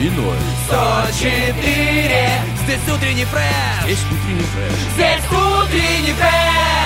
[0.00, 0.36] И ноль.
[0.66, 4.72] 104 Здесь утренний фреш Есть утренний фреш.
[4.94, 6.82] Здесь утренний фреш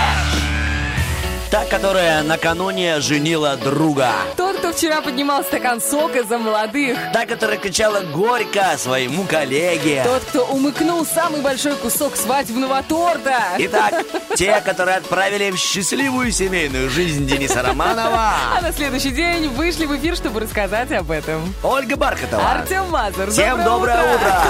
[1.51, 4.11] Та, которая накануне женила друга.
[4.37, 6.99] Тот, кто вчера поднимал стакан сока за молодых.
[7.13, 10.03] Та, которая кричала горько своему коллеге.
[10.05, 13.43] Тот, кто умыкнул самый большой кусок свадебного торта.
[13.59, 13.95] Итак,
[14.37, 18.33] те, которые отправили в счастливую семейную жизнь Дениса Романова.
[18.57, 21.55] А на следующий день вышли в эфир, чтобы рассказать об этом.
[21.63, 22.51] Ольга Бархатова.
[22.51, 23.31] Артем Мазур.
[23.31, 24.43] Всем доброе утро.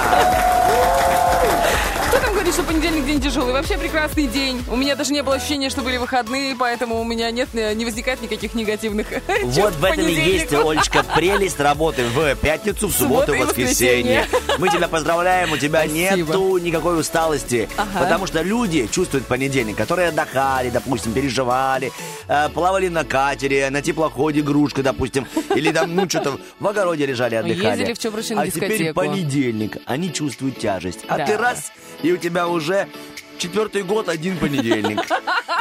[2.07, 3.51] Кто там говорит, что понедельник день тяжелый?
[3.51, 4.63] Вообще прекрасный день.
[4.71, 8.21] У меня даже не было ощущения, что были выходные, поэтому у меня нет, не возникает
[8.21, 9.07] никаких негативных
[9.43, 10.53] Вот в этом и есть.
[10.53, 14.25] Олечка, прелесть работы в пятницу, в субботу и воскресенье.
[14.57, 17.69] Мы тебя поздравляем, у тебя нету никакой усталости.
[17.97, 21.91] Потому что люди чувствуют понедельник, которые отдыхали, допустим, переживали,
[22.27, 27.35] э, плавали на катере, на теплоходе игрушка, допустим, или там, ну, что-то в огороде лежали,
[27.35, 27.81] отдыхали.
[27.81, 30.99] Ездили в на А теперь понедельник, они чувствуют тяжесть.
[31.07, 32.87] А ты раз, и у тебя уже
[33.37, 34.99] четвертый год один понедельник.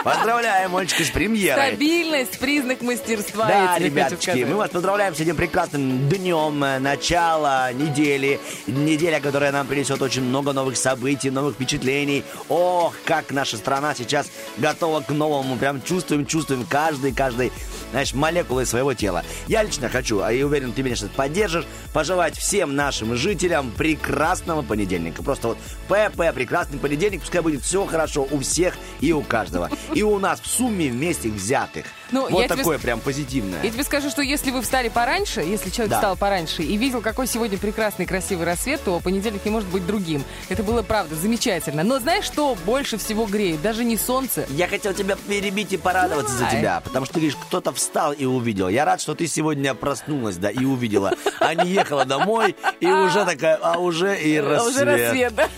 [0.05, 1.69] Поздравляем, Олечка, с премьерой.
[1.69, 3.47] Стабильность, признак мастерства.
[3.47, 8.41] Да, ребяточки, мы вас поздравляем с этим прекрасным днем, э, начала недели.
[8.67, 12.25] Неделя, которая нам принесет очень много новых событий, новых впечатлений.
[12.49, 15.57] Ох, как наша страна сейчас готова к новому.
[15.57, 17.53] Прям чувствуем, чувствуем каждый, каждый,
[17.91, 19.25] знаешь, молекулы своего тела.
[19.49, 24.63] Я лично хочу, а я уверен, ты меня сейчас поддержишь, пожелать всем нашим жителям прекрасного
[24.63, 25.23] понедельника.
[25.23, 29.71] Просто вот ПП, прекрасный понедельник, пускай будет все хорошо у всех и у каждого.
[29.93, 31.87] И у нас в сумме вместе взятых.
[32.11, 33.63] Ну, вот я тебе такое прям позитивное.
[33.63, 35.97] Я тебе скажу, что если вы встали пораньше, если человек Да.
[35.97, 40.23] встал пораньше и видел, какой сегодня прекрасный, красивый рассвет, то понедельник не может быть другим.
[40.49, 41.83] Это было, правда, замечательно.
[41.83, 43.61] Но знаешь, что больше всего греет?
[43.63, 44.47] Даже не солнце.
[44.51, 46.59] Я хотел тебя перебить и порадоваться за Давай.
[46.59, 48.69] тебя, потому что ты говоришь, кто-то встал и увидел.
[48.69, 53.25] Я рад, что ты сегодня проснулась, да, и увидела, а не ехала домой и уже
[53.25, 54.75] такая, а уже и А рассвет.
[54.75, 55.49] Уже рассвет, да?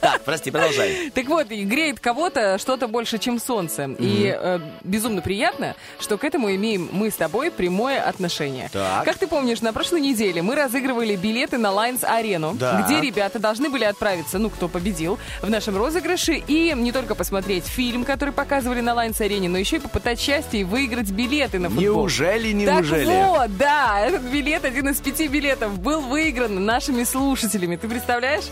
[0.00, 1.10] Так, прости, продолжай.
[1.14, 3.86] Так вот, греет кого-то что-то больше, чем солнце.
[3.98, 8.68] И э, безумно приятно, что к этому имеем мы с тобой прямое отношение.
[8.72, 9.04] Так.
[9.04, 12.82] Как ты помнишь, на прошлой неделе мы разыгрывали билеты на Lions Арену, Да.
[12.86, 17.64] где ребята должны были отправиться, ну, кто победил, в нашем розыгрыше, и не только посмотреть
[17.66, 21.68] фильм, который показывали на Lions Арене, но еще и попытать счастье и выиграть билеты на
[21.68, 21.82] футбол.
[21.84, 23.06] Неужели, неужели?
[23.06, 27.76] Так вот, да, этот билет, один из пяти билетов, был выигран нашими слушателями.
[27.76, 28.44] Ты представляешь?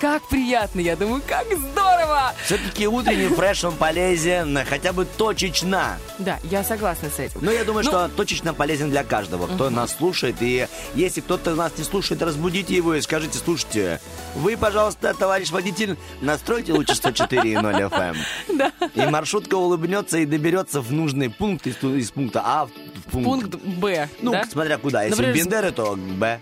[0.00, 2.32] Как приятно, я думаю, как здорово!
[2.44, 5.98] Все-таки утренний фреш, он полезен хотя бы точечно.
[6.18, 7.40] Да, я согласна с этим.
[7.42, 10.36] Но я думаю, Ну, что точечно полезен для каждого, кто нас слушает.
[10.40, 14.00] И если кто-то нас не слушает, разбудите его и скажите, слушайте,
[14.36, 18.16] вы, пожалуйста, товарищ водитель, настройте лучше 104.0 FM.
[18.56, 18.72] Да.
[18.94, 22.70] И маршрутка улыбнется и доберется в нужный пункт из, из пункта А в
[23.10, 23.50] пункт...
[23.50, 24.44] Пункт Б, Ну, да?
[24.50, 25.02] смотря куда.
[25.02, 26.40] Если Например, Бендеры, то Б.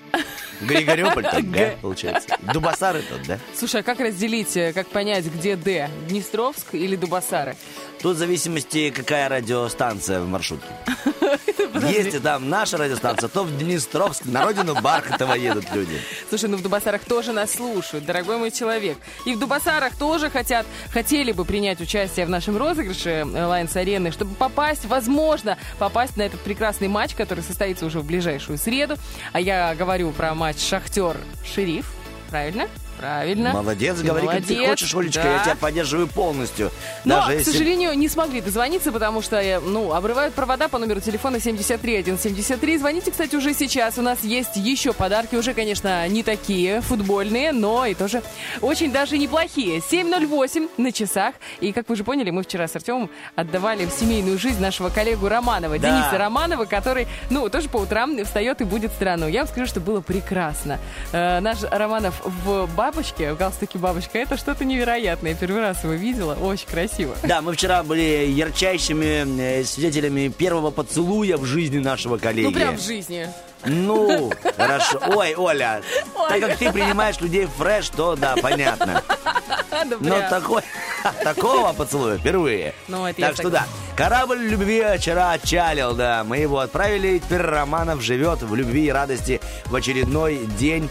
[0.60, 1.78] Григориополь, то Г, Г.
[1.82, 2.36] получается.
[2.52, 3.38] Дубасары, то Д.
[3.54, 5.90] Слушай, а как разделить, э, как понять, где Д?
[6.08, 7.56] Днестровск или Дубасары?
[8.00, 10.68] Тут в зависимости, какая радиостанция в маршрутке.
[11.86, 16.00] Если там наша радиостанция, то в Днестровск, на родину Бархатова едут люди.
[16.28, 18.98] Слушай, ну в Дубасарах тоже нас слушают, дорогой мой человек.
[19.24, 24.34] И в Дубасарах тоже хотят, хотели бы принять участие в нашем розыгрыше Лайнс Арены, чтобы
[24.34, 28.96] попасть, возможно, попасть на этот прекрасный матч, который состоится уже в ближайшую среду.
[29.32, 31.84] А я говорю про матч Шахтер-Шериф,
[32.30, 32.68] правильно?
[32.98, 33.52] Правильно.
[33.52, 35.34] Молодец, говори, как ты хочешь, Олечка, да.
[35.36, 36.70] я тебя поддерживаю полностью.
[37.04, 37.52] Но, Даже к если...
[37.52, 42.78] сожалению, не смогли дозвониться, потому что, э, ну, обрывают провода по номеру телефона 73173.
[42.78, 43.98] Звоните, кстати, уже сейчас.
[43.98, 45.36] У нас есть еще подарки.
[45.36, 48.22] Уже, конечно, не такие футбольные, но и тоже
[48.60, 49.78] очень даже неплохие.
[49.78, 51.34] 7.08 на часах.
[51.60, 55.28] И, как вы же поняли, мы вчера с Артемом отдавали в семейную жизнь нашего коллегу
[55.28, 55.88] Романова, Да.
[55.88, 59.26] Дениса Романова, который, ну, тоже по утрам встает и будет странно.
[59.26, 60.78] Я вам скажу, что было прекрасно.
[61.12, 65.32] Э, наш Романов в бабочке, в галстуке бабочка, это что-то невероятное.
[65.32, 67.14] Я первый раз его видела, очень красиво.
[67.22, 72.46] Да, мы вчера были ярчайшими э, свидетелями первого поцелуя в жизни нашего коллеги.
[72.46, 73.28] Ну, прям в жизни.
[73.66, 75.02] Ну, хорошо.
[75.14, 75.82] Ой, Оля,
[76.30, 79.02] так как ты принимаешь людей фреш, то да, понятно.
[80.00, 80.62] Но такой,
[81.22, 82.72] такого поцелуя впервые.
[82.86, 86.24] Ну, это так что да, корабль любви вчера отчалил, да.
[86.24, 90.88] Мы его отправили, и теперь Романов живет в любви и радости в очередной день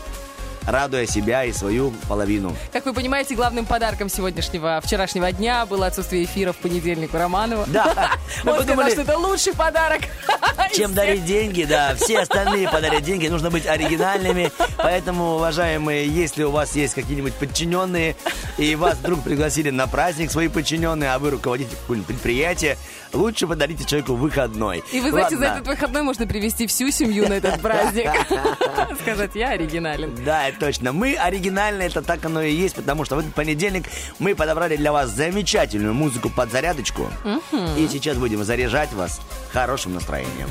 [0.68, 2.56] радуя себя и свою половину.
[2.72, 7.66] Как вы понимаете, главным подарком сегодняшнего, вчерашнего дня было отсутствие эфира в понедельник у Романова.
[7.68, 8.12] Да.
[8.44, 10.02] Мы Он подумали, сказал, что это лучший подарок.
[10.76, 11.96] Чем дарить деньги, да.
[11.96, 13.28] Все остальные подарят деньги.
[13.28, 14.52] Нужно быть оригинальными.
[14.76, 18.16] Поэтому, уважаемые, если у вас есть какие-нибудь подчиненные,
[18.58, 22.78] и вас вдруг пригласили на праздник свои подчиненные, а вы руководите предприятия,
[23.14, 24.84] лучше подарите человеку выходной.
[24.92, 25.48] И вы знаете, Ладно.
[25.48, 28.10] за этот выходной можно привести всю семью на этот праздник.
[29.02, 30.14] Сказать, я оригинален.
[30.26, 30.94] Да, точно.
[30.94, 33.86] Мы оригинальны, это так оно и есть, потому что в этот понедельник
[34.20, 37.08] мы подобрали для вас замечательную музыку под зарядочку.
[37.78, 39.22] И сейчас будем заряжать вас
[39.52, 40.50] хорошим настроением.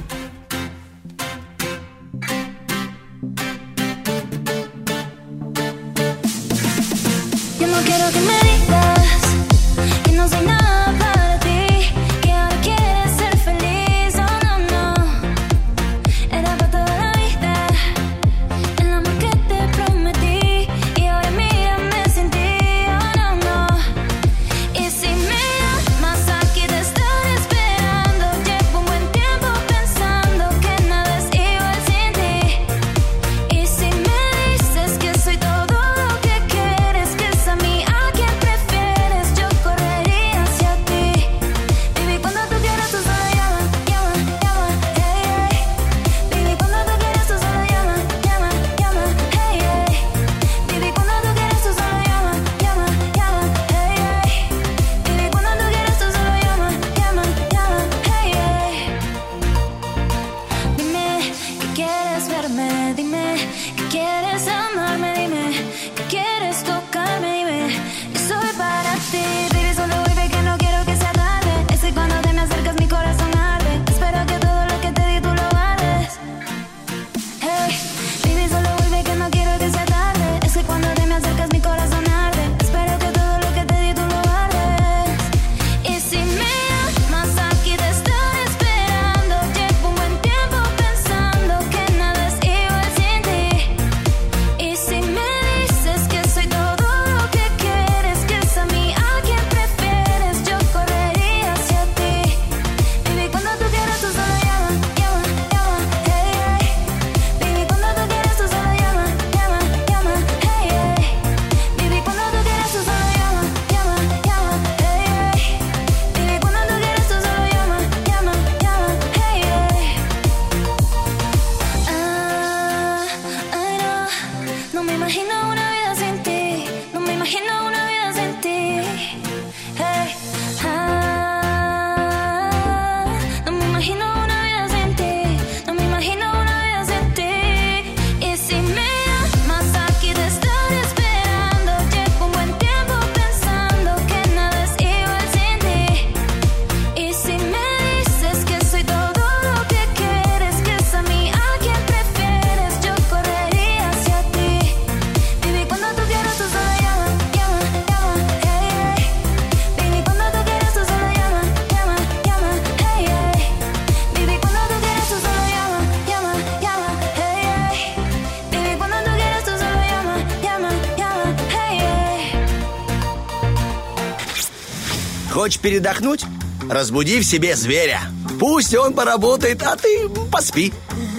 [175.47, 176.25] Хочешь передохнуть?
[176.69, 178.01] Разбуди в себе зверя.
[178.41, 180.73] Пусть он поработает, а ты поспи.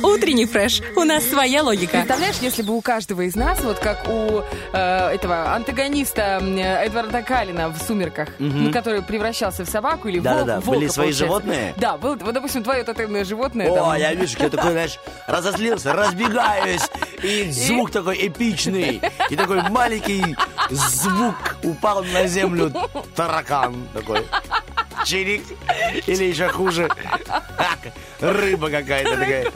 [0.03, 0.81] Утренний фреш.
[0.98, 2.00] У нас своя логика.
[2.00, 4.41] Представляешь, если бы у каждого из нас, вот как у
[4.74, 8.50] э, этого антагониста Эдварда Калина в «Сумерках», угу.
[8.50, 10.60] ну, который превращался в собаку или да, волк, да, да.
[10.60, 11.25] волка, Были свои получается.
[11.25, 11.74] животные?
[11.77, 13.69] Да, был, вот, допустим, твое тотемное животное.
[13.72, 13.96] О, там...
[13.96, 16.84] я вижу, что я такой, знаешь, разозлился, разбегаюсь,
[17.24, 20.36] и звук такой эпичный, и такой маленький
[20.69, 22.71] звук упал на землю,
[23.15, 24.25] таракан такой.
[25.05, 25.43] Чирик.
[26.07, 26.89] Или еще хуже.
[28.19, 29.51] Рыба какая-то такая.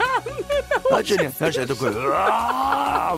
[0.90, 1.34] А что нет?
[1.36, 1.92] Знаешь, я такой...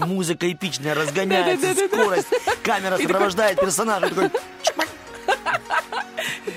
[0.07, 2.29] Музыка эпичная, разгоняется, скорость.
[2.63, 4.09] Камера сопровождает персонажа.
[4.09, 4.31] Такой...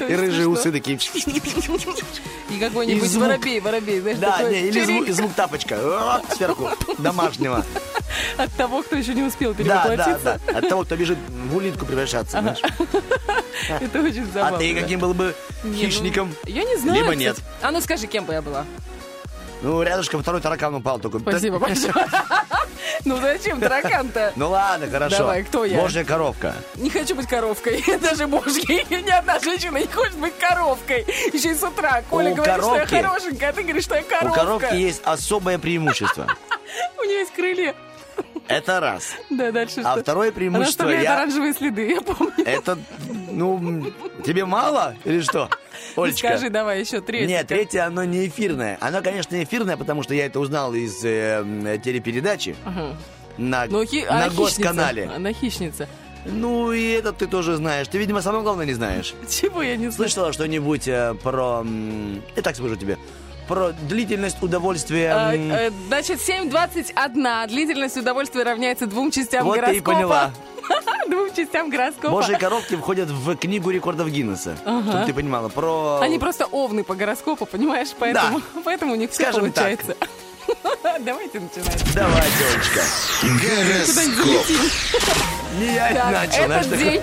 [0.09, 0.97] И рыжие усы такие...
[0.97, 7.65] И какой-нибудь воробей, воробей, Да, не, или звук тапочка сверху, домашнего.
[8.37, 10.39] От того, кто еще не успел Да, да, перевоплотиться.
[10.45, 10.57] да.
[10.57, 11.17] От того, кто бежит
[11.49, 12.59] в улитку превращаться, знаешь.
[13.81, 14.57] Это очень забавно.
[14.57, 14.81] А ты да.
[14.81, 16.33] каким был бы ну, хищником?
[16.45, 17.01] Я не знаю.
[17.01, 17.37] Либо нет.
[17.61, 18.65] А ну скажи, кем бы я была?
[19.63, 21.19] Ну, рядышком второй таракан упал только.
[21.19, 21.93] Спасибо большое.
[23.05, 24.33] Ну зачем таракан-то?
[24.35, 25.19] Ну ладно, хорошо.
[25.19, 25.79] Давай, кто я?
[25.79, 26.55] Божья коровка.
[26.75, 28.85] Не хочу быть коровкой, даже божьей.
[28.89, 31.05] Ни одна женщина не хочет быть коровкой.
[31.33, 32.01] Еще и с утра.
[32.09, 34.39] Коля У говорит, что я хорошенькая, а ты говоришь, что я У коровка.
[34.39, 36.27] коровки есть особое преимущество.
[36.97, 37.75] У нее есть крылья.
[38.47, 39.13] Это раз.
[39.29, 40.01] Да, дальше А что?
[40.01, 41.15] второе Она преимущество оставляет я...
[41.17, 42.33] оранжевые следы, я помню.
[42.45, 42.77] Это,
[43.31, 43.85] ну,
[44.25, 45.49] тебе мало или что?
[45.95, 46.29] Олечка?
[46.29, 47.27] Скажи давай еще третье.
[47.27, 48.77] Нет, третье, оно не эфирное.
[48.81, 52.55] Оно, конечно, эфирное, потому что я это узнал из э, телепередачи
[53.37, 55.11] на, Ну, хи- на а госканале.
[55.15, 55.87] Она хищница.
[56.25, 57.87] Ну, и это ты тоже знаешь.
[57.87, 59.13] Ты, видимо, самое главное не знаешь.
[59.29, 60.07] Чего я не слышала?
[60.07, 61.65] Слышала что-нибудь э, про...
[62.35, 62.97] Я так скажу тебе.
[63.47, 65.09] Про длительность удовольствия...
[65.33, 67.47] М, э, Значит, 7.21.
[67.47, 69.93] Длительность удовольствия равняется двум частям вот ты и гороскопа.
[69.93, 70.31] поняла.
[71.07, 72.09] Двум частям гороскопа.
[72.09, 74.57] Божьи коровки входят в книгу рекордов Гиннесса.
[74.61, 75.47] Чтобы ты понимала.
[75.49, 75.99] Про...
[76.01, 77.89] Они просто овны по гороскопу, понимаешь?
[77.97, 79.79] Поэтому, поэтому у них все Скажем так.
[80.99, 81.93] Давайте начинать.
[81.93, 82.81] Давай, девочка.
[83.23, 84.45] Гороскоп.
[85.59, 86.45] Не я Так, начал.
[86.45, 87.01] знаешь, этот такой- день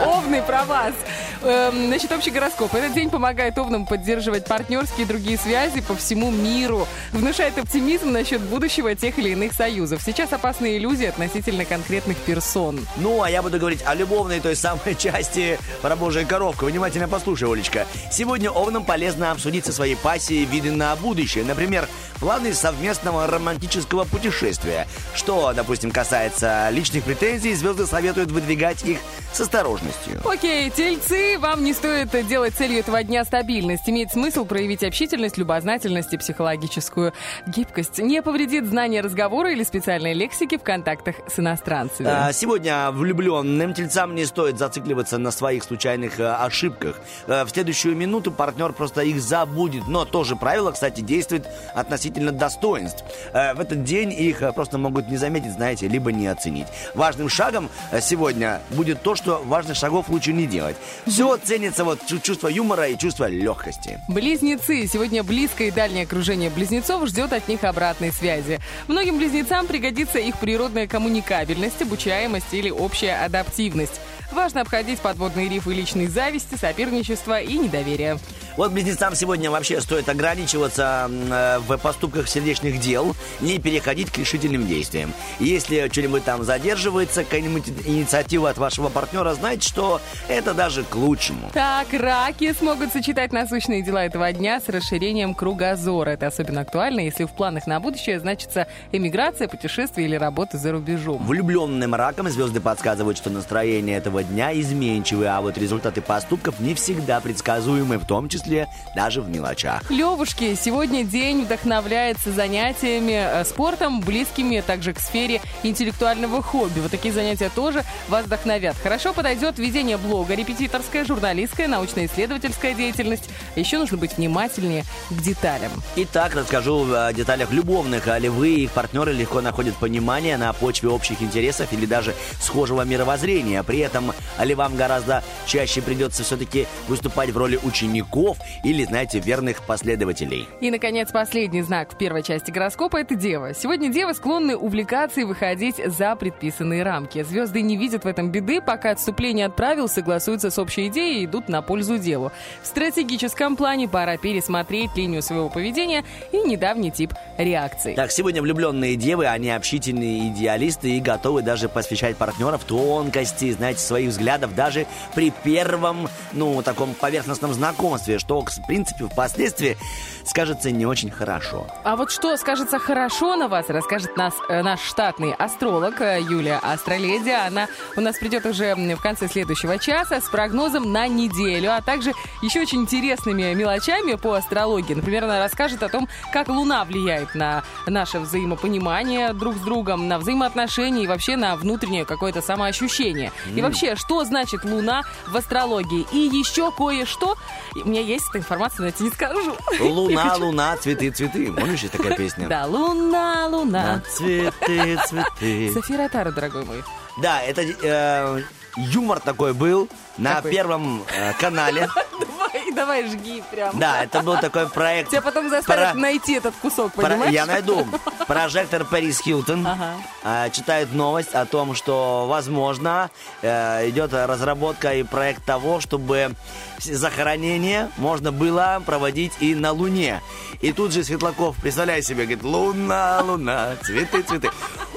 [0.04, 0.94] овны про вас.
[1.42, 2.74] Эм, Значит, общий гороскоп.
[2.74, 6.86] Этот день помогает овнам поддерживать партнерские и другие связи по всему миру.
[7.12, 10.02] Внушает оптимизм насчет будущего тех или иных союзов.
[10.04, 12.84] Сейчас опасные иллюзии относительно конкретных персон.
[12.96, 16.66] Ну, а я буду говорить о любовной той самой части про Божью коровку.
[16.66, 17.86] Внимательно послушай, Олечка.
[18.10, 21.44] Сегодня овнам полезно обсудить со своей пассией виды на будущее.
[21.44, 24.86] Например, планы совместного романтического путешествия.
[25.14, 28.98] Что, допустим, касается личных претензий, звезды советуют выдвигать их
[29.32, 30.20] с осторожностью.
[30.24, 33.88] Окей, тельцы, вам не стоит делать целью этого дня стабильность.
[33.88, 37.12] Имеет смысл проявить общительность, любознательность и психологическую
[37.46, 37.98] гибкость.
[37.98, 42.08] Не повредит знание разговора или специальной лексики в контактах с иностранцами.
[42.10, 47.00] А, Сегодня влюбленным тельцам не стоит зацикливаться на своих случайных э, ошибках.
[47.26, 49.86] Э, В следующую минуту партнер просто их забудет.
[49.88, 53.04] Но тоже правило, кстати, действует относительно достоинств.
[53.32, 56.66] Э, В этот день их э, просто могут не заметить, знаете, либо не оценить.
[56.94, 60.76] Важным шагом э, сегодня будет то, что важных шагов лучше не делать.
[61.06, 64.00] Все ценится вот чу- чувство юмора и чувство легкости.
[64.08, 64.86] Близнецы.
[64.86, 68.58] Сегодня близкое и дальнее окружение близнецов ждет от них обратной связи.
[68.88, 74.00] Многим близнецам пригодится их природная коммуникабельность, обучаемость или общая адаптивность.
[74.32, 78.18] Важно обходить подводные рифы личной зависти, соперничества и недоверия.
[78.56, 84.66] Вот близнецам сегодня вообще стоит ограничиваться э, в поступках сердечных дел, не переходить к решительным
[84.66, 85.12] действиям.
[85.38, 91.50] Если что-нибудь там задерживается, какая-нибудь инициатива от вашего партнера, знайте, что это даже к лучшему.
[91.52, 96.10] Так, раки смогут сочетать насущные дела этого дня с расширением кругозора.
[96.10, 101.26] Это особенно актуально, если в планах на будущее значится эмиграция, путешествие или работа за рубежом.
[101.26, 107.20] Влюбленным раком звезды подсказывают, что настроение этого дня изменчивые, а вот результаты поступков не всегда
[107.20, 109.90] предсказуемы, в том числе даже в мелочах.
[109.90, 116.80] Левушки, сегодня день вдохновляется занятиями э, спортом, близкими также к сфере интеллектуального хобби.
[116.80, 118.76] Вот такие занятия тоже вас вдохновят.
[118.82, 123.28] Хорошо подойдет ведение блога, репетиторская, журналистская, научно-исследовательская деятельность.
[123.54, 125.70] Еще нужно быть внимательнее к деталям.
[125.96, 128.08] Итак, расскажу о деталях любовных.
[128.08, 132.14] А ли вы и их партнеры легко находят понимание на почве общих интересов или даже
[132.40, 133.62] схожего мировоззрения.
[133.62, 134.05] При этом
[134.38, 140.48] ли вам гораздо чаще придется все-таки выступать в роли учеников или, знаете, верных последователей.
[140.60, 143.54] И, наконец, последний знак в первой части гороскопа– это Дева.
[143.54, 147.22] Сегодня Девы склонны увлекаться и выходить за предписанные рамки.
[147.22, 151.24] Звезды не видят в этом беды, пока отступление от правил согласуются с общей идеей и
[151.24, 152.32] идут на пользу делу.
[152.62, 157.94] В стратегическом плане пора пересмотреть линию своего поведения и недавний тип реакции.
[157.94, 164.10] Так, сегодня влюбленные девы, они общительные идеалисты и готовы даже посвящать партнеров тонкости, знаете, своих
[164.10, 169.78] взглядов даже при первом, ну, таком поверхностном знакомстве, что, в принципе, впоследствии
[170.26, 171.66] скажется не очень хорошо.
[171.82, 176.58] А вот что скажется хорошо на вас, расскажет нас э, наш штатный астролог э, Юлия
[176.62, 177.46] Астроледия.
[177.46, 182.12] Она у нас придет уже в конце следующего часа с прогнозом на неделю, а также
[182.42, 184.92] еще очень интересными мелочами по астрологии.
[184.92, 190.18] Например, она расскажет о том, как Луна влияет на наше взаимопонимание друг с другом, на
[190.18, 193.32] взаимоотношения и вообще на внутреннее какое-то самоощущение.
[193.54, 196.06] И вообще, что значит Луна в астрологии?
[196.12, 197.36] И еще кое-что.
[197.74, 199.56] У меня есть эта информация, но я тебе не скажу.
[199.78, 201.52] Луна, луна, цветы, цветы.
[201.52, 202.48] Помнишь, есть такая песня?
[202.48, 203.96] Да, луна, луна.
[203.96, 205.72] На цветы, цветы.
[205.72, 206.82] София Ротару, дорогой мой.
[207.22, 208.42] Да, это э,
[208.76, 210.50] юмор такой был на Какой?
[210.50, 211.88] первом э, канале.
[212.38, 213.78] Давай, давай жги прям.
[213.78, 215.10] Да, это был такой проект.
[215.10, 217.32] Тебя потом заставят Про- найти этот кусок, Про- понимаешь?
[217.32, 217.86] Я найду.
[218.26, 219.90] Прожектор Пэрис Хилтон Ага.
[220.22, 223.10] а, читает новость о том, что, возможно,
[223.42, 226.32] э, идет разработка и проект того, чтобы
[226.78, 230.22] с- захоронение можно было проводить и на Луне.
[230.62, 234.50] И тут же Светлаков, представляй себе, говорит, луна, луна, цветы, цветы.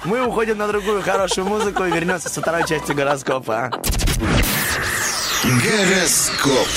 [0.06, 3.72] Мы уходим на другую хорошую музыку и вернемся со второй частью гороскопа.
[5.44, 6.68] Гороскоп.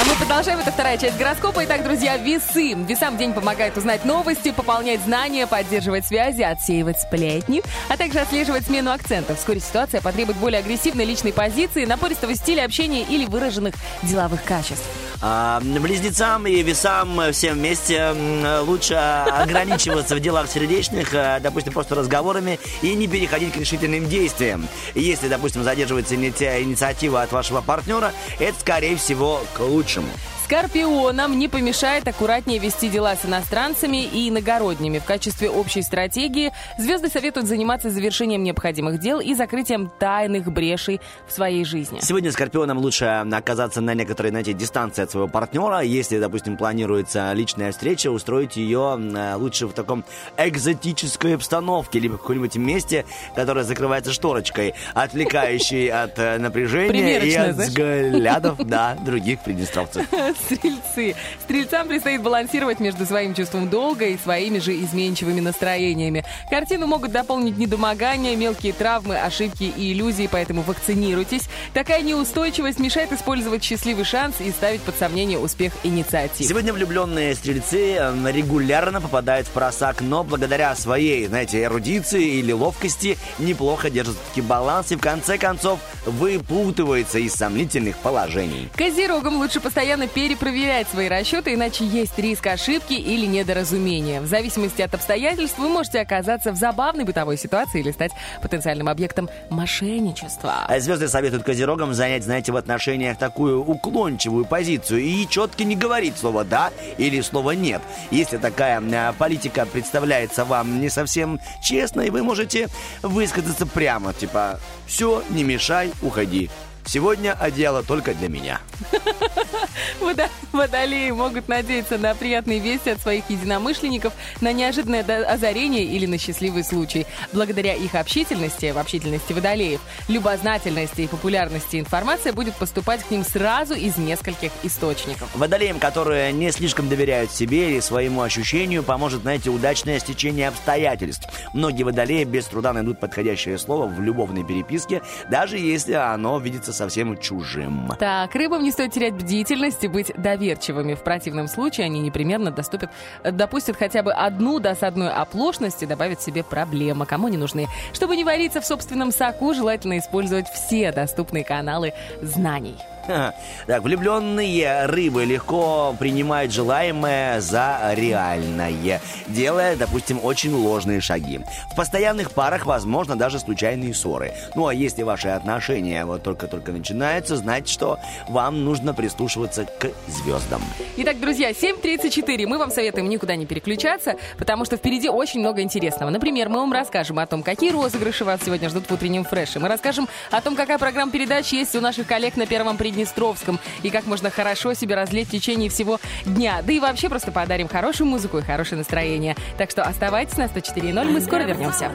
[0.00, 0.60] А мы продолжаем.
[0.60, 1.64] Это вторая часть гороскопа.
[1.64, 2.74] Итак, друзья, весы.
[2.74, 8.92] Весам день помогает узнать новости, пополнять знания, поддерживать связи, отсеивать сплетни, а также отслеживать смену
[8.92, 9.38] акцентов.
[9.38, 13.74] Вскоре ситуация потребует более агрессивной личной позиции, напористого стиля общения или выраженных
[14.04, 14.84] деловых качеств.
[15.20, 18.14] А, близнецам и весам всем вместе
[18.60, 24.68] лучше ограничиваться в делах сердечных, э, допустим, просто разговорами и не переходить к решительным действиям.
[24.94, 29.87] Если, допустим, задерживается иници- инициатива от вашего партнера, это, скорее всего, к лучшему.
[29.88, 30.37] чему.
[30.48, 34.98] Скорпионам не помешает аккуратнее вести дела с иностранцами и иногородними.
[34.98, 41.32] В качестве общей стратегии звезды советуют заниматься завершением необходимых дел и закрытием тайных брешей в
[41.32, 41.98] своей жизни.
[42.00, 45.80] Сегодня скорпионам лучше оказаться на некоторой, знаете, дистанции от своего партнера.
[45.80, 48.98] Если, допустим, планируется личная встреча, устроить ее
[49.36, 50.02] лучше в таком
[50.38, 57.54] экзотической обстановке, либо в каком-нибудь месте, которое закрывается шторочкой, отвлекающей от э, напряжения и от
[57.54, 60.06] взглядов, да, других приднестровцев.
[60.44, 61.14] Стрельцы.
[61.42, 66.24] Стрельцам предстоит балансировать между своим чувством долга и своими же изменчивыми настроениями.
[66.50, 71.42] Картину могут дополнить недомогания, мелкие травмы, ошибки и иллюзии, поэтому вакцинируйтесь.
[71.74, 76.46] Такая неустойчивость мешает использовать счастливый шанс и ставить под сомнение успех инициатив.
[76.46, 83.18] Сегодня влюбленные стрельцы э, регулярно попадают в просак, но благодаря своей, знаете, эрудиции или ловкости
[83.38, 88.68] неплохо держат таки баланс и в конце концов выпутываются из сомнительных положений.
[88.74, 94.20] Козерогам лучше постоянно перепроверять свои расчеты, иначе есть риск ошибки или недоразумения.
[94.20, 99.30] В зависимости от обстоятельств вы можете оказаться в забавной бытовой ситуации или стать потенциальным объектом
[99.48, 100.66] мошенничества.
[100.68, 106.18] А звезды советуют козерогам занять, знаете, в отношениях такую уклончивую позицию и четко не говорить
[106.18, 107.80] слово «да» или слово «нет».
[108.10, 112.68] Если такая э, политика представляется вам не совсем честной, вы можете
[113.00, 116.50] высказаться прямо, типа «все, не мешай, уходи».
[116.88, 118.60] Сегодня одеяло только для меня.
[120.00, 126.16] Водо- Водолеи могут надеяться на приятные вести от своих единомышленников, на неожиданное озарение или на
[126.16, 127.06] счастливый случай.
[127.34, 133.74] Благодаря их общительности, в общительности водолеев, любознательности и популярности информация будет поступать к ним сразу
[133.74, 135.28] из нескольких источников.
[135.34, 141.28] Водолеям, которые не слишком доверяют себе или своему ощущению, поможет, знаете, удачное стечение обстоятельств.
[141.52, 147.16] Многие водолеи без труда найдут подходящее слово в любовной переписке, даже если оно видится совсем
[147.18, 147.90] чужим.
[147.98, 150.94] Так, рыбам не стоит терять бдительность и быть доверчивыми.
[150.94, 152.90] В противном случае они непременно доступят,
[153.22, 157.66] допустят хотя бы одну досадную оплошность и добавят себе проблемы, кому не нужны.
[157.92, 162.76] Чтобы не вариться в собственном соку, желательно использовать все доступные каналы знаний.
[163.66, 171.40] Так, влюбленные рыбы легко принимают желаемое за реальное, делая, допустим, очень ложные шаги.
[171.70, 174.32] В постоянных парах, возможно, даже случайные ссоры.
[174.54, 180.62] Ну, а если ваши отношения вот только-только начинаются, значит, что вам нужно прислушиваться к звездам.
[180.96, 182.46] Итак, друзья, 7.34.
[182.46, 186.10] Мы вам советуем никуда не переключаться, потому что впереди очень много интересного.
[186.10, 189.60] Например, мы вам расскажем о том, какие розыгрыши вас сегодня ждут в утреннем фреше.
[189.60, 193.90] Мы расскажем о том, какая программа передач есть у наших коллег на Первом Приднестровском и
[193.90, 196.62] как можно хорошо себе разлить в течение всего дня.
[196.64, 199.36] Да и вообще просто подарим хорошую музыку и хорошее настроение.
[199.56, 201.92] Так что оставайтесь на 104.0, мы скоро вернемся.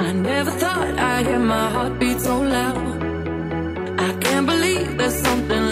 [0.00, 2.76] I never thought I'd hear my heartbeat so loud.
[3.98, 5.63] I can't believe there's something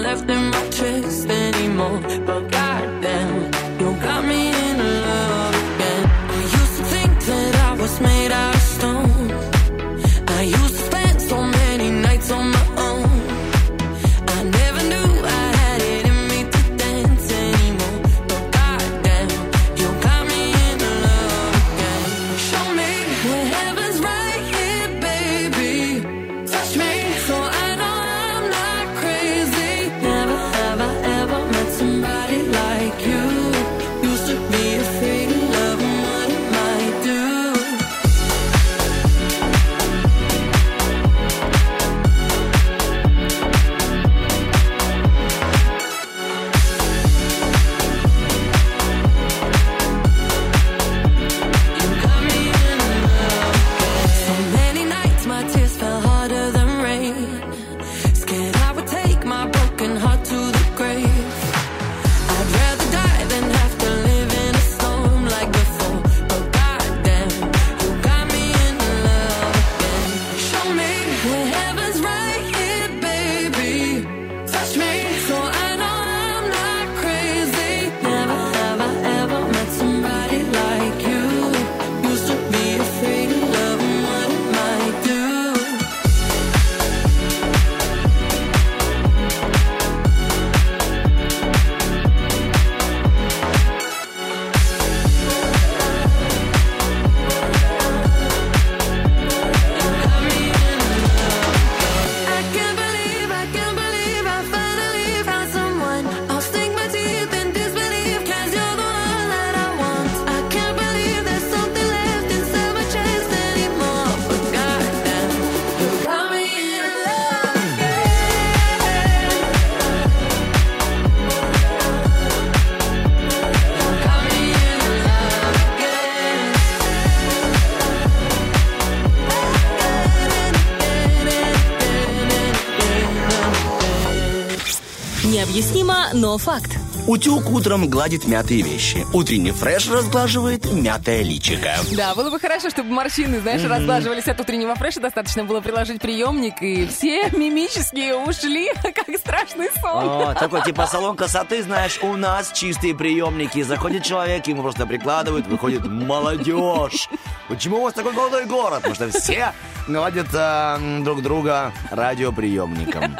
[136.22, 136.78] но факт.
[137.08, 139.04] Утюг утром гладит мятые вещи.
[139.12, 141.74] Утренний фреш разглаживает мятое личико.
[141.96, 145.00] Да, было бы хорошо, чтобы морщины, знаешь, разглаживались от утреннего фреша.
[145.00, 150.08] Достаточно было приложить приемник, и все мимические ушли, как страшный сон.
[150.08, 153.60] О, такой типа салон красоты, знаешь, у нас чистые приемники.
[153.62, 157.08] Заходит человек, ему просто прикладывают, выходит молодежь.
[157.48, 158.82] Почему у вас такой голодный город?
[158.82, 159.52] Потому что все
[159.88, 163.16] гладят э, друг друга радиоприемником.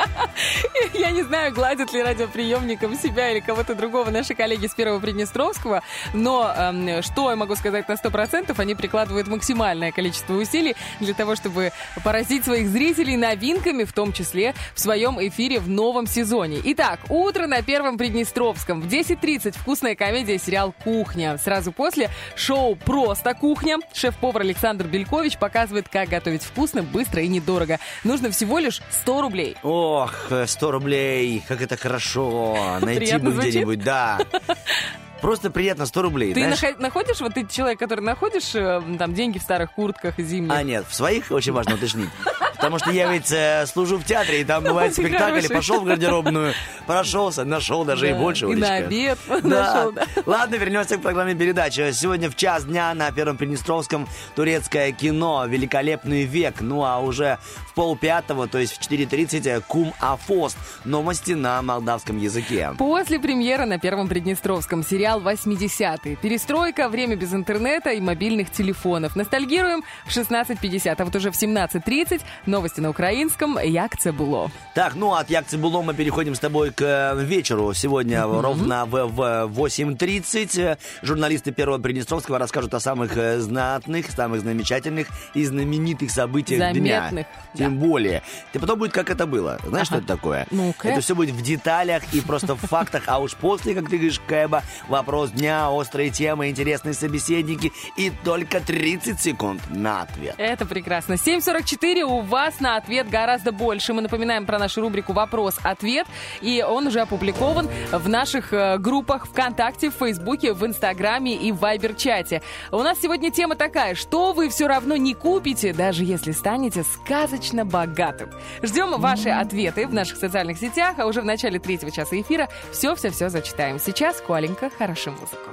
[1.13, 5.83] Не знаю, гладят ли радиоприемником себя или кого-то другого наши коллеги с Первого Приднестровского,
[6.15, 11.37] но э, что я могу сказать на 100%, они прикладывают максимальное количество усилий для того,
[11.37, 11.73] чтобы
[12.03, 16.61] поразить своих зрителей новинками, в том числе в своем эфире в новом сезоне.
[16.65, 18.81] Итак, утро на Первом Приднестровском.
[18.81, 21.37] В 10.30 вкусная комедия сериал «Кухня».
[21.37, 23.77] Сразу после шоу «Просто кухня».
[23.93, 27.79] Шеф-повар Александр Белькович показывает, как готовить вкусно, быстро и недорого.
[28.03, 29.57] Нужно всего лишь 100 рублей.
[29.63, 31.02] Ох, 100 рублей,
[31.49, 32.79] как это хорошо.
[32.81, 34.19] Найти бы где-нибудь, да.
[35.23, 36.35] Просто приятно, 100 рублей.
[36.35, 36.61] Ты знаешь.
[36.63, 40.53] нахо- находишь, вот ты человек, который находишь э, там деньги в старых куртках зимних?
[40.53, 42.11] А, нет, в своих очень важно уточнить.
[42.57, 45.49] Потому что я ведь э, служу в театре, и там бывает Ты спектакль, хороший.
[45.55, 46.55] пошел в гардеробную,
[46.87, 48.47] прошелся, нашел даже и Да, больше.
[48.47, 49.41] и на обед Да.
[49.43, 50.07] нашел, да.
[50.27, 51.91] Ладно, вернемся к программе передачи.
[51.93, 56.61] Сегодня в час дня на Первом Приднестровском турецкое кино «Великолепный век».
[56.61, 60.57] Ну а уже в полпятого, то есть в 4.30 «Кум Афост».
[60.85, 62.73] Новости на молдавском языке.
[62.79, 66.17] После премьеры на Первом Приднестровском сериал «80-е».
[66.23, 69.17] Перестройка, время без интернета и мобильных телефонов.
[69.17, 74.51] Ностальгируем в 16.50, а вот уже в 17.30 новости на украинском «Як це було».
[74.75, 77.75] Так, ну от Якцы Було мы переходим с тобой к э, вечеру.
[77.75, 79.21] Сегодня ровно в, в
[79.61, 86.59] 8.30 э, журналисты Первого Приднестровского расскажут о самых э, знатных, самых замечательных и знаменитых событиях
[86.61, 87.27] Заметных, дня.
[87.55, 87.59] да.
[87.59, 88.23] Тем более.
[88.55, 89.59] И потом будет, как это было.
[89.67, 90.47] Знаешь, что это такое?
[90.51, 90.89] Ну-ка.
[90.89, 94.21] Это все будет в деталях и просто в фактах, а уж после, как ты говоришь,
[94.27, 94.63] Кэба,
[95.03, 100.37] вопрос дня, острые темы, интересные собеседники и только 30 секунд на ответ.
[100.39, 101.15] Это прекрасно.
[101.15, 103.95] 7.44 у вас на ответ гораздо больше.
[103.95, 106.07] Мы напоминаем про нашу рубрику «Вопрос-ответ».
[106.41, 111.59] И он уже опубликован в наших э, группах ВКонтакте, в Фейсбуке, в Инстаграме и в
[111.59, 112.41] Вайбер-чате.
[112.71, 117.65] У нас сегодня тема такая, что вы все равно не купите, даже если станете сказочно
[117.65, 118.31] богатым.
[118.63, 123.31] Ждем ваши ответы в наших социальных сетях, а уже в начале третьего часа эфира все-все-все
[123.31, 123.81] зачитаем.
[123.81, 125.51] Сейчас Куаленька, хорошую музыку.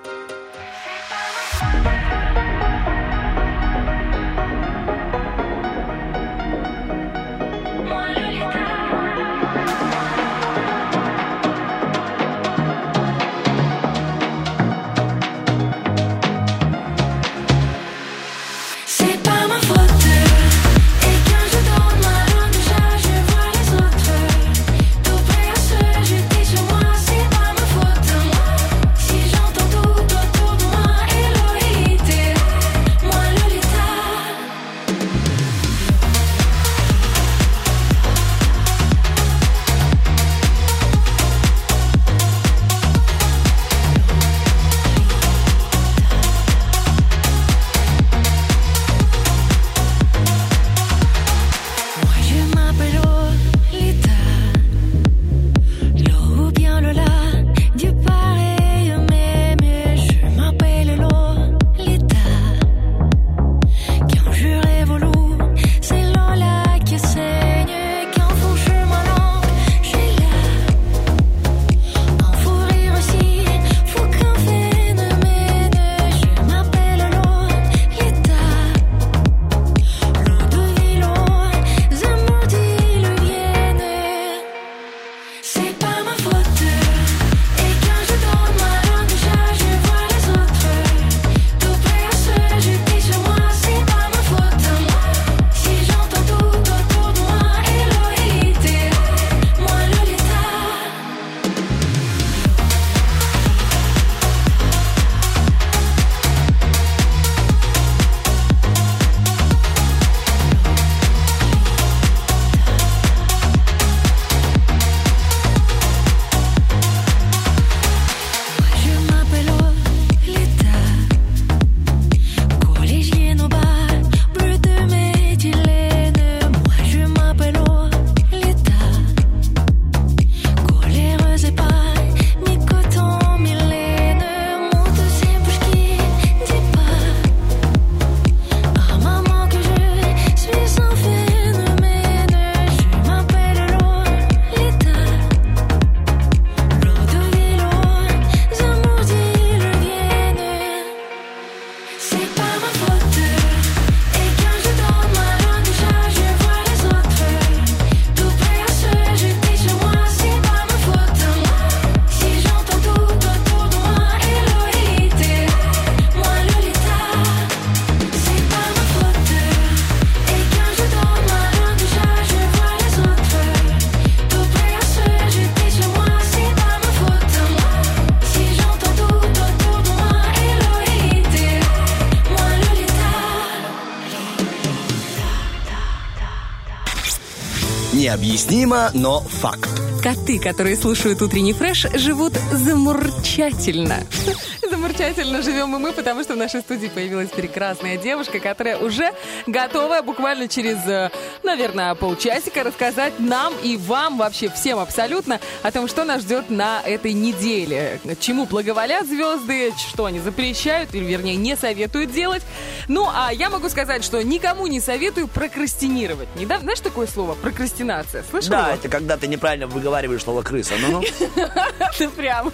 [188.29, 189.67] Необъяснимо, но факт.
[190.03, 194.03] Коты, которые слушают утренний фреш, живут замурчательно.
[194.69, 199.11] Замурчательно живем и мы, потому что в нашей студии появилась прекрасная девушка, которая уже
[199.47, 201.09] готова буквально через, э,
[201.49, 206.81] наверное, полчасика рассказать нам и вам, вообще всем абсолютно, о том, что нас ждет на
[206.81, 207.99] этой неделе.
[208.19, 212.43] Чему благоволят звезды, что они запрещают, или, вернее, не советуют делать.
[212.87, 216.27] Ну, а я могу сказать, что никому не советую прокрастинировать.
[216.35, 217.33] Не, да, знаешь такое слово?
[217.33, 218.23] Прокрастинация.
[218.29, 218.75] Слышал Да, его?
[218.75, 220.75] это когда ты неправильно выговариваешь слово крыса.
[220.79, 221.01] Ну-ну.
[221.97, 222.51] Ты прям.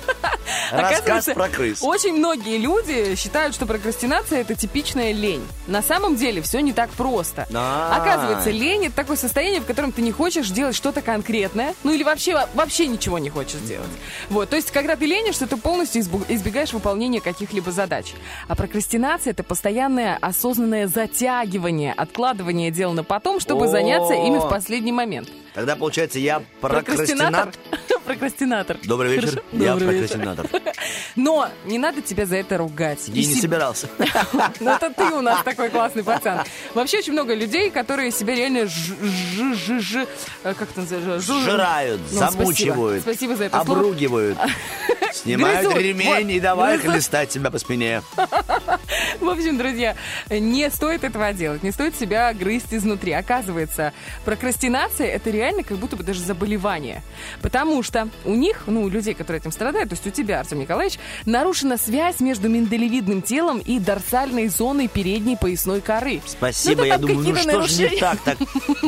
[0.72, 1.80] Рассказ про крыс.
[1.82, 5.46] Очень многие люди считают, что прокрастинация это типичная лень.
[5.68, 7.46] На самом деле все не так просто.
[7.54, 12.04] Оказывается, лень это такое состояние, в котором ты не хочешь делать что-то конкретное, ну или
[12.04, 13.90] вообще вообще ничего не хочешь делать.
[14.30, 18.14] Вот, то есть, когда ты ленишься, ты полностью избегаешь выполнения каких-либо задач.
[18.48, 23.68] А прокрастинация это постоянное осознанное затягивание, откладывание дел на потом, чтобы О.
[23.68, 25.30] заняться ими в последний момент.
[25.56, 27.54] Тогда, получается, я Прокрастинатор.
[27.54, 27.60] прокрастинат.
[28.06, 28.78] Прокрастинатор.
[28.84, 29.42] Добрый вечер, Хорошо?
[29.54, 30.20] я Добрый вечер.
[30.20, 30.62] прокрастинатор.
[31.16, 33.08] Но не надо тебя за это ругать.
[33.08, 33.88] И не себе- собирался.
[34.60, 36.42] Ну, это ты у нас такой классный пацан.
[36.74, 40.06] Вообще очень много людей, которые себя реально ж-
[40.44, 41.34] э, как это называется?
[41.42, 44.38] Жрают, Ну, замучивают, Спасибо за это обругивают.
[45.14, 48.02] Снимают ремень и давай хлестать себя по спине.
[49.22, 49.96] В общем, друзья,
[50.30, 53.14] не стоит этого делать, не стоит себя грызть изнутри.
[53.14, 53.94] Оказывается,
[54.26, 57.02] прокрастинация это реально как будто бы даже заболевание.
[57.42, 60.60] Потому что у них, ну, у людей, которые этим страдают, то есть у тебя, Артем
[60.60, 66.22] Николаевич, нарушена связь между миндалевидным телом и дорсальной зоной передней поясной коры.
[66.26, 68.00] Спасибо, Ну, я думаю, ну что ж не нарушения.
[68.00, 68.38] так так.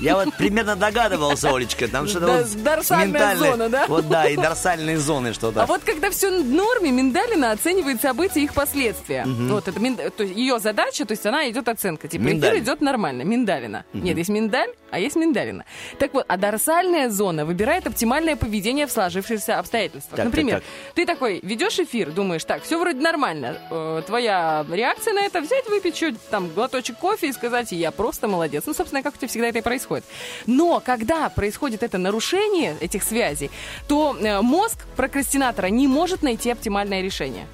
[0.02, 3.86] Я вот примерно догадывался, Олечка, там что-то Да, вот дорсальная зона, да?
[3.88, 5.64] Вот да, и дорсальные зоны что-то.
[5.64, 9.26] А вот когда все в норме, миндалина оценивает события и их последствия.
[9.26, 9.78] Вот это
[10.12, 12.08] то есть ее задача, то есть она идет оценка.
[12.08, 12.52] Типа Миндаль.
[12.52, 13.86] эфир идет нормально, миндалина.
[13.94, 15.66] Нет, есть миндаль, а есть миндалина.
[16.00, 20.12] Так вот, а дорсальная зона выбирает оптимальное поведение в сложившихся обстоятельствах.
[20.12, 20.96] Так, так, Например, так.
[20.96, 23.58] ты такой ведешь эфир, думаешь, так, все вроде нормально.
[23.70, 28.30] Э, твоя реакция на это взять, выпить чуть там глоточек кофе и сказать, я просто
[28.30, 28.64] молодец.
[28.66, 30.06] Ну, собственно, как у тебя всегда это и происходит.
[30.46, 33.52] Но когда происходит это нарушение этих связей,
[33.90, 37.46] то э, мозг прокрастинатора не может найти оптимальное решение.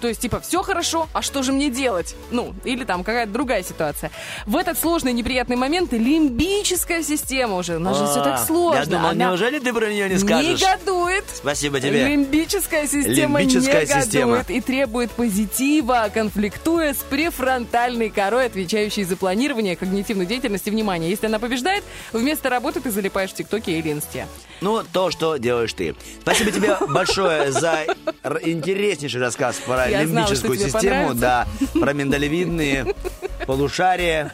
[0.00, 2.16] То есть, типа, все хорошо, а что же мне делать?
[2.30, 4.10] Ну, или там какая-то другая ситуация.
[4.46, 8.78] В этот сложный неприятный момент лимбическая система уже, у нас же все так сложно.
[8.80, 10.60] Я думал, она неужели ты про нее не скажешь?
[10.60, 11.24] Негодует.
[11.32, 12.08] Спасибо тебе.
[12.08, 14.44] Лимбическая система Лимбическая негодует система.
[14.48, 21.08] и требует позитива, конфликтуя с префронтальной корой, отвечающей за планирование когнитивной деятельности внимания.
[21.08, 24.26] Если она побеждает, вместо работы ты залипаешь в ТикТоке или Инсте.
[24.60, 25.94] Ну, то, что делаешь ты.
[26.20, 27.84] Спасибо тебе большое за
[28.42, 32.94] интереснейший рассказ про Я лимбическую систему, да, про миндалевидные
[33.50, 34.30] полушария.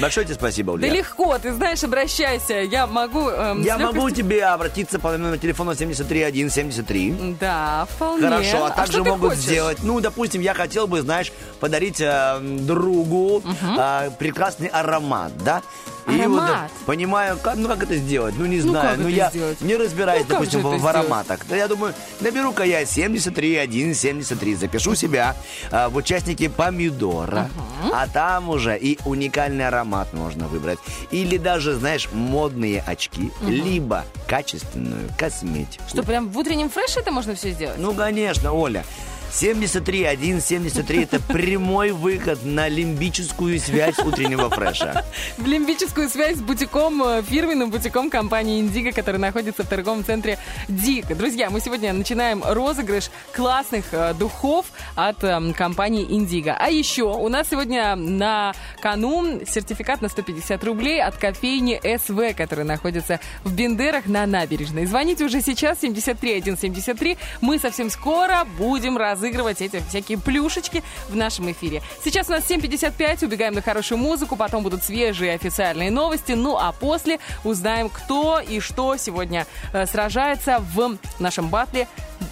[0.00, 0.92] Большое тебе спасибо, Да Улья.
[0.98, 2.54] легко, ты знаешь, обращайся.
[2.54, 3.28] Я могу...
[3.28, 7.36] эм, Я с могу легкостью- тебе обратиться по номеру телефона 73173.
[7.40, 8.24] Да, вполне.
[8.28, 9.44] Хорошо, а что также ты могут хочешь?
[9.44, 13.40] сделать, ну, допустим, я хотел бы, знаешь, подарить э, другу
[13.78, 15.62] э, прекрасный аромат, да?
[16.10, 16.70] И вот, Аромат?
[16.86, 19.60] понимаю, как, ну как это сделать, ну не Ну, знаю, ну это я сделать?
[19.60, 21.40] не разбираюсь, Ну, допустим, в, в ароматах.
[21.48, 25.36] Да я думаю, наберу-ка я 73173, запишу себя
[25.70, 27.48] э, в участники помидора,
[27.92, 30.78] а там уже и уникальный аромат можно выбрать.
[31.10, 35.84] Или даже, знаешь, модные очки, либо качественную косметику.
[35.88, 37.78] Что, прям в утреннем фреше это можно все сделать?
[37.78, 38.84] Ну, конечно, Оля.
[39.32, 45.04] 73, 1, 73 это прямой выход на лимбическую связь утреннего фреша.
[45.38, 50.38] в лимбическую связь с бутиком, э, фирменным бутиком компании Индиго, который находится в торговом центре
[50.68, 51.06] Дик.
[51.16, 54.66] Друзья, мы сегодня начинаем розыгрыш классных э, духов
[54.96, 56.56] от эм, компании Индиго.
[56.58, 62.66] А еще у нас сегодня на кону сертификат на 150 рублей от кофейни СВ, которая
[62.66, 64.86] находится в Бендерах на набережной.
[64.86, 67.16] Звоните уже сейчас 73 173.
[67.40, 71.82] Мы совсем скоро будем разыгрывать эти всякие плюшечки в нашем эфире.
[72.02, 76.72] Сейчас у нас 7.55, убегаем на хорошую музыку, потом будут свежие официальные новости, ну а
[76.72, 81.86] после узнаем, кто и что сегодня э, сражается в нашем батле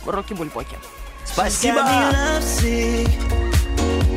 [0.06, 0.76] Рокки Бульбоки.
[1.24, 1.84] Спасибо!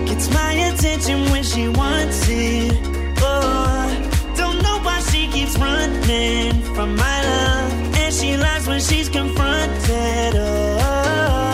[0.07, 2.73] Gets my attention when she wants it.
[3.21, 3.87] Oh,
[4.35, 7.97] don't know why she keeps running from my love.
[7.97, 10.35] And she lies when she's confronted.
[10.35, 11.50] Oh,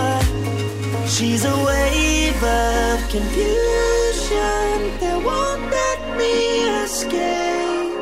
[1.08, 7.96] she's a wave of confusion that won't let me escape.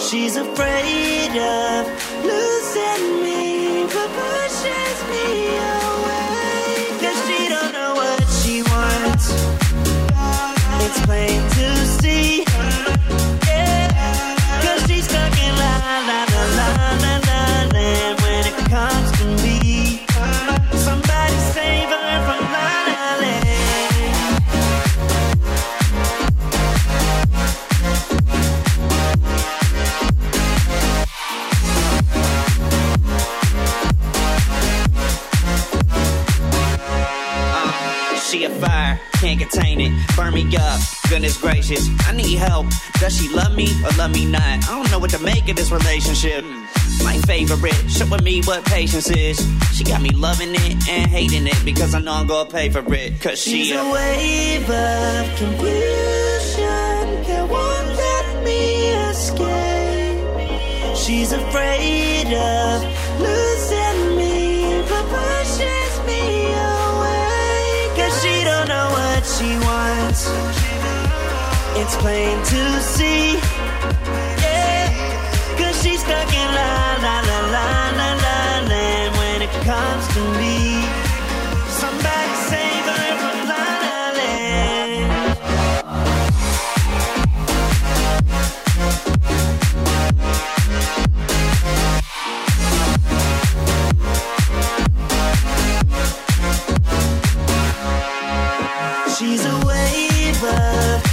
[0.00, 1.86] She's afraid of
[2.22, 5.26] losing me, but pushes me
[5.82, 6.86] away.
[7.02, 9.34] Cause she don't know what she wants.
[10.84, 11.42] It's plain
[38.48, 39.92] a fire, can't contain it.
[40.16, 41.88] Burn me up, goodness gracious.
[42.06, 42.66] I need help.
[43.00, 44.68] Does she love me or love me not?
[44.68, 46.44] I don't know what to make of this relationship.
[47.04, 49.38] My favorite, showing me what patience is.
[49.72, 52.82] She got me loving it and hating it because I know I'm gonna pay for
[52.92, 53.20] it.
[53.20, 56.66] Cause she She's a wave of confusion
[57.28, 60.96] that won't let me escape.
[60.96, 62.97] She's afraid of
[69.36, 70.26] she wants.
[71.80, 73.34] It's plain to see.
[74.40, 74.88] Yeah.
[75.58, 77.27] Cause she's stuck in la la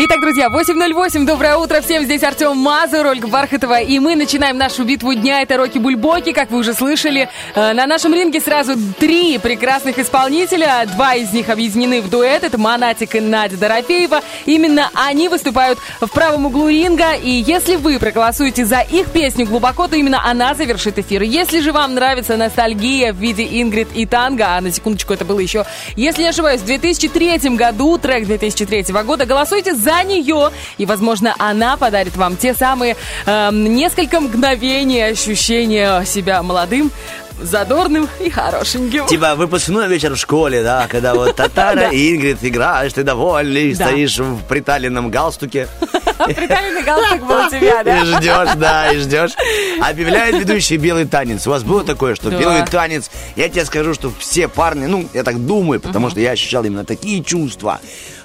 [0.00, 4.84] Итак, друзья, 8.08, доброе утро всем, здесь Артем Мазур, Ольга Бархатова, и мы начинаем нашу
[4.84, 7.28] битву дня, это Рокки Бульбоки, как вы уже слышали.
[7.56, 12.56] Э, На нашем ринге сразу три прекрасных исполнителя, два из них объединены в дуэт, это
[12.58, 14.20] Монатик и Надя Дорофеева.
[14.46, 19.88] Именно они выступают в правом углу ринга, и если вы проголосуете за их песню глубоко,
[19.88, 21.22] то именно она завершит эфир.
[21.22, 25.40] Если же вам нравится ностальгия в виде Ингрид и Танго, а на секундочку это было
[25.40, 25.64] еще,
[25.96, 31.76] если не ошибаюсь, в 2003 году, трек 2003 года, голосуйте за нее, и, возможно, она
[31.76, 32.96] подарит вам те самые
[33.26, 36.90] эм, несколько мгновений ощущения себя молодым,
[37.40, 39.06] задорным и хорошеньким.
[39.06, 44.18] Типа выпускной вечер в школе, да, когда вот Татара и Ингрид играешь, ты довольный, стоишь
[44.18, 45.68] в приталенном галстуке
[46.18, 48.04] Прикольный галстук был у тебя, и да?
[48.04, 49.32] ждешь, да, и ждешь.
[49.80, 51.46] Объявляет ведущий белый танец.
[51.46, 55.22] У вас было такое, что белый танец, я тебе скажу, что все парни, ну, я
[55.22, 57.80] так думаю, потому что я ощущал именно такие чувства.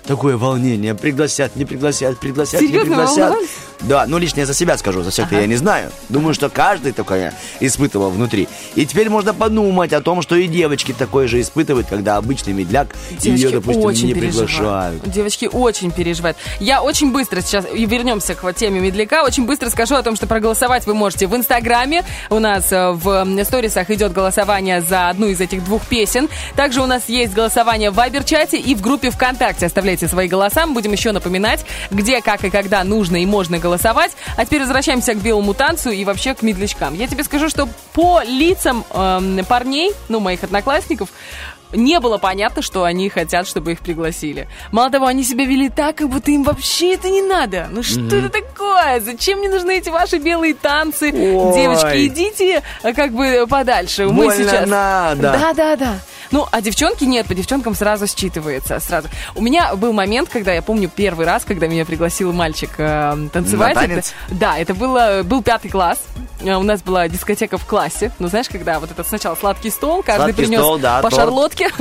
[0.05, 0.95] Такое волнение.
[0.95, 3.17] Пригласят, не пригласят, пригласят, не Серьезно, пригласят.
[3.17, 3.49] волновались?
[3.81, 5.91] Да, ну лично я за себя скажу, за всех-то я не знаю.
[6.09, 8.47] Думаю, что каждый такое испытывал внутри.
[8.75, 12.95] И теперь можно подумать о том, что и девочки такое же испытывают, когда обычный медляк
[13.19, 14.49] ее, допустим, очень не переживают.
[14.49, 15.09] приглашают.
[15.09, 16.37] Девочки очень переживают.
[16.59, 20.27] Я очень быстро сейчас, и вернемся к теме медляка, очень быстро скажу о том, что
[20.27, 22.03] проголосовать вы можете в Инстаграме.
[22.29, 26.29] У нас э, в сторисах идет голосование за одну из этих двух песен.
[26.55, 29.65] Также у нас есть голосование в Вайбер-чате и в группе ВКонтакте.
[29.65, 30.65] Оставляйте свои голоса.
[30.65, 34.11] Мы будем еще напоминать, где, как и когда нужно и можно голосовать.
[34.37, 36.93] А теперь возвращаемся к белому танцу и вообще к медлячкам.
[36.93, 41.09] Я тебе скажу, что по лицам эм, парней, ну, моих одноклассников,
[41.75, 44.47] не было понятно, что они хотят, чтобы их пригласили.
[44.71, 47.67] Мало того, они себя вели так, как будто им вообще это не надо.
[47.71, 48.99] Ну что это такое?
[48.99, 51.11] Зачем мне нужны эти ваши белые танцы?
[51.11, 51.53] Ой.
[51.53, 54.05] Девочки, идите э, как бы подальше.
[54.05, 54.67] Мы Больно сейчас...
[54.67, 55.21] надо.
[55.21, 55.99] Да, да, да.
[56.33, 58.79] Ну, а девчонки нет, по девчонкам сразу считывается.
[58.79, 59.07] Сразу.
[59.35, 63.75] У меня был момент, когда я помню первый раз, когда меня пригласил мальчик э, танцевать.
[63.75, 64.13] На танец?
[64.27, 65.99] Это- да, это было, был пятый класс.
[66.41, 68.11] Э, У нас была дискотека в классе.
[68.17, 71.21] Ну, знаешь, когда вот это сначала сладкий стол, каждый Сладкий принес стол, да, по торт.
[71.21, 71.69] шарлотке.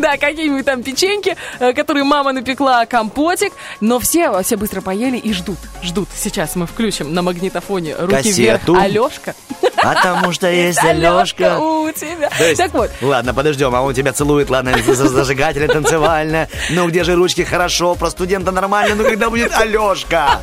[0.00, 3.52] Да, какие-нибудь там печеньки, э, которые мама напекла, компотик.
[3.80, 6.08] Но все, все быстро поели и ждут, ждут.
[6.14, 8.62] Сейчас мы включим на магнитофоне руки вверх.
[8.84, 9.34] Алешка.
[9.82, 11.58] Потому что есть Алешка.
[11.58, 12.30] у тебя.
[12.56, 16.50] Так вот, Ладно, подождем, а он тебя целует, ладно, за- зажигателя танцевальная.
[16.68, 20.38] Ну где же ручки хорошо, про студента нормально, ну когда будет Алешка?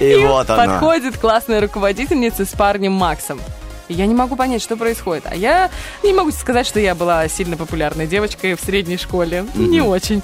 [0.00, 0.74] И вот оно.
[0.74, 3.40] подходит классная руководительница с парнем Максом.
[3.88, 5.24] И Я не могу понять, что происходит.
[5.26, 5.68] А я
[6.04, 9.44] не могу сказать, что я была сильно популярной девочкой в средней школе.
[9.56, 10.22] Не очень.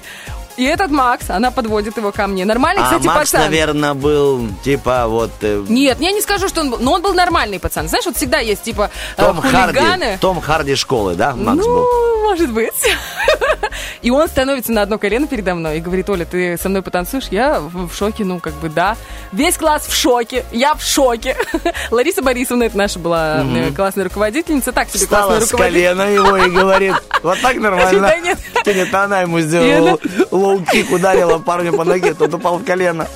[0.57, 2.45] И этот Макс, она подводит его ко мне.
[2.45, 3.41] Нормальный, А кстати, Макс, пацан.
[3.41, 6.77] наверное, был типа вот э, Нет, я не скажу, что он был.
[6.79, 7.87] Но он был нормальный пацан.
[7.87, 9.79] Знаешь, вот всегда есть типа э, Том Харди.
[9.79, 10.17] хулиганы.
[10.21, 11.85] Том Харди школы, да, Макс ну, был?
[12.23, 12.73] может быть.
[14.01, 17.27] И он становится на одно колено передо мной и говорит, Оля, ты со мной потанцуешь?
[17.31, 18.97] Я в шоке, ну, как бы, да.
[19.31, 21.37] Весь класс в шоке, я в шоке.
[21.91, 25.95] Лариса Борисовна, это наша была э, классная руководительница, так себе Встала классная с руководительница.
[25.95, 28.13] колена его и говорит, вот так нормально.
[28.23, 28.39] Нет.
[28.65, 29.97] Нет, она ему сделала
[30.43, 33.07] лоу-кик, ударила парню по ноге, тот упал в колено.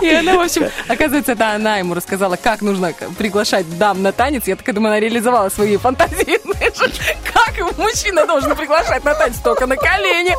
[0.00, 4.46] И она, в общем, оказывается, это она ему рассказала, как нужно приглашать дам на танец.
[4.46, 6.38] Я так думаю, она реализовала свои фантазии.
[7.32, 10.34] Как мужчина должен приглашать на танец только на колени?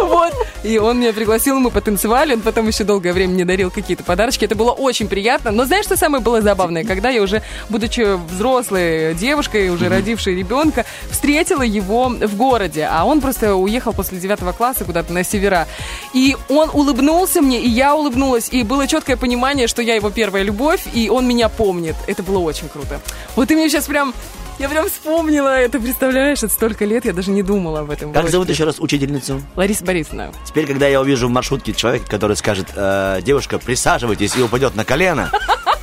[0.00, 0.34] Вот.
[0.62, 4.44] И он меня пригласил, мы потанцевали, он потом еще долгое время мне дарил какие-то подарочки.
[4.44, 5.50] Это было очень приятно.
[5.50, 6.84] Но знаешь, что самое было забавное?
[6.84, 12.88] Когда я уже, будучи взрослой девушкой, уже родившей ребенка, встретила его в городе.
[12.90, 15.68] А он просто уехал после девятого класса куда-то на севера.
[16.12, 18.48] И он улыбнулся мне, и я улыбнулась.
[18.50, 21.94] И было четкое понимание, что я его первая любовь, и он меня помнит.
[22.06, 23.00] Это было очень круто.
[23.36, 24.12] Вот ты мне сейчас прям
[24.58, 28.12] я прям вспомнила это, представляешь, это столько лет, я даже не думала об этом.
[28.12, 28.32] Как Вот.
[28.32, 29.40] зовут еще раз учительницу?
[29.54, 30.32] Лариса Борисовна.
[30.44, 34.84] Теперь, когда я увижу в маршрутке человека, который скажет, «Э, девушка, присаживайтесь и упадет на
[34.84, 35.30] колено,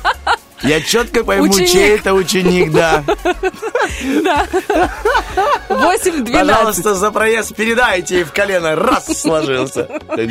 [0.62, 1.68] я четко пойму, Ученик.
[1.70, 3.02] чей это ученик, да.
[5.68, 6.32] 8-12.
[6.32, 9.88] Пожалуйста, за проезд передайте, и в колено раз сложился.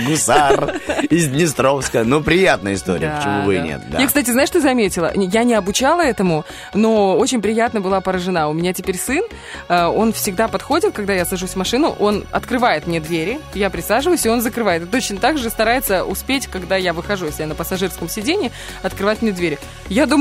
[0.07, 0.76] Гусар
[1.09, 2.03] из Днестровска.
[2.03, 3.63] Ну, приятная история, Да, почему бы и да.
[3.63, 3.82] нет.
[3.89, 3.99] да.
[3.99, 5.11] Я, кстати, знаешь, что заметила?
[5.15, 8.49] Я не обучала этому, но очень приятно была поражена.
[8.49, 9.23] У меня теперь сын,
[9.69, 14.26] э, он всегда подходит, когда я сажусь в машину, он открывает мне двери, я присаживаюсь,
[14.26, 14.84] и он закрывает.
[14.84, 18.51] И точно так же старается успеть, когда я выхожу, если я на пассажирском сиденье,
[18.84, 19.59] открывать мне двери.
[19.89, 20.14] Я думаю,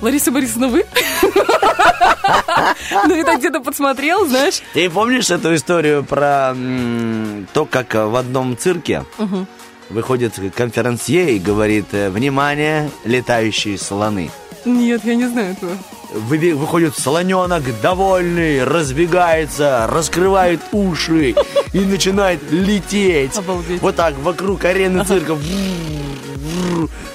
[0.00, 0.84] Лариса Борисовна, вы?
[3.06, 4.62] Ну так где-то подсмотрел, знаешь.
[4.72, 6.54] Ты помнишь эту историю про
[7.52, 9.04] то, как в одном цирке
[9.90, 14.30] выходит конферансье и говорит, э, внимание, летающие слоны.
[14.64, 15.72] Нет, я не знаю этого.
[16.12, 21.34] Выходит слоненок довольный, разбегается, раскрывает уши
[21.72, 23.36] и начинает лететь.
[23.36, 23.82] Обалдеть.
[23.82, 25.36] Вот так вокруг арены цирка.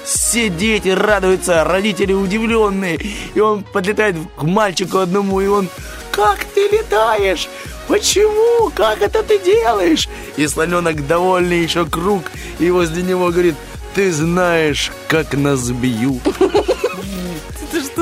[0.04, 2.98] Все дети радуются, родители удивленные.
[3.34, 5.68] И он подлетает к мальчику одному, и он
[6.10, 7.48] «Как ты летаешь?
[7.88, 8.70] Почему?
[8.74, 12.24] Как это ты делаешь?» И слоненок довольный еще круг,
[12.58, 13.54] и возле него говорит
[13.94, 16.22] «Ты знаешь, как нас бьют».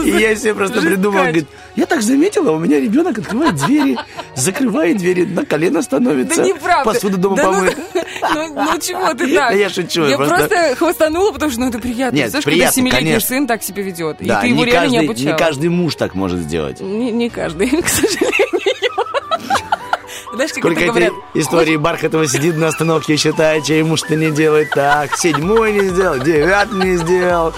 [0.05, 1.46] И я себе просто придумал, говорит,
[1.76, 3.99] я так заметила, у меня ребенок открывает двери,
[4.34, 6.92] закрывает двери, на колено становится, Да неправда.
[6.92, 7.78] посуду дома Да ну- помоет.
[8.34, 9.51] Ну, ну чего ты так?
[9.51, 12.16] Да я шучу, Я просто- просто хвостанула, потому что ну это приятно.
[12.16, 13.28] Нет, Знаешь, приятно, когда семилетний конечно.
[13.28, 15.32] сын так себя ведет, Да, и ты его не реально не каждый, обучал.
[15.32, 16.80] не каждый муж так может сделать.
[16.80, 18.47] Не, не каждый, к сожалению.
[20.39, 21.12] Знаешь, как Сколько это говорят?
[21.34, 25.89] истории Бархатова сидит на остановке и считает, чей муж что не делает так, седьмой не
[25.89, 27.53] сделал, девятый не сделал.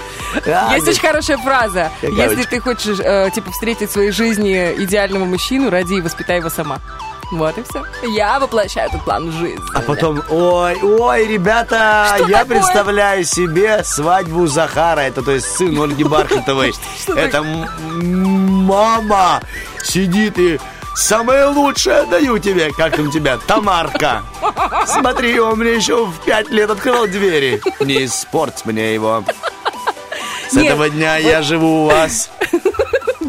[0.47, 1.91] А, Есть очень хорошая фраза.
[2.01, 6.37] Какая Если ты хочешь, э, типа, встретить в своей жизни идеального мужчину, ради и воспитай
[6.37, 6.79] его сама.
[7.31, 7.83] Вот и все.
[8.15, 9.61] Я воплощаю этот план в жизнь.
[9.75, 12.57] А потом, ой, ой, ребята, Что я такое?
[12.57, 16.73] представляю себе свадьбу Захара, это то есть сын Ольги Бархатовой.
[17.15, 19.39] Это мама
[19.83, 20.59] сидит и
[20.95, 24.23] самое лучшее даю тебе, как там тебя, Тамарка.
[24.85, 27.61] Смотри, он мне еще в пять лет открывал двери.
[27.79, 29.23] Не испорть мне его.
[30.49, 32.29] С Нет, этого дня я живу у вас,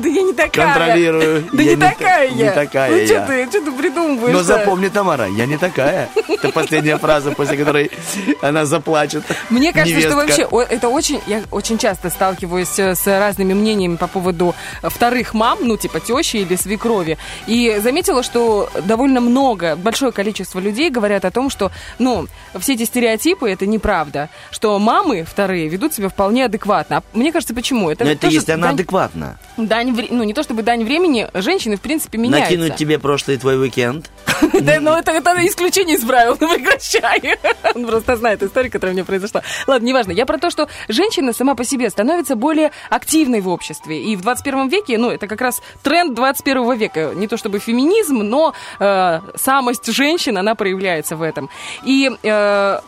[0.03, 0.66] Да я не такая.
[0.66, 1.44] контролирую.
[1.53, 2.46] Да не та- такая я.
[2.46, 3.07] Не такая Ну я.
[3.07, 4.34] что ты, что ты придумываешь?
[4.34, 6.09] Но запомни, Тамара, я не такая.
[6.28, 7.90] Это последняя фраза, после которой
[8.40, 9.22] она заплачет.
[9.50, 14.07] Мне кажется, что вообще это очень, я очень часто сталкиваюсь э, с разными мнениями по
[14.09, 17.16] поводу вторых мам, ну типа тещи или свекрови.
[17.46, 22.26] И заметила, что довольно много, большое количество людей говорят о том, что, ну,
[22.59, 26.98] все эти стереотипы это неправда, что мамы вторые ведут себя вполне адекватно.
[26.98, 27.90] А мне кажется, почему?
[27.90, 29.38] Это, Но это тоже если она адекватна.
[29.57, 32.53] дань вре- ну не то чтобы дань времени, женщины в принципе меняются.
[32.53, 34.11] Накинуть тебе прошлый твой уикенд.
[34.61, 37.38] Да, ну это, это исключение из правил, ну прекращай.
[37.74, 39.43] Он просто знает историю, которая мне произошла.
[39.66, 40.12] Ладно, неважно.
[40.12, 44.03] Я про то, что женщина сама по себе становится более активной в обществе.
[44.03, 47.12] И в 21 веке, ну это как раз тренд 21 века.
[47.14, 51.49] Не то чтобы феминизм, но э, самость женщин, она проявляется в этом.
[51.84, 52.11] И...
[52.22, 52.80] э,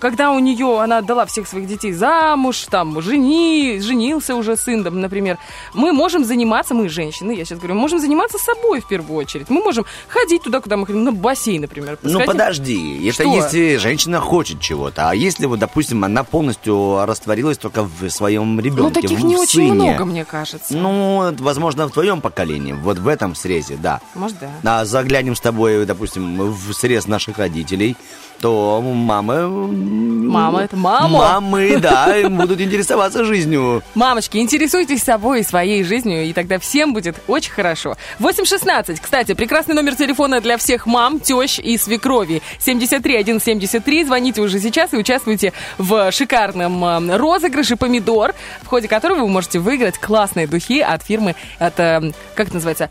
[0.00, 5.00] когда у нее, она отдала всех своих детей замуж, там, жени, женился уже сын, там,
[5.00, 5.38] например,
[5.74, 9.48] мы можем заниматься, мы женщины, я сейчас говорю, мы можем заниматься собой в первую очередь.
[9.50, 11.98] Мы можем ходить туда, куда мы хотим, на бассейн, например.
[12.02, 13.34] Ну подожди, это Что?
[13.34, 18.82] если женщина хочет чего-то, а если вот, допустим, она полностью растворилась только в своем ребенке,
[18.82, 19.72] Ну, таких в не очень сыне.
[19.72, 20.76] много, мне кажется.
[20.76, 24.00] Ну, возможно, в твоем поколении, вот в этом срезе, да.
[24.14, 24.80] Может, да.
[24.80, 27.96] А заглянем с тобой, допустим, в срез наших родителей,
[28.40, 29.48] то мамы...
[29.48, 31.40] Мама, это мама.
[31.40, 33.82] Мамы, да, будут интересоваться жизнью.
[33.94, 37.96] Мамочки, интересуйтесь собой и своей жизнью, и тогда всем будет очень хорошо.
[38.18, 42.42] 816, кстати, прекрасный номер телефона для всех мам, тещ и свекрови.
[42.60, 49.28] 73173, звоните уже сейчас и участвуйте в шикарном э, розыгрыше «Помидор», в ходе которого вы
[49.28, 52.88] можете выиграть классные духи от фирмы, от, как это называется,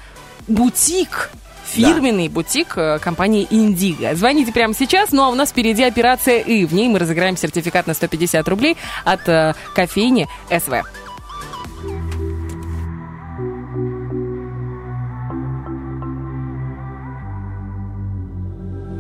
[0.48, 1.32] «Бутик».
[1.74, 2.34] Фирменный да.
[2.34, 4.16] бутик э, компании «Индиго».
[4.16, 6.66] Звоните прямо сейчас, ну а у нас впереди операция «И».
[6.66, 10.84] В ней мы разыграем сертификат на 150 рублей от э, кофейни «СВ».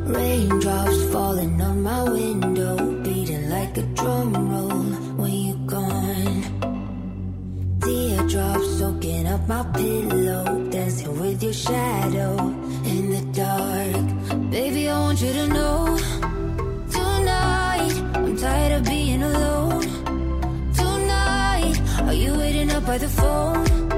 [0.09, 4.83] Raindrops falling on my window, beating like a drum roll
[5.17, 6.41] when you're gone.
[7.79, 12.37] The Teardrops soaking up my pillow, dancing with your shadow
[12.85, 14.51] in the dark.
[14.51, 15.97] Baby, I want you to know
[16.91, 19.81] tonight I'm tired of being alone.
[20.75, 23.88] Tonight, are you waiting up by the phone?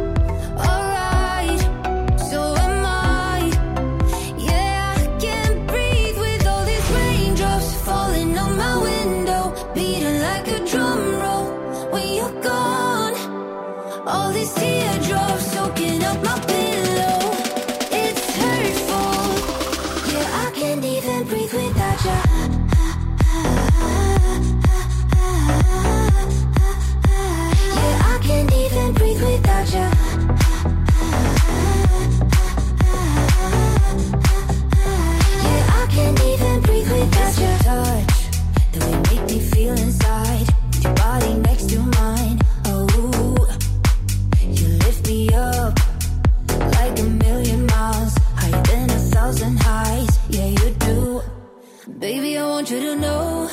[52.02, 52.36] Baby.
[52.36, 53.48] I want you to know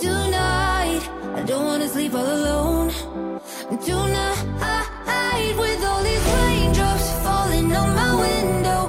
[0.00, 1.02] tonight.
[1.38, 2.90] I don't wanna sleep all alone.
[3.86, 8.80] Tonight, with all these raindrops falling on my window,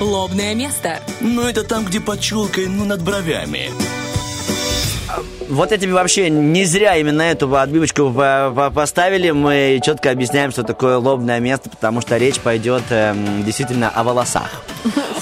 [0.00, 1.00] Лобное место.
[1.20, 3.70] Ну, это там, где под челкой, ну, над бровями.
[5.48, 9.30] Вот я тебе вообще не зря именно эту отбивочку по- по- поставили.
[9.30, 14.50] Мы четко объясняем, что такое лобное место, потому что речь пойдет эм, действительно о волосах.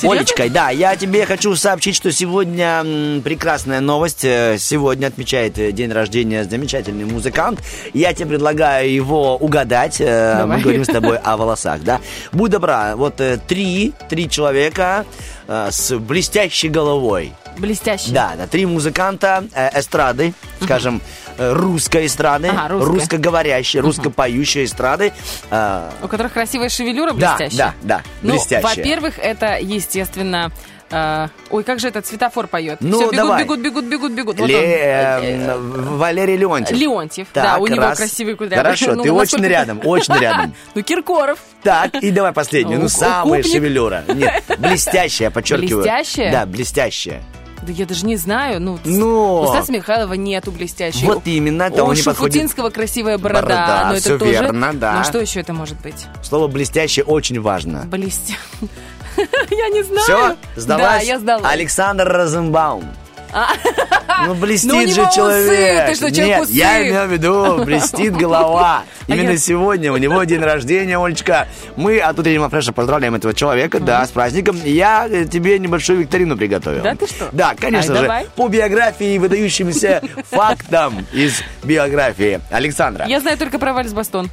[0.03, 4.25] Олечка, да, я тебе хочу сообщить, что сегодня прекрасная новость.
[4.25, 7.61] Э, Сегодня отмечает э, день рождения замечательный музыкант.
[7.93, 10.01] Я тебе предлагаю его угадать.
[10.01, 10.61] Э, Мы Давай.
[10.63, 12.01] говорим с тобой о волосах, да?
[12.33, 15.05] Будь добра, вот три, три человека
[15.49, 17.33] с блестящей головой.
[17.59, 18.11] Блестящий.
[18.11, 22.93] Да, да, три музыканта э, эстрады, скажем, э, русской эстрады, Ага, русская.
[22.93, 25.13] русскоговорящей, русскопоющей эстрады.
[25.51, 27.75] э, У которых красивая шевелюра да, блестящая.
[27.83, 28.77] да, да, Ну, блестящая.
[28.77, 30.51] во-первых, это, естественно...
[30.91, 32.79] э, ой, как же этот светофор поет?
[32.81, 33.43] Ну, Всё, бегут, давай.
[33.43, 34.39] бегут, бегут, бегут, бегут.
[34.39, 34.63] Вот Ле- он.
[34.63, 35.59] э,
[35.97, 36.77] Валерий Леонтьев.
[36.79, 37.99] Леонтьев, Так, да, у него раз.
[37.99, 38.63] красивые кудрявые.
[38.65, 40.55] Хорошо, Ну, ты очень насколько- рядом, очень рядом.
[40.75, 41.39] Ну, Киркоров.
[41.63, 42.81] Так, и давай последнюю.
[42.81, 44.05] Ну, самая шевелюра.
[44.09, 45.83] Нет, блестящая, подчеркиваю.
[45.83, 46.31] Блестящая?
[46.31, 47.23] Да, блестящая.
[47.67, 48.61] Да я даже не знаю.
[48.61, 49.43] Ну, Ну.
[49.43, 51.07] у Стаса Михайлова нету блестящей.
[51.07, 52.53] Вот именно, это он не подходит.
[52.75, 53.43] Красивая борода.
[53.43, 54.31] Борода, но это всё тоже...
[54.33, 54.99] верно, да.
[54.99, 56.07] Ну, что еще это может быть?
[56.23, 57.85] Слово блестящее очень важно.
[57.87, 58.35] Блестя...
[59.51, 60.03] Я не знаю.
[60.03, 60.85] Все, сдалась?
[60.85, 61.53] Да, я сдалась.
[61.53, 62.85] Александр Розенбаум.
[64.27, 65.87] Ну, блестит Ну, же усы, человек.
[65.89, 66.53] ты что, человек Нет, усы?
[66.53, 68.85] я имею в виду, блестит голова.
[69.07, 71.49] Именно А сегодня у него день рождения, Олечка.
[71.77, 74.57] Мы от утреннего фреша поздравляем этого человека, да, с праздником.
[74.65, 76.83] Я э, тебе небольшую викторину приготовил.
[76.83, 77.29] Да ты что?
[77.33, 83.07] Да, конечно же, по биографии и выдающимся фактам из биографии Александра.
[83.07, 84.31] Я знаю только про Вальс Бастон.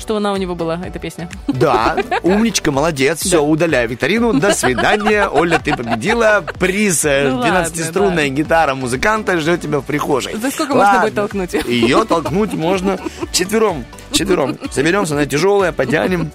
[0.00, 1.28] Что она у него была, эта песня.
[1.46, 3.20] Да, умничка, молодец.
[3.20, 4.32] Все, удаляю викторину.
[4.32, 5.28] До свидания.
[5.28, 6.42] Оля, ты победила.
[6.58, 10.34] Приз э, Ну 12-струнная гитара музыканта ждет тебя в прихожей.
[10.36, 11.52] За сколько можно будет толкнуть?
[11.66, 12.98] Ее толкнуть можно
[13.30, 13.84] четвером.
[14.10, 14.58] Четвером.
[14.70, 16.32] Соберемся на тяжелое, потянем.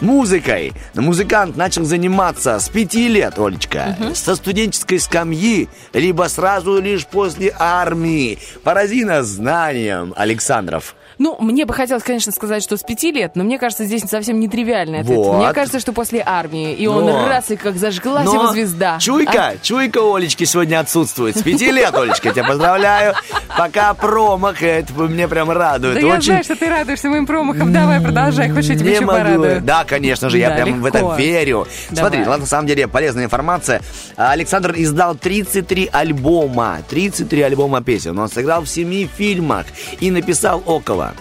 [0.00, 0.72] Музыкой.
[0.94, 3.96] Музыкант начал заниматься с пяти лет, Олечка.
[4.14, 8.38] Со студенческой скамьи, либо сразу лишь после армии.
[8.64, 10.94] Поразина знанием, Александров.
[11.22, 14.40] Ну, мне бы хотелось, конечно, сказать, что с пяти лет, но мне кажется, здесь совсем
[14.40, 15.16] нетривиальный ответ.
[15.18, 15.36] Вот.
[15.36, 17.28] Мне кажется, что после армии, и он Но.
[17.28, 18.98] раз и как зажглась Но его звезда.
[18.98, 19.56] Чуйка, А?
[19.62, 21.36] чуйка Олечки сегодня отсутствует.
[21.36, 23.14] С пяти лет, Олечка, я тебя поздравляю.
[23.56, 25.94] Пока промах, это мне прям радует.
[25.94, 27.72] Да я Очень знаю, что ты радуешься моим промахам.
[27.72, 29.18] Давай, продолжай, хочешь, я тебя еще могу.
[29.20, 29.60] порадую.
[29.60, 30.98] Да, конечно же, я Да, прям в легко.
[30.98, 31.68] это верю.
[31.90, 32.10] Давай.
[32.10, 33.80] Смотри, ладно, на самом деле полезная информация.
[34.16, 36.78] Александр издал 33 альбома.
[36.90, 38.18] 33 альбома песен.
[38.18, 39.66] Он сыграл в семи фильмах
[40.00, 41.11] и написал около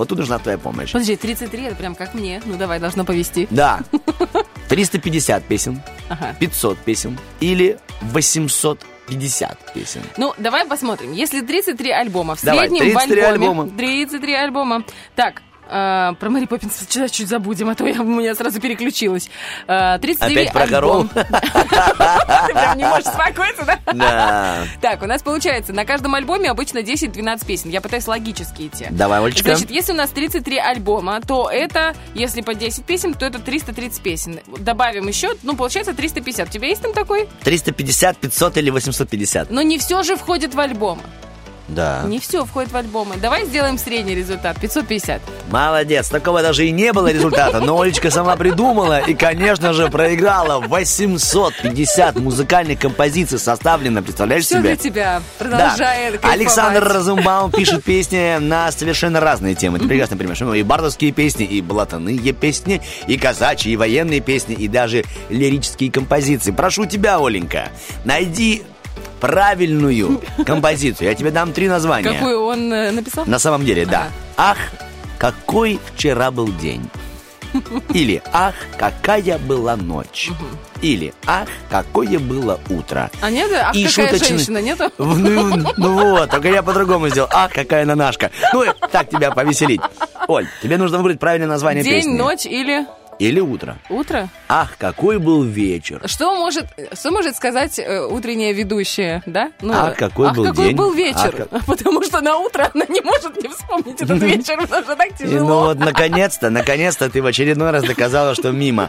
[0.00, 0.92] Вот тут нужна твоя помощь.
[0.92, 2.40] Подожди, 33 это прям как мне.
[2.46, 3.46] Ну давай, должно повести.
[3.50, 3.80] Да.
[4.70, 6.34] 350 песен, Ага.
[6.40, 10.00] 500 песен или 850 песен.
[10.16, 11.12] Ну, давай посмотрим.
[11.12, 13.48] Если 33 альбома, в Давай, среднем 33 в альбоме...
[13.50, 13.76] альбома.
[13.76, 14.84] 33 альбома.
[15.16, 19.30] Так, э, про Мэри Поппинс чуть, чуть забудем, а то я, у меня сразу переключилась.
[19.66, 21.08] Э, 33 Опять про альбом.
[21.08, 21.10] коров?
[21.14, 23.78] Ты прям не можешь успокоиться, да?
[23.92, 24.64] Да.
[24.80, 27.70] Так, у нас получается, на каждом альбоме обычно 10-12 песен.
[27.70, 28.86] Я пытаюсь логически идти.
[28.90, 29.54] Давай, Олечка.
[29.54, 34.02] Значит, если у нас 33 альбома, то это, если по 10 песен, то это 330
[34.02, 34.40] песен.
[34.58, 36.48] Добавим еще, ну, получается 350.
[36.48, 37.28] У тебя есть там такой?
[37.44, 39.50] 350, 500 или 850?
[39.50, 41.02] Но не все же входит в альбомы.
[41.70, 42.02] Да.
[42.06, 43.16] Не все входит в альбомы.
[43.16, 44.58] Давай сделаем средний результат.
[44.60, 45.20] 550.
[45.50, 50.58] Молодец, такого даже и не было результата, но Олечка сама придумала и, конечно же, проиграла
[50.60, 54.62] 850 музыкальных композиций составлено, представляешь Все себе?
[54.62, 55.22] для тебя.
[55.38, 55.44] Да.
[55.44, 56.36] Продолжает кайфовать.
[56.36, 59.78] Александр Розенбаум пишет песни на совершенно разные темы.
[59.78, 64.54] Ты прекрасно понимаешь, ну, и бардовские песни, и блатаные песни, и казачьи, и военные песни,
[64.54, 66.50] и даже лирические композиции.
[66.50, 67.68] Прошу тебя, Оленька,
[68.04, 68.62] найди
[69.20, 71.08] правильную композицию.
[71.08, 72.12] Я тебе дам три названия.
[72.12, 73.24] Какую он э, написал?
[73.26, 74.08] На самом деле, да.
[74.36, 74.56] Ах,
[75.18, 76.88] какой вчера был день.
[77.94, 80.30] Или ах, какая была ночь.
[80.82, 83.10] Или ах, какое было утро.
[83.20, 83.50] А нет?
[83.52, 84.90] Ах, И какая шуточный- женщина, нету?
[84.98, 87.28] Ну, ну вот, только я по-другому сделал.
[87.32, 88.30] Ах, какая нанашка.
[88.52, 89.80] Ну, так тебя повеселить.
[90.28, 92.16] Оль, тебе нужно выбрать правильное название День, песни.
[92.16, 92.86] ночь или
[93.20, 93.76] Или утро.
[93.90, 94.28] утро?
[94.48, 96.00] Ах, какой был вечер.
[96.06, 99.52] Что может, что может сказать э, утренняя ведущая, да?
[99.60, 100.76] Ну, Ах, какой ах, был какой день.
[100.76, 101.46] был вечер.
[101.50, 105.08] Ах, Потому что на утро она не может не вспомнить этот вечер, потому что так
[105.08, 105.64] И, ну тяжело.
[105.66, 108.88] вот, наконец-то, наконец-то ты в очередной раз доказала, что мимо.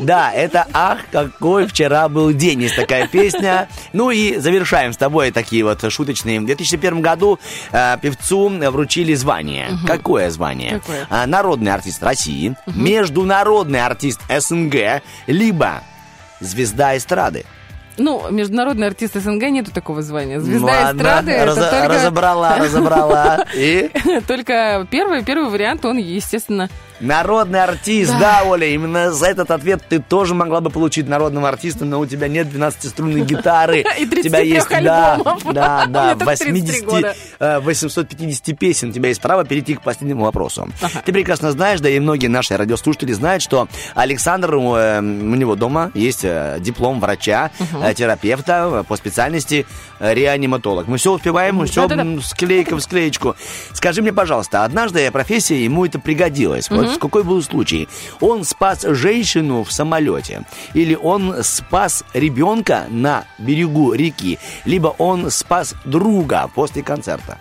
[0.00, 3.68] Да, это «Ах, какой вчера был день» есть такая песня.
[3.92, 6.40] Ну и завершаем с тобой такие вот шуточные.
[6.40, 7.38] В 2001 году
[7.72, 9.68] э, певцу вручили звание.
[9.86, 10.80] Какое звание?
[10.80, 11.06] Какое?
[11.10, 15.82] А, Народный артист России, международный артист СНГ, либо
[16.40, 17.44] звезда эстрады.
[17.98, 20.40] Ну, международный артист СНГ нету такого звания.
[20.40, 21.88] Звезда Ладно, эстрады это разо- только...
[21.88, 23.44] разобрала, разобрала.
[23.54, 23.90] И
[24.26, 26.70] Только первый, первый вариант, он, естественно...
[27.00, 28.42] Народный артист, да.
[28.44, 32.28] Оля, именно за этот ответ ты тоже могла бы получить народного артиста, но у тебя
[32.28, 33.84] нет 12-струнной гитары.
[33.98, 35.44] И У тебя 33 есть, да, альбомов.
[35.44, 37.14] да, да, Мне только 33 80, года.
[37.38, 38.90] э, 850 песен.
[38.90, 40.68] У тебя есть право перейти к последнему вопросу.
[41.04, 45.90] Ты прекрасно знаешь, да и многие наши радиослушатели знают, что Александр, э, у него дома
[45.94, 47.50] есть э, диплом врача,
[47.82, 49.66] э, терапевта по специальности
[50.00, 50.86] реаниматолог.
[50.88, 51.88] Мы все успеваем, мы все
[52.22, 53.36] склейка в склеечку.
[53.72, 56.68] Скажи мне, пожалуйста, однажды профессия ему это пригодилось.
[56.70, 57.88] Вот какой был случай?
[58.20, 65.74] Он спас женщину в самолете, или он спас ребенка на берегу реки, либо он спас
[65.84, 67.38] друга после концерта.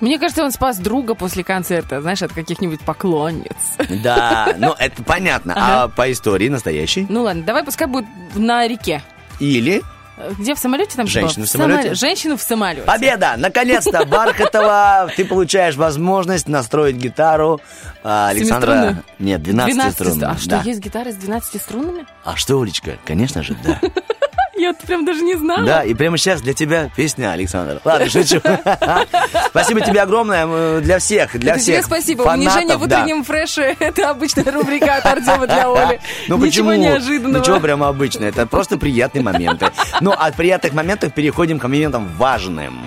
[0.00, 3.56] Мне кажется, он спас друга после концерта, знаешь, от каких-нибудь поклонниц.
[4.02, 5.54] Да, ну это понятно.
[5.56, 7.06] А по истории настоящей?
[7.08, 9.02] Ну ладно, давай пускай будет на реке.
[9.40, 9.82] Или
[10.38, 11.06] Где в самолете там?
[11.06, 11.88] Женщина в самолете?
[11.90, 12.82] самоле- Женщину в самолете.
[12.82, 13.34] Победа!
[13.36, 17.60] Наконец-то, Бархатова, ты получаешь возможность настроить гитару
[18.02, 19.02] а, Александра...
[19.18, 20.12] Нет, 12 12 струн.
[20.14, 20.30] струн.
[20.30, 22.06] А что, есть гитары с 12 струнами?
[22.24, 22.92] А что, Олечка?
[23.04, 23.80] Конечно же, да.
[24.60, 25.64] Я прям даже не знала.
[25.64, 27.80] Да, и прямо сейчас для тебя песня, Александр.
[27.82, 28.40] Ладно, шучу.
[29.48, 32.22] Спасибо тебе огромное для всех, для всех тебе спасибо.
[32.22, 36.00] Унижение в утреннем фреше– это обычная рубрика от Артема для Оли.
[36.28, 36.82] Ну Ничего почему?
[36.82, 37.42] неожиданного.
[37.42, 38.24] Ничего прямо обычно.
[38.24, 39.70] Это просто приятные моменты.
[40.02, 42.78] Ну, от приятных моментов переходим к моментам важным.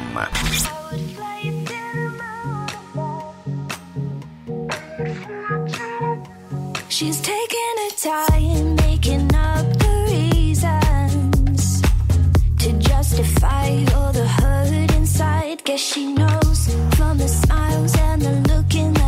[6.90, 9.73] She's taking her time, making up
[12.64, 15.62] to justify all the hurt inside.
[15.66, 19.03] Guess she knows from the smiles and the look in their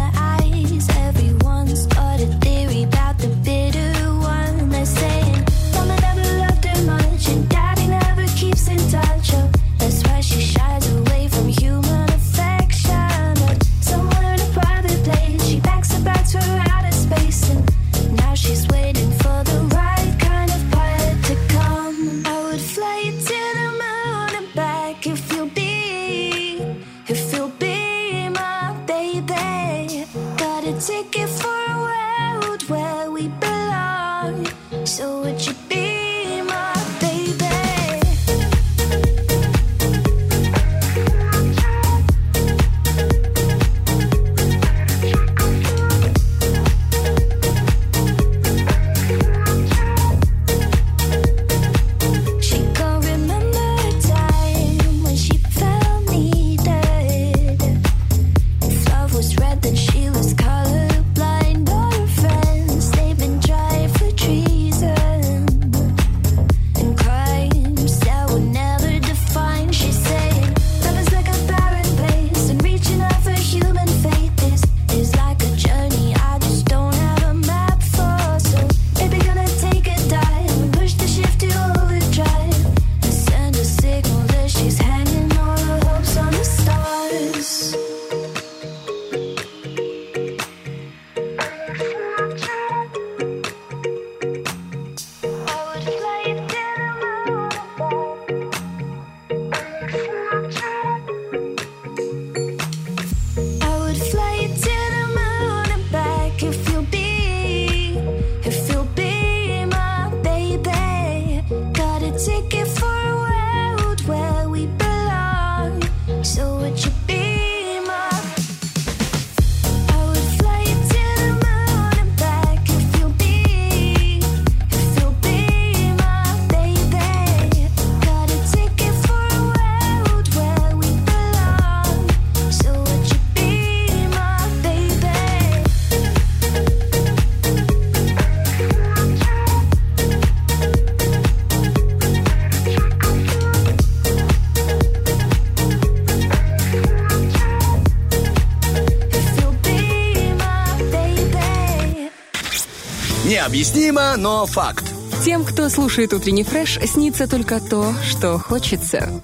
[153.45, 154.83] Необъяснимо, но факт.
[155.23, 159.21] Тем, кто слушает утренний фреш, снится только то, что хочется.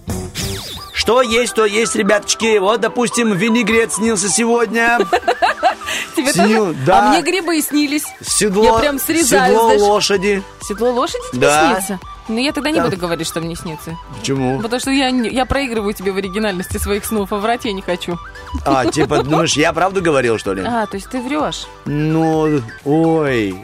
[0.94, 2.60] Что есть, то есть, ребяточки.
[2.60, 5.00] Вот, допустим, винегрет снился сегодня.
[6.16, 6.78] Тебе Снил, тоже?
[6.86, 7.08] да.
[7.08, 8.04] А мне грибы снились.
[8.24, 9.82] Седло, Я прям срезаю, седло знаешь.
[9.82, 10.44] лошади.
[10.62, 11.74] Седло лошади тебе Да.
[11.74, 12.00] снится?
[12.28, 12.86] Ну, я тогда не Да.
[12.86, 13.98] буду говорить, что мне снится.
[14.18, 14.62] Почему?
[14.62, 18.18] Потому что я, я проигрываю тебе в оригинальности своих снов, а врать я не хочу.
[18.64, 20.62] А, типа, думаешь, я правду говорил, что ли?
[20.66, 21.66] А, то есть ты врешь.
[21.86, 23.56] Ну, ой,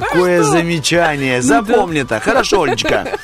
[0.00, 1.42] какое замечание.
[1.42, 2.20] Запомни-то.
[2.20, 3.18] Хорошо, Олечка.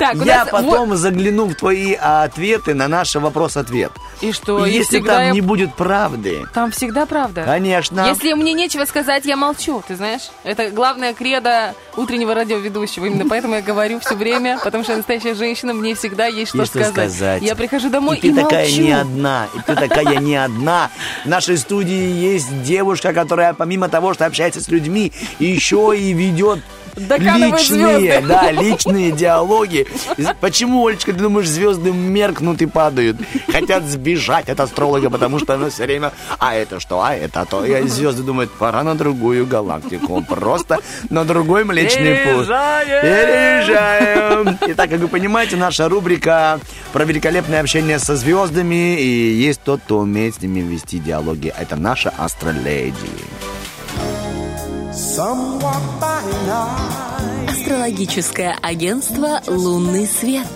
[0.24, 3.92] Я потом загляну в твои ответы на наш вопрос-ответ.
[4.22, 4.64] И что?
[4.64, 7.42] И если там я- не будет правды, Там всегда правда.
[7.44, 8.06] конечно.
[8.08, 10.30] Если мне нечего сказать, я молчу, ты знаешь?
[10.44, 13.06] Это главная кредо утреннего радиоведущего.
[13.06, 16.70] Именно поэтому я говорю все время, потому что настоящая женщина, мне всегда есть что, Есть
[16.72, 17.42] что сказать.
[17.42, 18.82] Я прихожу домой и ты и, такая молчу.
[18.82, 20.90] не одна, и ты такая не одна.
[21.24, 26.60] В нашей студии есть девушка, которая помимо того, что общается с людьми, еще и ведет
[26.96, 28.28] Доканывает личные, звезды.
[28.28, 29.86] да, личные диалоги.
[30.40, 33.16] Почему, Олечка, ты думаешь, звезды меркнут и падают?
[33.50, 37.64] Хотят сбежать от астролога, потому что она все время, а это что, а это то.
[37.64, 40.22] И звезды думают, пора на другую галактику.
[40.22, 40.78] Просто
[41.10, 42.46] на другой Млечный Путь.
[42.46, 44.58] Переезжаем.
[44.68, 46.60] Итак, как вы понимаете, наша рубрика
[46.92, 49.00] про великолепное общение со звездами.
[49.00, 51.52] И есть тот, кто умеет с ними вести диалоги.
[51.58, 52.92] Это наша астроледи.
[57.48, 60.46] Астрологическое агентство «Лунный свет».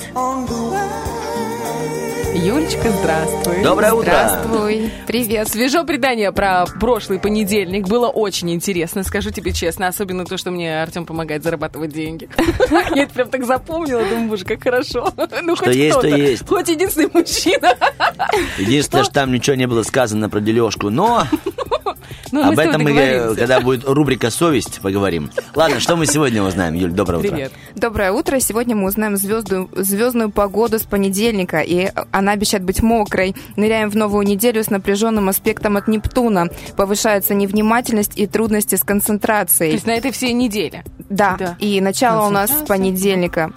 [2.34, 3.62] Юлечка, здравствуй.
[3.62, 4.02] Доброе утро.
[4.02, 4.92] Здравствуй.
[5.06, 5.48] Привет.
[5.48, 7.88] Свежо предание про прошлый понедельник.
[7.88, 9.88] Было очень интересно, скажу тебе честно.
[9.88, 12.28] Особенно то, что мне Артем помогает зарабатывать деньги.
[12.94, 14.04] Я это прям так запомнила.
[14.04, 15.14] Думаю, боже, как хорошо.
[15.42, 16.14] Ну, хоть есть, то кто-то.
[16.14, 16.46] есть.
[16.46, 17.74] Хоть единственный мужчина.
[18.58, 21.26] Единственное, что там ничего не было сказано про дележку, но
[22.32, 25.30] Ну, об этом мы, э, когда будет рубрика «Совесть», поговорим.
[25.54, 26.90] Ладно, что мы сегодня узнаем, Юль?
[26.90, 27.30] Доброе утро.
[27.30, 27.52] Привет.
[27.74, 28.40] Доброе утро.
[28.40, 33.34] Сегодня мы узнаем звезду, звездную погоду с понедельника, и она обещает быть мокрой.
[33.56, 36.48] Ныряем в новую неделю с напряженным аспектом от Нептуна.
[36.76, 39.72] Повышается невнимательность и трудности с То концентрацией.
[39.72, 40.84] есть на этой всей неделе.
[41.08, 41.56] Да, Да.
[41.60, 43.52] и начало у нас с понедельника.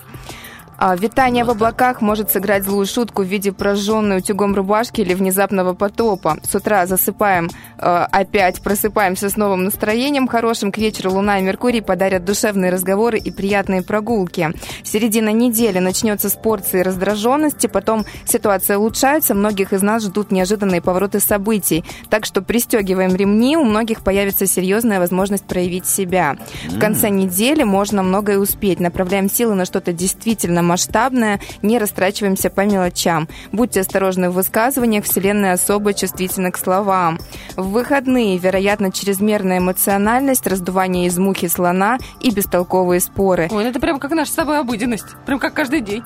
[0.82, 5.74] А, Витание в облаках может сыграть злую шутку в виде прожженной утюгом рубашки или внезапного
[5.74, 6.38] потопа.
[6.50, 10.72] С утра засыпаем, э, опять просыпаемся с новым настроением хорошим.
[10.72, 14.52] К вечеру Луна и Меркурий подарят душевные разговоры и приятные прогулки.
[14.84, 21.20] Середина недели начнется с порции раздраженности, потом ситуация улучшается, многих из нас ждут неожиданные повороты
[21.20, 21.84] событий.
[22.10, 26.38] Так что пристегиваем ремни, у многих появится серьезная возможность проявить себя.
[26.70, 28.80] В конце недели можно многое успеть.
[28.80, 33.28] Направляем силы на что-то действительно масштабное, не растрачиваемся по мелочам.
[33.52, 37.20] Будьте осторожны в высказываниях, Вселенная особо чувствительна к словам.
[37.56, 43.48] В выходные, вероятно, чрезмерная эмоциональность, раздувание из мухи слона и бестолковые споры.
[43.52, 45.08] Ой, ну это прям как наша с тобой обыденность.
[45.26, 46.04] Прям как каждый день.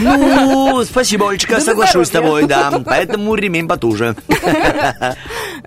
[0.00, 2.80] Ну, спасибо, Олечка, Да соглашусь с тобой, да.
[2.84, 4.14] Поэтому ремень потуже.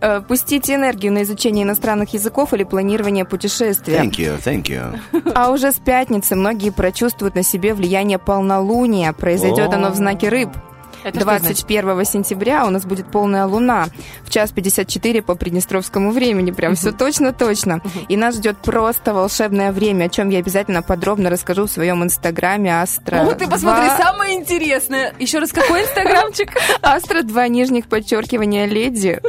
[0.02, 3.98] Э, Пустите энергию на изучение иностранных языков или планирование путешествия.
[3.98, 5.00] Thank you, thank you.
[5.36, 9.14] А уже с пятницы многие прочувствуют на себе влияние полнолуния.
[9.14, 9.76] Произойдет О.
[9.76, 10.50] оно в знаке рыб.
[11.04, 11.44] Это что значит?
[11.44, 13.88] 21 сентября у нас будет полная луна
[14.24, 16.52] в час 54 по приднестровскому времени.
[16.52, 17.82] Прям все точно-точно.
[18.08, 22.82] И нас ждет просто волшебное время, о чем я обязательно подробно расскажу в своем инстаграме
[22.82, 23.18] Астра.
[23.28, 23.98] О, ты посмотри, 2.
[23.98, 25.14] самое интересное.
[25.20, 26.52] Еще раз, какой инстаграмчик?
[26.82, 29.22] Астра 2 нижних подчеркивания леди.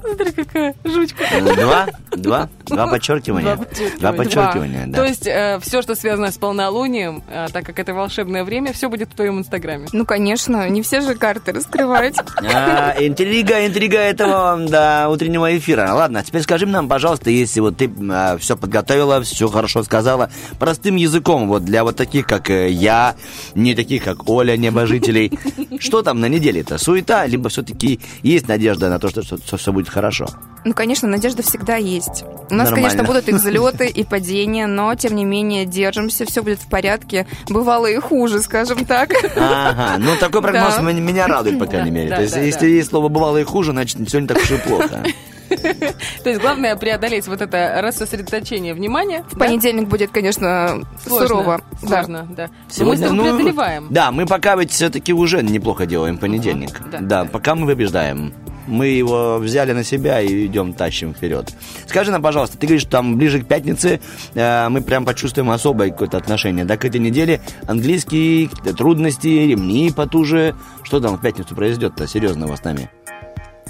[0.00, 1.24] Смотри, какая жучка.
[1.56, 3.58] Два, два, два подчеркивания.
[3.98, 4.86] Два подчеркивания.
[4.86, 4.98] Да.
[4.98, 5.28] То есть
[5.66, 9.38] все, что связано с полнолунием, э, так как это волшебное время, все будет в твоем
[9.38, 9.88] инстаграме.
[9.92, 12.16] Ну, конечно, не все же карты раскрывать.
[12.42, 15.92] А, интрига, интрига этого, да, утреннего эфира.
[15.92, 17.90] Ладно, теперь скажи нам, пожалуйста, если вот ты
[18.38, 23.16] все подготовила, все хорошо сказала, простым языком, вот для вот таких, как э, я,
[23.54, 25.32] не таких, как Оля, небожителей,
[25.80, 26.78] что там на неделе-то?
[26.78, 30.26] Суета, либо все-таки есть надежда на то, что все будет хорошо?
[30.64, 32.24] Ну, конечно, надежда всегда есть.
[32.50, 32.74] У нас, Нормально.
[32.76, 37.26] конечно, будут и взлеты, и падения, но, тем не менее, держимся, все будет в порядке.
[37.48, 39.10] Бывало и хуже, скажем так.
[39.36, 40.82] Ага, ну такой прогноз Да.
[40.82, 42.10] меня радует, по крайней мере.
[42.10, 42.66] да, То есть, да, если да.
[42.66, 45.04] есть слово «бывало и хуже», значит, все не так уж и плохо.
[46.24, 49.24] То есть главное преодолеть вот это рассосредоточение внимания.
[49.30, 51.60] В понедельник будет, конечно, сурово.
[51.82, 51.88] Да.
[51.88, 52.50] Сложно, да.
[52.80, 53.86] Мы с тобой ну, преодолеваем.
[53.90, 56.80] Да, мы пока ведь все-таки уже неплохо делаем понедельник.
[56.90, 57.24] да, да, да.
[57.24, 58.32] пока мы побеждаем.
[58.66, 61.52] Мы его взяли на себя и идем, тащим вперед.
[61.86, 64.00] Скажи нам, пожалуйста, ты говоришь, что там ближе к пятнице
[64.34, 67.40] э, мы прям почувствуем особое какое-то отношение, да, к этой неделе.
[67.66, 70.54] Английские какие-то трудности, ремни потуже.
[70.82, 72.90] Что там в пятницу произойдет-то серьезного с нами?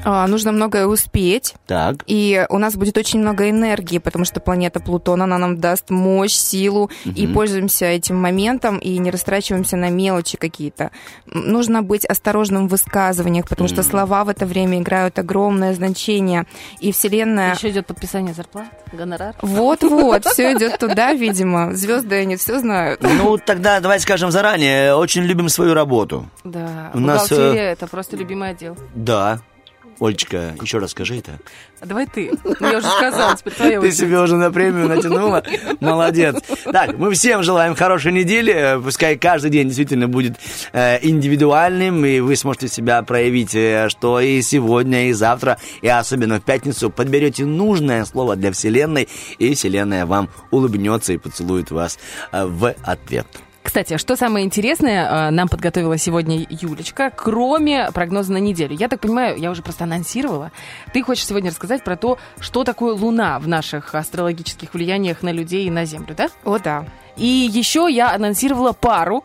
[0.08, 1.54] А, нужно многое успеть.
[1.66, 1.96] Так.
[2.06, 6.32] И у нас будет очень много энергии, потому что планета Плутон, она нам даст мощь,
[6.32, 10.92] силу, и пользуемся этим моментом, и не растрачиваемся на мелочи какие-то.
[11.26, 16.46] Нужно быть осторожным в высказываниях, потому что слова в это время играют огромное значение.
[16.78, 17.56] И Вселенная...
[17.56, 19.34] Еще идет подписание зарплат, гонорар.
[19.42, 21.74] Вот-вот, все идет туда, видимо.
[21.74, 23.02] Звезды, они все знают.
[23.02, 26.30] Ну, тогда давайте скажем заранее, очень любим свою работу.
[26.44, 28.76] Да, У нас, бухгалтерия это просто любимый отдел.
[28.94, 29.40] Да.
[30.00, 31.38] Олечка, еще раз скажи это.
[31.80, 32.30] А давай ты.
[32.44, 35.42] Ну, я уже сказала, теперь твоя Ты себе уже на премию натянула.
[35.80, 36.36] Молодец.
[36.64, 38.80] Так, мы всем желаем хорошей недели.
[38.82, 40.36] Пускай каждый день действительно будет
[40.72, 46.40] э, индивидуальным, и вы сможете себя проявить, э, что и сегодня, и завтра, и особенно
[46.40, 51.98] в пятницу подберете нужное слово для Вселенной, и Вселенная вам улыбнется и поцелует вас
[52.32, 53.26] э, в ответ.
[53.76, 58.74] Кстати, что самое интересное, э, нам подготовила сегодня Юлечка, кроме прогноза на неделю.
[58.74, 60.50] Я так понимаю, я уже просто анонсировала.
[60.94, 65.66] Ты хочешь сегодня рассказать про то, что такое Луна в наших астрологических влияниях на людей
[65.66, 66.28] и на Землю, да?
[66.42, 66.86] О, да.
[67.18, 69.22] И еще я анонсировала пару.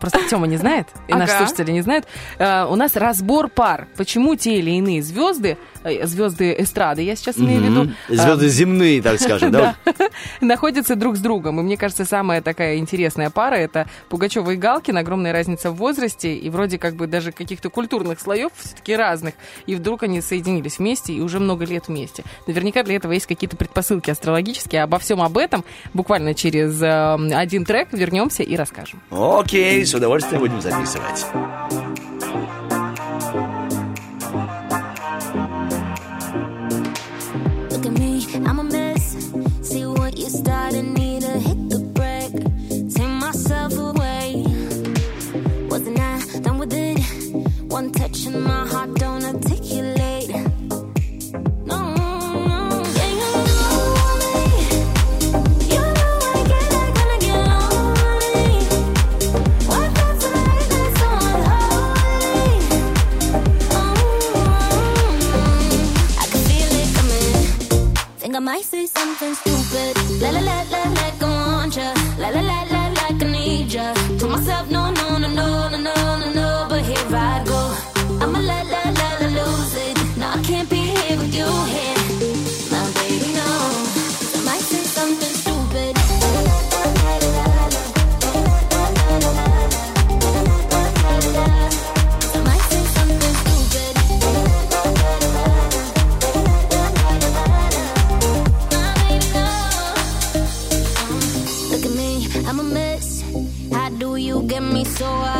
[0.00, 2.06] Просто Тёма не знает, и наши слушатели не знают.
[2.38, 3.86] Э, У нас разбор пар.
[3.96, 5.56] Почему те или иные звезды,
[6.04, 9.76] звезды эстрады, я сейчас имею в виду, э, Звезды земные, так скажем, да?
[10.40, 11.60] находятся друг с другом.
[11.60, 14.96] И мне кажется, самая такая интересная пара это Пугачева и Галкин.
[14.96, 19.34] Огромная разница в возрасте и вроде как бы даже каких-то культурных слоев все-таки разных.
[19.66, 22.24] И вдруг они соединились вместе и уже много лет вместе.
[22.46, 24.82] Наверняка для этого есть какие-то предпосылки астрологические.
[24.82, 29.00] Обо всем об этом буквально через э, один трек вернемся и расскажем.
[29.10, 31.26] Окей, с удовольствием будем записывать.
[47.74, 49.53] One touch and my heart don't articulate.
[68.44, 69.96] Might say something stupid.
[70.20, 71.26] La la la la like I
[71.56, 71.94] want ya.
[72.18, 73.94] La la la la like I need ya.
[74.18, 75.13] To myself, no no no no
[105.04, 105.33] pessoa.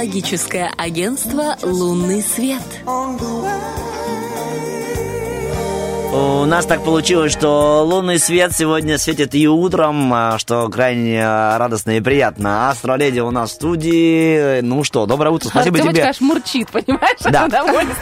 [0.00, 2.62] Night Астрологическое агентство «Лунный свет».
[6.12, 11.56] У нас так получилось, что лунный свет сегодня светит и утром, а, что крайне а,
[11.56, 12.68] радостно и приятно.
[12.70, 14.60] Астроледи у нас в студии.
[14.60, 16.10] Ну что, доброе утро, спасибо Артемочка тебе.
[16.10, 17.20] аж мурчит, понимаешь?
[17.22, 17.48] Да.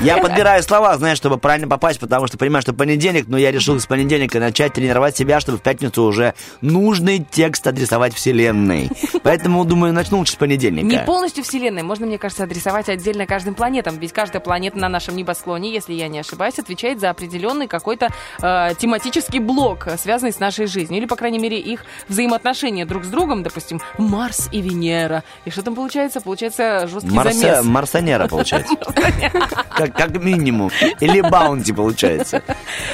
[0.01, 3.79] Я подбираю слова, знаешь, чтобы правильно попасть, потому что понимаю, что понедельник, но я решил
[3.79, 6.33] с понедельника начать тренировать себя, чтобы в пятницу уже
[6.63, 8.89] нужный текст адресовать Вселенной.
[9.23, 10.87] Поэтому, думаю, начну лучше с понедельника.
[10.87, 11.83] Не полностью Вселенной.
[11.83, 13.99] Можно, мне кажется, адресовать отдельно каждым планетам.
[13.99, 17.98] Ведь каждая планета на нашем небосклоне, если я не ошибаюсь, отвечает за определенный какой-то
[18.43, 20.99] э, тематический блок, э, связанный с нашей жизнью.
[20.99, 23.43] Или, по крайней мере, их взаимоотношения друг с другом.
[23.43, 25.25] Допустим, Марс и Венера.
[25.45, 26.21] И что там получается?
[26.21, 27.65] Получается жесткий Марсе- замес.
[27.65, 28.75] Марсонера, получается.
[29.71, 30.71] Как, минимум.
[31.01, 32.43] Или баунти, получается.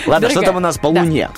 [0.07, 0.89] Ладно, что там у нас по.
[0.89, 1.31] Луне?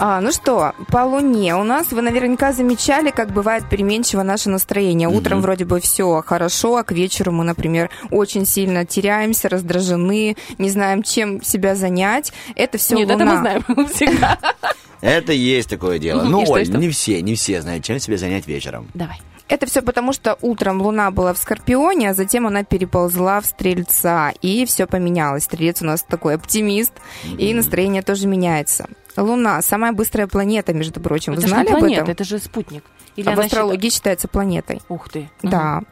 [0.00, 5.08] А, ну что, по Луне у нас, вы наверняка замечали, как бывает переменчиво наше настроение.
[5.08, 10.70] Утром вроде бы все хорошо, а к вечеру мы, например, очень сильно теряемся, раздражены, не
[10.70, 12.32] знаем, чем себя занять.
[12.54, 13.24] Это все Нет, Луна.
[13.24, 14.38] это мы знаем всегда.
[15.00, 16.22] Это есть такое дело.
[16.28, 18.88] Ну, Оль, не все, не все знают, чем себе занять вечером.
[18.94, 19.20] Давай.
[19.48, 24.32] Это все потому, что утром Луна была в Скорпионе, а затем она переползла в Стрельца,
[24.42, 25.44] и все поменялось.
[25.44, 26.92] Стрелец у нас такой оптимист,
[27.38, 28.88] и настроение тоже меняется.
[29.22, 31.32] Луна самая быстрая планета, между прочим.
[31.32, 32.12] Вы это же знали не об планета, этом?
[32.12, 32.84] это же спутник.
[33.16, 34.76] Или А в астрологии считается планетой.
[34.76, 35.28] считает- Ух ты.
[35.42, 35.82] Да.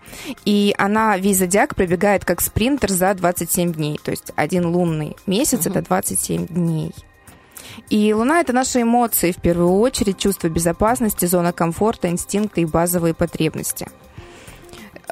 [0.45, 3.99] И она, весь зодиак пробегает как спринтер за 27 дней.
[4.03, 6.93] То есть один лунный месяц это 27 дней.
[7.91, 13.12] И Луна— это наши эмоции, в первую очередь, чувство безопасности, зона комфорта, инстинкты и базовые
[13.12, 13.89] потребности.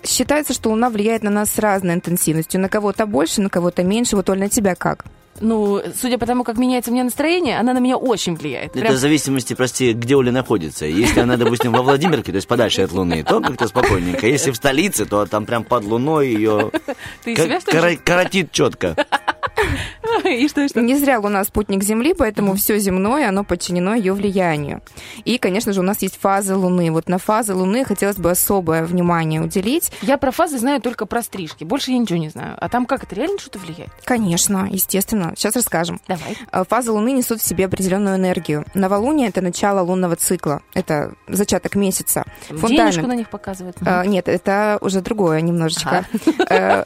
[0.04, 2.60] Считается, что Луна влияет на нас с разной интенсивностью.
[2.60, 4.16] На кого-то больше, на кого-то меньше.
[4.16, 5.04] Вот, Оль, на тебя как?
[5.40, 8.70] Ну, судя по тому, как меняется у меня настроение, она на меня очень влияет.
[8.70, 10.86] Это Прям в зависимости, прости, где Оля находится.
[10.86, 14.26] Если она, допустим, во Владимирке, то есть подальше от Луны, то как-то спокойненько.
[14.26, 16.70] Если в столице, то там прям под Луной ее
[17.24, 17.96] Ты себя, что ли?
[17.96, 18.96] коротит четко.
[20.24, 20.80] И что, и что?
[20.80, 24.82] Не зря Луна спутник Земли, поэтому все земное, оно подчинено ее влиянию.
[25.24, 26.90] И, конечно же, у нас есть фазы Луны.
[26.90, 29.90] Вот на фазы Луны хотелось бы особое внимание уделить.
[30.02, 31.64] Я про фазы знаю только про стрижки.
[31.64, 32.56] Больше я ничего не знаю.
[32.60, 33.90] А там как это реально что-то влияет?
[34.04, 35.32] Конечно, естественно.
[35.36, 36.00] Сейчас расскажем.
[36.08, 36.36] Давай.
[36.52, 38.64] Э, Фазы Луны несут в себе определенную энергию.
[38.74, 40.62] Новолуние– это начало лунного цикла.
[40.74, 42.24] Это зачаток месяца.
[42.50, 43.76] Денежку на них показывают.
[43.84, 46.06] Э, Нет, это уже другое немножечко.
[46.48, 46.84] Э,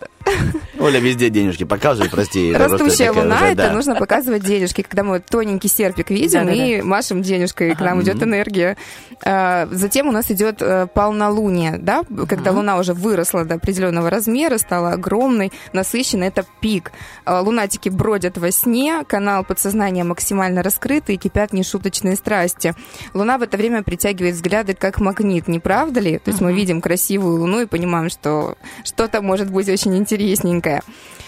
[0.79, 2.53] Оля везде денежки показывает, прости.
[2.53, 3.73] Растущая луна уже, это да.
[3.73, 6.65] нужно показывать денежки, когда мы тоненький серпик видим Да-да-да.
[6.65, 8.77] и машем денежкой, к нам идет энергия.
[9.25, 14.59] А, Затем у нас идет э, полнолуние, да, когда луна уже выросла до определенного размера,
[14.59, 16.93] стала огромной, насыщенной, это пик.
[17.25, 22.75] А, Лунатики бродят во сне, канал подсознания максимально раскрыт и кипят нешуточные страсти.
[23.15, 26.19] Луна в это время притягивает взгляды как магнит, не правда ли?
[26.19, 30.83] То есть мы видим красивую луну и понимаем, что что-то может быть очень интересненькое.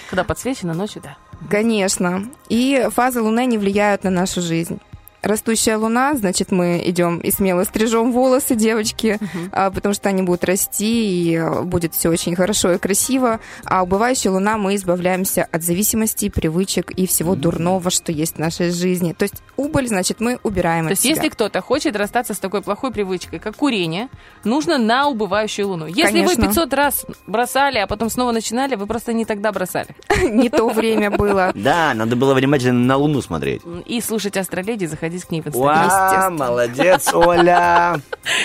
[0.09, 1.16] Когда подсвечено ночью, да.
[1.49, 2.26] Конечно.
[2.49, 4.80] И фазы Луны не влияют на нашу жизнь.
[5.22, 9.18] Растущая луна, значит, мы идем и смело стрижем волосы девочки,
[9.52, 13.40] а, потому что они будут расти, и а, будет все очень хорошо и красиво.
[13.64, 18.70] А убывающая луна мы избавляемся от зависимостей, привычек и всего дурного, что есть в нашей
[18.70, 19.12] жизни.
[19.12, 21.14] То есть убыль, значит, мы убираем То от есть, себя.
[21.14, 24.08] если кто-то хочет расстаться с такой плохой привычкой, как курение,
[24.44, 25.86] нужно на убывающую луну.
[25.86, 26.42] Если Конечно.
[26.42, 29.88] вы 500 раз бросали, а потом снова начинали, вы просто не тогда бросали.
[30.30, 31.52] Не то время было.
[31.54, 33.62] Да, надо было внимательно на Луну смотреть.
[33.86, 36.36] И слушать Астроледи, заходить к ней в Инстаграм.
[36.36, 38.00] Молодец, Оля.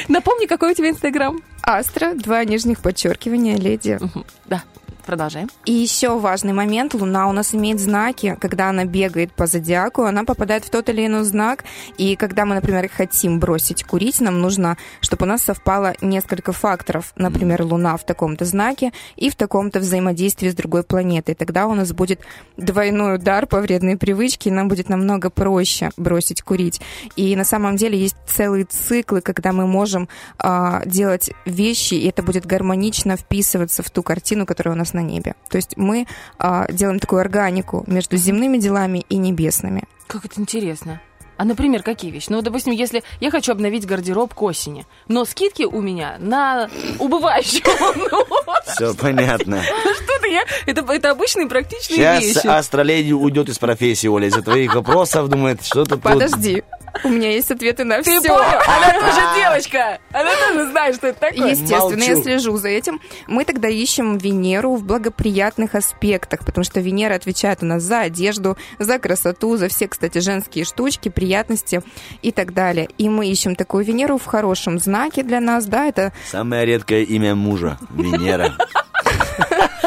[0.08, 1.42] Напомни, какой у тебя Инстаграм?
[1.64, 4.00] Астра, два нижних подчеркивания, леди.
[4.46, 4.64] Да,
[5.06, 5.50] продолжаем.
[5.66, 6.94] И еще важный момент.
[6.94, 8.38] Луна у нас имеет знаки.
[8.40, 11.64] Когда она бегает по зодиаку, она попадает в тот или иной знак.
[11.98, 17.14] И когда мы, например, хотим бросить курить, нам нужно, чтобы у нас совпало несколько факторов.
[17.16, 21.36] Например, Луна в таком-то знаке и в таком-то взаимодействии с другой планетой.
[21.36, 22.20] Тогда у нас будет
[22.58, 26.82] двойной удар по вредной привычке, и нам будет намного проще бросить курить.
[27.16, 32.24] И на самом деле есть целые циклы, когда мы можем а, делать вещи, и это
[32.24, 35.36] будет гармонично вписываться в ту картину, которая у нас на небе.
[35.50, 36.08] То есть мы
[36.40, 39.84] а, делаем такую органику между земными делами и небесными.
[40.08, 41.02] Как это интересно.
[41.38, 42.28] А, например, какие вещи?
[42.30, 47.62] Ну, допустим, если я хочу обновить гардероб к осени, но скидки у меня на убывающую
[47.82, 48.26] луну.
[48.66, 49.62] Все понятно.
[49.62, 50.46] Что-то я...
[50.66, 52.48] Это, это обычные практичные Сейчас вещи.
[52.48, 55.98] астроледи уйдет из профессии, Оля, из-за твоих вопросов, думает, что-то.
[55.98, 56.64] Подожди,
[57.04, 58.30] у меня есть ответы на Ты все.
[58.30, 58.42] понял?
[58.68, 60.00] Она тоже девочка.
[60.12, 61.52] Она тоже знает, что это такое.
[61.52, 63.02] Естественно, я слежу за этим.
[63.28, 68.58] Мы тогда ищем Венеру в благоприятных аспектах, потому что Венера отвечает у нас за одежду,
[68.80, 71.82] за красоту, за все, кстати, женские штучки, приятности
[72.22, 72.88] и так далее.
[72.98, 77.36] И мы ищем такую Венеру в хорошем знаке для нас, да, это Самое редкое имя
[77.36, 78.54] мужа– Венера.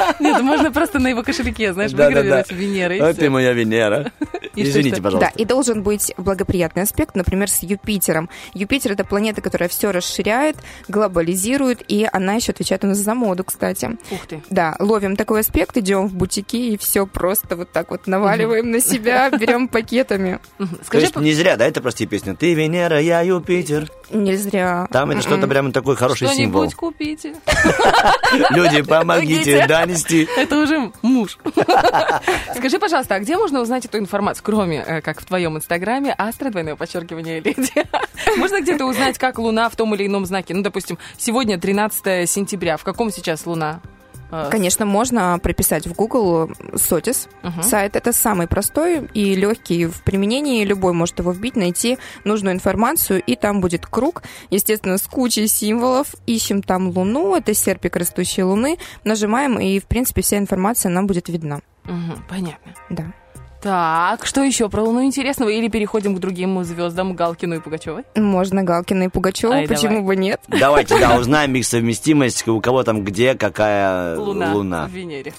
[0.20, 4.12] Нет, можно просто на его кошельке, знаешь, выгравировать Венера и А ты моя Венера.
[4.54, 5.32] Извините, пожалуйста.
[5.34, 8.28] Да, и должен быть благоприятный аспект, например, с Юпитером.
[8.54, 10.56] Юпитер это планета, которая все расширяет,
[10.88, 13.96] глобализирует, и она еще отвечает у нас за моду, кстати.
[14.10, 14.42] Ух ты.
[14.50, 18.80] Да, ловим такой аспект, идем в бутики и все просто вот так вот наваливаем на
[18.80, 20.40] себя, берем пакетами.
[20.58, 22.34] То Скажи, есть не зря, да, это прости песня.
[22.34, 23.90] Ты Венера, я Юпитер.
[24.10, 24.88] Не зря.
[24.90, 26.68] Там это что-то прямо такой хороший символ.
[26.68, 27.34] что-нибудь купите.
[28.50, 29.66] Люди, помогите Помогите.
[29.88, 30.28] Донести.
[30.36, 31.38] Это уже муж.
[32.54, 36.50] Скажи, пожалуйста, а где можно узнать эту информацию, кроме э, как в твоем инстаграме, астро,
[36.50, 37.72] двойное подчеркивание, леди?
[38.36, 40.54] Можно где-то узнать, как Луна в том или ином знаке?
[40.54, 42.76] Ну, допустим, сегодня 13 сентября.
[42.76, 43.80] В каком сейчас Луна?
[44.30, 47.28] Э, Конечно, можно прописать в Google Сотис.
[47.42, 47.62] Мгм.
[47.62, 50.64] Сайт это самый простой и легкий в применении.
[50.64, 56.14] Любой может его вбить, найти нужную информацию, и там будет круг, естественно, с кучей символов.
[56.26, 61.28] Ищем там Луну, это серпик растущей Луны, нажимаем, и, в принципе, вся информация нам будет
[61.28, 61.60] видна.
[61.84, 62.72] мгм, Понятно.
[62.90, 63.04] Да.
[63.60, 65.48] Так, что еще про Луну интересного?
[65.48, 68.04] Или переходим к другим звездам Галкину и Пугачевой?
[68.14, 70.02] Можно Галкина и Пугачева, Ай, почему давай.
[70.02, 70.40] бы нет?
[70.46, 74.86] Давайте, да, узнаем их совместимость, у кого там где, какая Луна, луна.
[74.86, 75.32] в Венере.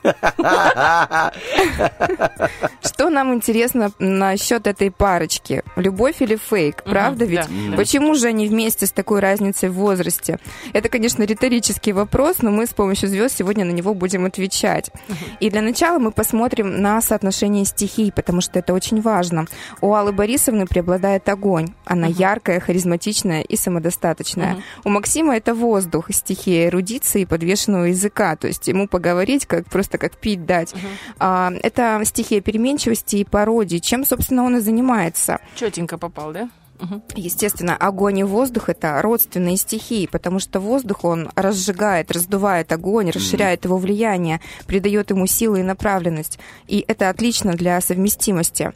[2.83, 5.63] Что нам интересно насчет этой парочки?
[5.77, 6.83] Любовь или фейк?
[6.83, 7.47] Правда ведь?
[7.77, 10.39] Почему же они вместе с такой разницей в возрасте?
[10.73, 14.91] Это, конечно, риторический вопрос, но мы с помощью звезд сегодня на него будем отвечать.
[15.39, 19.45] И для начала мы посмотрим на соотношение стихий, потому что это очень важно.
[19.81, 21.69] У Аллы Борисовны преобладает огонь.
[21.85, 24.61] Она яркая, харизматичная и самодостаточная.
[24.83, 28.35] У Максима это воздух, стихия эрудиции и подвешенного языка.
[28.35, 30.73] То есть ему поговорить, как просто как пить дать.
[31.19, 35.39] А, это стихия переменчивости и пародии, чем, собственно, он и занимается.
[35.55, 36.49] Четенько попал, да?
[36.79, 37.03] Мгм.
[37.15, 43.65] Естественно, огонь и воздух это родственные стихии, потому что воздух он разжигает, раздувает огонь, расширяет
[43.65, 46.39] его влияние, придает ему силы и направленность.
[46.67, 48.73] И это отлично для совместимости.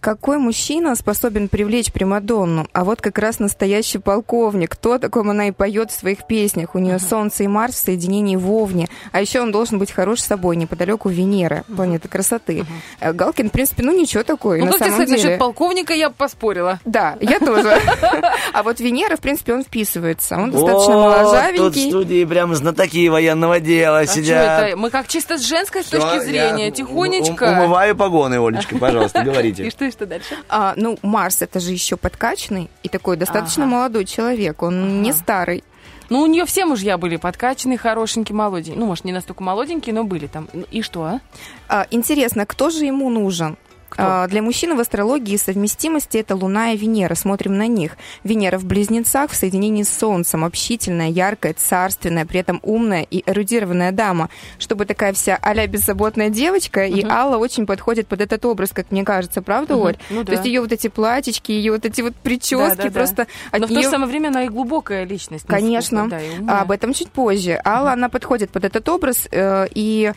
[0.00, 2.66] Какой мужчина способен привлечь Примадонну?
[2.72, 4.74] А вот как раз настоящий полковник.
[4.74, 6.74] То, о таком она и поет в своих песнях.
[6.74, 8.88] У нее Солнце и Марс в соединении в Овне.
[9.12, 12.64] А еще он должен быть хорош собой, неподалеку Венеры, планеты красоты.
[13.00, 15.22] Э, Галкин, в принципе, ну ничего такой, Ну, на как самом сказать, деле.
[15.24, 16.80] насчет полковника я бы поспорила.
[16.86, 17.70] Да, я тоже.
[18.54, 20.36] А вот Венера, в принципе, он вписывается.
[20.36, 21.90] Он достаточно Вот, Тут в моложавенький.
[21.90, 24.76] студии прям знатоки военного дела А сидят.
[24.76, 27.44] Мы как чисто с женской точки зрения, тихонечко.
[27.52, 29.68] Умываю погоны, Олечка, пожалуйста, И говорите.
[29.70, 30.36] что, и что дальше?
[30.48, 33.72] А, ну, Марс это же еще подкачанный и такой достаточно Ага.
[33.74, 34.62] молодой человек.
[34.62, 35.62] Он не старый.
[36.08, 38.76] Ну, у нее все мужья были подкачанные, хорошенькие, молоденькие.
[38.78, 40.48] Ну, может, не настолько молоденькие, но были там.
[40.70, 41.20] И что, а?
[41.68, 43.56] А, интересно, кто же ему нужен?
[43.90, 44.02] Кто?
[44.06, 47.14] А, Для мужчины в астрологии совместимости это Луна и Венера.
[47.14, 47.96] Смотрим на них.
[48.24, 50.44] Венера в близнецах в соединении с Солнцем.
[50.44, 54.30] Общительная, яркая, царственная, при этом умная и эрудированная дама.
[54.58, 56.86] Чтобы такая вся а-ля беззаботная девочка.
[56.86, 59.42] И Алла очень подходит под этот образ, как мне кажется.
[59.42, 59.82] Правда, Мгм.
[59.86, 59.96] Оль?
[60.10, 60.32] Ну То да.
[60.34, 62.90] есть ее вот эти платьички, ее вот эти вот прически Да-да-да.
[62.90, 63.26] просто...
[63.50, 65.46] от Но в то же самое время она и глубокая личность.
[65.46, 66.08] Конечно.
[66.08, 66.60] Да, и умная.
[66.60, 67.60] Об этом чуть позже.
[67.64, 70.12] Алла, она подходит под этот образ, э, и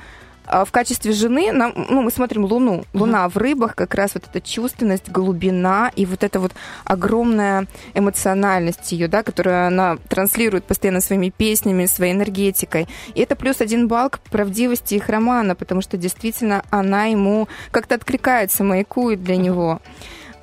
[0.45, 2.85] в качестве жены нам, ну, мы смотрим Луну.
[2.93, 6.51] Луна в рыбах, как раз вот эта чувственность, глубина и вот эта вот
[6.83, 12.87] огромная эмоциональность ее, да, которую она транслирует постоянно своими песнями, своей энергетикой.
[13.15, 17.95] И это плюс один балл к правдивости их романа, потому что действительно она ему как-то
[17.95, 19.79] откликается, маякует для него.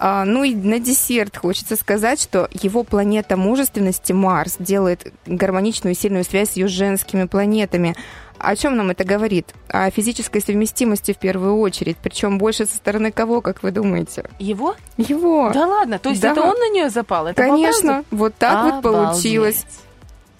[0.02, 5.96] А, ну и на десерт хочется сказать, что его планета мужественности Марс делает гармоничную и
[5.96, 7.94] сильную связь с ее женскими планетами.
[8.42, 9.54] О чем нам это говорит?
[9.68, 11.96] О физической совместимости в первую очередь.
[12.02, 14.30] Причем больше со стороны кого, как вы думаете?
[14.38, 14.74] Его?
[14.96, 15.50] Его.
[15.52, 16.32] Да ладно, то есть Да.
[16.32, 17.26] это он на нее запал?
[17.26, 19.10] Это по Конечно, вот так вот Обалдеть.
[19.10, 19.66] получилось.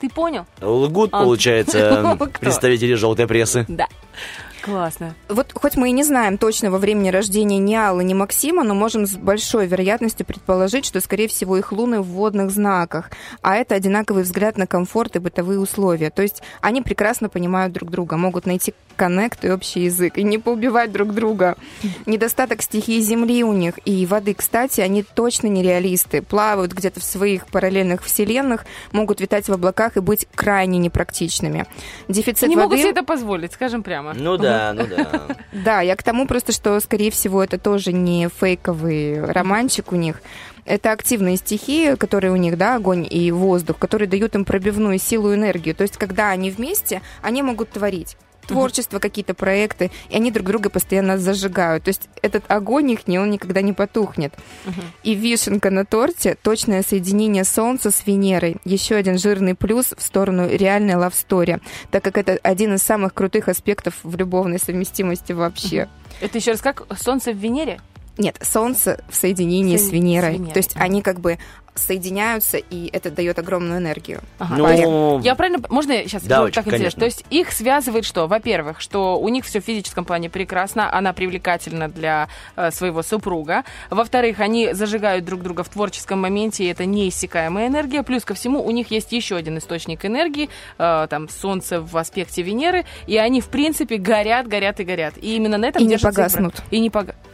[0.01, 0.47] Ты понял?
[0.63, 1.23] Лгут, А.
[1.25, 3.67] получается, представители желтой прессы.
[3.69, 3.87] Да.
[4.63, 5.15] Классно.
[5.29, 9.07] Вот хоть мы и не знаем точного времени рождения ни Аллы, ни Максима, но можем
[9.07, 13.11] с большой вероятностью предположить, что, скорее всего, их луны в водных знаках.
[13.43, 16.11] А это одинаковый взгляд на комфорт и бытовые условия.
[16.11, 20.37] То есть они прекрасно понимают друг друга, могут найти коннект и общий язык, и не
[20.37, 21.57] поубивать друг друга.
[22.05, 26.21] Недостаток стихии Земли у них и воды, кстати, они точно нереалисты.
[26.21, 31.67] Плавают где-то в своих параллельных вселенных, могут витать в облаках и быть крайне непрактичными.
[32.09, 32.65] Дефицит не воды...
[32.65, 34.13] могут себе это позволить, скажем прямо.
[34.13, 35.37] Ну да, ну да.
[35.53, 40.23] Да, я к тому просто, что, скорее всего, это тоже не фейковый романчик у них.
[40.65, 45.33] Это активные стихии, которые у них, да, огонь и воздух, которые дают им пробивную силу
[45.33, 45.75] и энергию.
[45.75, 48.17] То есть, когда они вместе, они могут творить
[48.55, 51.85] творчество, какие-то проекты, и они друг друга постоянно зажигают.
[51.85, 54.35] То есть этот огонь их, он никогда не потухнет.
[55.03, 58.57] И вишенка на торте– точное соединение Солнца с Венерой.
[58.65, 61.59] Еще один жирный плюс в сторону реальной лавстори,
[61.91, 65.89] так как это один из самых крутых аспектов в любовной совместимости вообще.
[66.21, 66.87] Это еще раз как?
[66.99, 67.81] Солнце в Венере?
[68.19, 70.31] Нет, Солнце в соединении Соедин- с Венерой.
[70.31, 71.39] с Венерой, То есть они как бы
[71.75, 74.21] соединяются, и это дает огромную энергию.
[74.39, 74.57] Ага.
[74.57, 75.21] Ну, Понятно.
[75.23, 75.61] Я правильно...
[75.69, 76.25] Можно я сейчас?
[76.25, 76.81] Да, Вот очень, так интересно.
[76.81, 77.01] конечно.
[77.01, 78.27] То есть их связывает что?
[78.27, 83.65] Во-первых, что у них все в физическом плане прекрасно, она привлекательна для э, своего супруга.
[83.91, 88.03] Во-вторых, они зажигают друг друга в творческом моменте, и это неиссякаемая энергия.
[88.03, 90.49] Плюс ко всему, у них есть еще один источник энергии,
[90.79, 95.15] э, там, Солнце в аспекте Венеры, и они, в принципе, горят, горят и горят.
[95.19, 96.63] И именно на этом И не погаснут.
[96.71, 97.30] И не погаснут.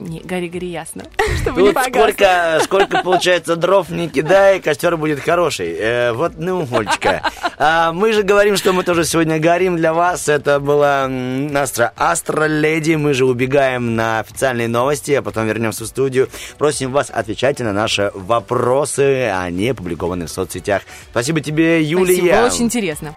[0.00, 1.04] Не, гори, гори, ясно.
[1.42, 2.00] Чтобы не Тут погасло.
[2.00, 5.76] сколько, сколько получается дров не кидай, костер будет хороший.
[5.78, 7.22] Э, вот, ну, Олечка.
[7.58, 10.28] А, мы же говорим, что мы тоже сегодня горим для вас.
[10.28, 11.10] Это была
[11.54, 12.94] Астра Астра Леди.
[12.94, 16.30] Мы же убегаем на официальные новости, а потом вернемся в студию.
[16.56, 20.82] Просим вас отвечать на наши вопросы, они опубликованы в соцсетях.
[21.10, 22.16] Спасибо тебе, Юлия.
[22.16, 23.14] Спасибо, очень интересно.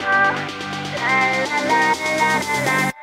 [0.00, 0.34] la
[1.48, 2.97] la la la la la.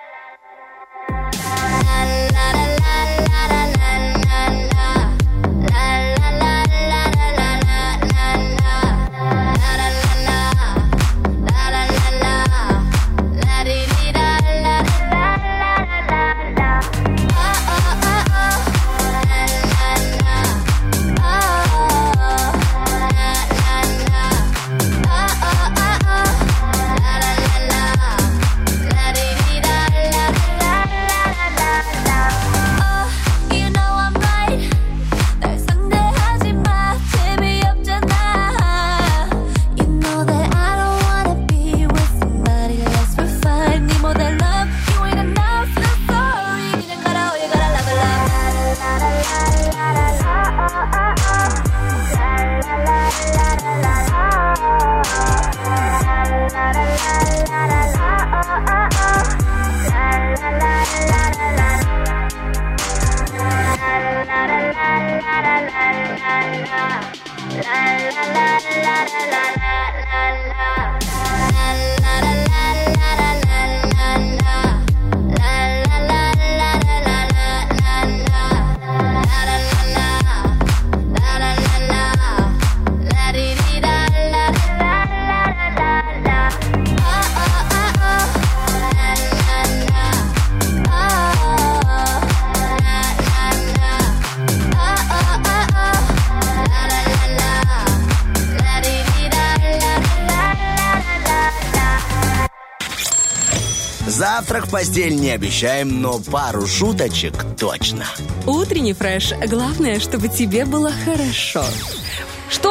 [104.76, 108.04] Постель не обещаем, но пару шуточек точно.
[108.46, 109.32] Утренний фреш.
[109.48, 111.64] Главное, чтобы тебе было хорошо.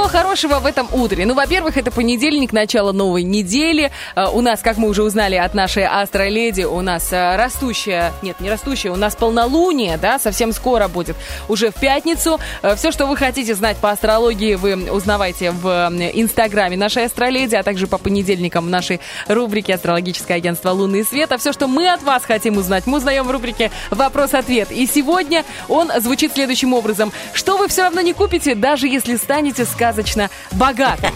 [0.05, 1.25] Что хорошего в этом утре?
[1.25, 3.91] Ну, во-первых, это понедельник, начало новой недели.
[4.15, 8.39] Э, У нас, как мы уже узнали от нашей астроледи, у нас э, растущая, нет,
[8.39, 11.17] не растущая, у нас полнолуние, да, совсем скоро будет,
[11.49, 12.39] уже в пятницу.
[12.77, 17.87] Все, что вы хотите знать по астрологии, вы узнавайте в инстаграме нашей астроледи, а также
[17.87, 21.33] по понедельникам в нашей рубрике «Астрологическое агентство Лунный свет».
[21.33, 24.71] А все, что мы от вас хотим узнать, мы узнаем в рубрике «Вопрос-ответ».
[24.71, 27.11] И сегодня он звучит следующим образом.
[27.33, 29.65] Что вы все равно не купите, даже если станете
[29.95, 31.13] сказочно богатым?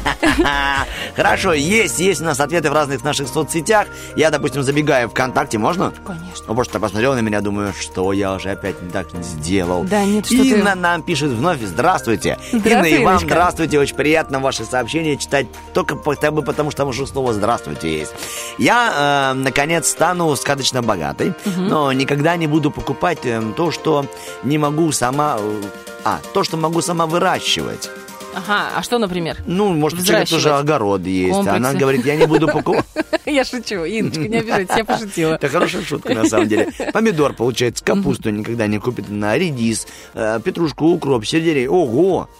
[1.17, 3.89] Хорошо, есть, есть у нас ответы в разных наших соцсетях.
[4.17, 5.93] Я, допустим, забегаю ВКонтакте, можно?
[6.07, 6.45] Конечно.
[6.47, 9.83] Ну, ты посмотрел на меня, думаю, что я уже опять не так сделал.
[9.85, 12.39] Да нет, что ты- Инна нам пишет вновь, здравствуйте.
[12.53, 15.97] Здравствуй, Инна и вам здравствуйте, очень приятно ваши сообщения читать, только
[16.31, 18.13] бы потому, что там уже слово здравствуйте есть.
[18.59, 24.07] Я, э, наконец, стану сказочно богатой, но никогда не буду покупать э, то, что
[24.45, 25.37] не могу сама...
[25.39, 25.63] э,
[26.05, 27.91] А, то, что могу сама выращивать.
[28.35, 29.39] Ага, а что, например?
[29.47, 31.33] Ну, может, у человека тоже огород есть.
[31.33, 31.57] Комплексы.
[31.57, 32.85] Она говорит, я не буду покупать.
[33.27, 35.35] Я шучу, Инночка, не обижайтесь, я пошутила.
[35.35, 36.73] Это хорошая шутка, на самом деле.
[36.95, 41.69] Помидор, получается, капусту никогда не купит на редис, э, петрушку, укроп, сельдерей.
[41.69, 42.31] Ого!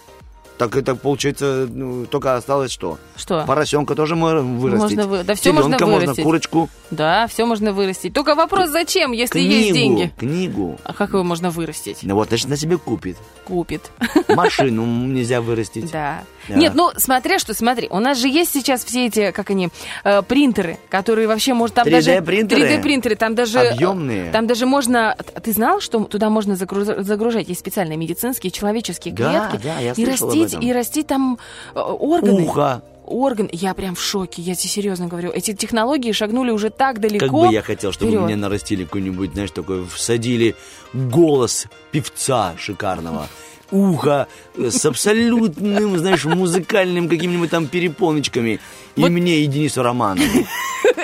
[0.59, 2.99] Так это получается, ну, только осталось что?
[3.15, 3.45] Что?
[3.47, 4.97] Поросенка тоже можно вырастить.
[4.97, 6.23] Можно вы- да всё можно Теленка можно, вырастить.
[6.25, 6.69] курочку.
[6.91, 8.13] Да, все можно вырастить.
[8.13, 10.13] Только вопрос, зачем, если книгу, есть деньги?
[10.17, 10.77] Книгу.
[10.83, 11.99] А как его можно вырастить?
[12.01, 13.15] Ну вот, значит, на себе купит.
[13.45, 13.89] Купит.
[14.27, 15.89] Машину нельзя вырастить.
[15.91, 16.23] Да.
[16.49, 16.55] Да.
[16.55, 19.69] Нет, ну смотря что, смотри, у нас же есть сейчас все эти, как они,
[20.03, 22.61] э, принтеры, которые вообще может там 3D даже принтеры?
[22.63, 24.31] 3D принтеры, там даже э, Объемные.
[24.31, 25.15] там даже можно.
[25.43, 30.05] Ты знал, что туда можно загруз- загружать есть специальные медицинские человеческие клетки да, я и
[30.05, 30.67] растить этом.
[30.67, 31.37] и растить там
[31.75, 32.43] э, органы.
[32.43, 32.81] Ухо.
[33.05, 35.31] Орган, я прям в шоке, я тебе серьезно говорю.
[35.31, 37.25] Эти технологии шагнули уже так далеко.
[37.25, 38.25] Как бы я хотел, чтобы вперед.
[38.25, 40.55] мне нарастили какой-нибудь, знаешь, такой, всадили
[40.93, 43.27] голос певца шикарного.
[43.71, 44.27] Ухо
[44.57, 48.59] э, с абсолютным, знаешь, музыкальным какими-нибудь там перепоночками.
[48.95, 50.27] И мне, и Денису Романову.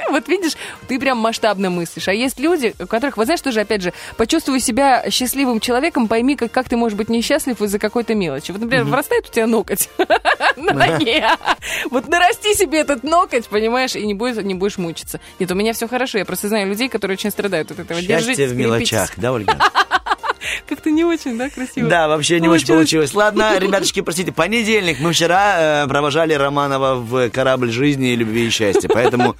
[0.10, 0.54] Вот видишь,
[0.88, 2.08] ты прям масштабно мыслишь.
[2.08, 6.38] А есть люди, у которых, вот знаешь, тоже, опять же, почувствуй себя счастливым человеком, пойми,
[6.38, 8.52] как, как ты можешь быть несчастлив из-за какой-то мелочи.
[8.52, 9.90] Вот, например, вырастает у тебя ноготь
[10.56, 11.28] на ноге.
[11.92, 15.20] Вот нарасти себе этот ноготь, понимаешь, и не будешь, не будешь мучиться.
[15.40, 16.18] Нет, у меня все хорошо.
[16.18, 18.02] Я просто знаю людей, которые очень страдают от этого.
[18.02, 19.58] Счастье в мелочах, да, Ольга?
[20.68, 21.88] Как-то не очень, да, красиво?
[21.90, 23.14] Да, вообще не очень получилось.
[23.14, 25.00] Ладно, ребяточки, простите, понедельник.
[25.00, 28.88] Мы вчера э, провожали Романова в корабль жизни, любви и счастья.
[28.88, 29.36] Поэтому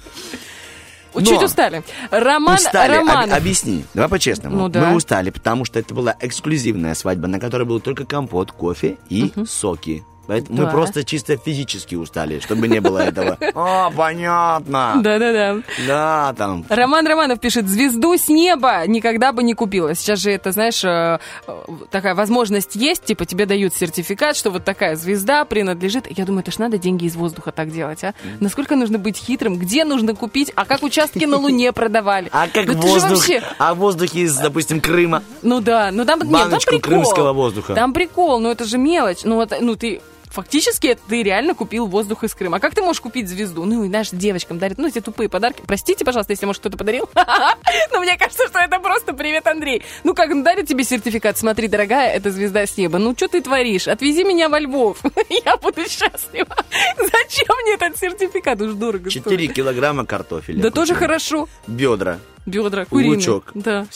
[1.14, 1.82] Чуть Но- устали.
[2.10, 2.92] Роман устали.
[2.96, 3.36] Об- Романов.
[3.38, 4.56] объясни, давай по-честному.
[4.56, 4.84] Ну да.
[4.84, 9.32] Мы устали, потому что это была эксклюзивная свадьба, на которой был только компот, кофе и
[9.48, 10.04] соки.
[10.26, 10.64] Поэтому Да.
[10.64, 13.38] мы просто чисто физически устали, чтобы не было этого.
[13.54, 14.94] О, понятно.
[15.02, 15.58] Да-да-да.
[15.86, 16.64] Да, там.
[16.68, 19.94] Роман Романов пишет, звезду с неба никогда бы не купила.
[19.94, 21.52] Сейчас же это, знаешь, э, э,
[21.90, 26.06] такая возможность есть, типа тебе дают сертификат, что вот такая звезда принадлежит.
[26.16, 28.14] Я думаю, это ж надо деньги из воздуха так делать, а?
[28.40, 29.56] Насколько нужно быть хитрым?
[29.56, 30.52] Где нужно купить?
[30.56, 32.28] А как участки на Луне продавали?
[32.32, 33.24] А как Ну воздух,
[33.58, 35.22] а воздух из, допустим, Крыма.
[35.42, 37.74] Ну да, ну там, нет, там Баночку крымского воздуха.
[37.74, 39.20] Там прикол, ну это же мелочь.
[39.24, 40.00] Ну, вот, ну ты
[40.36, 42.58] фактически ты реально купил воздух из Крыма.
[42.58, 43.64] А как ты можешь купить звезду?
[43.64, 45.62] Ну, и знаешь, девочкам дарят, ну, эти тупые подарки.
[45.66, 47.08] Простите, пожалуйста, если, может, кто-то подарил.
[47.92, 49.82] Но мне кажется, что это просто привет, Андрей.
[50.04, 51.38] Ну, как он дарит тебе сертификат?
[51.38, 52.98] Смотри, дорогая, это звезда с неба.
[52.98, 53.88] Ну, что ты творишь?
[53.88, 54.98] Отвези меня во Львов.
[55.44, 56.54] Я буду счастлива.
[56.98, 58.60] Зачем мне этот сертификат?
[58.60, 59.24] Уж дорого стоит.
[59.24, 60.62] 4 килограмма картофеля.
[60.62, 61.48] Да тоже хорошо.
[61.66, 63.16] Бедра, Бедра, куриные.
[63.16, 63.86] лучок, Да.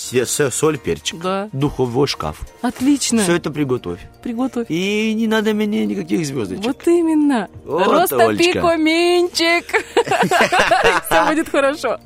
[0.51, 1.48] соль, перчик, Да.
[1.52, 2.40] духовой шкаф.
[2.62, 3.22] Отлично.
[3.22, 4.01] Все это приготовь.
[4.22, 4.66] Приготовь.
[4.68, 6.64] И не надо мне никаких звездочек.
[6.64, 7.48] Вот именно.
[7.64, 8.52] Вот, Просто Олечка.
[8.55, 9.64] пикуменчик.
[11.06, 11.98] Все будет хорошо.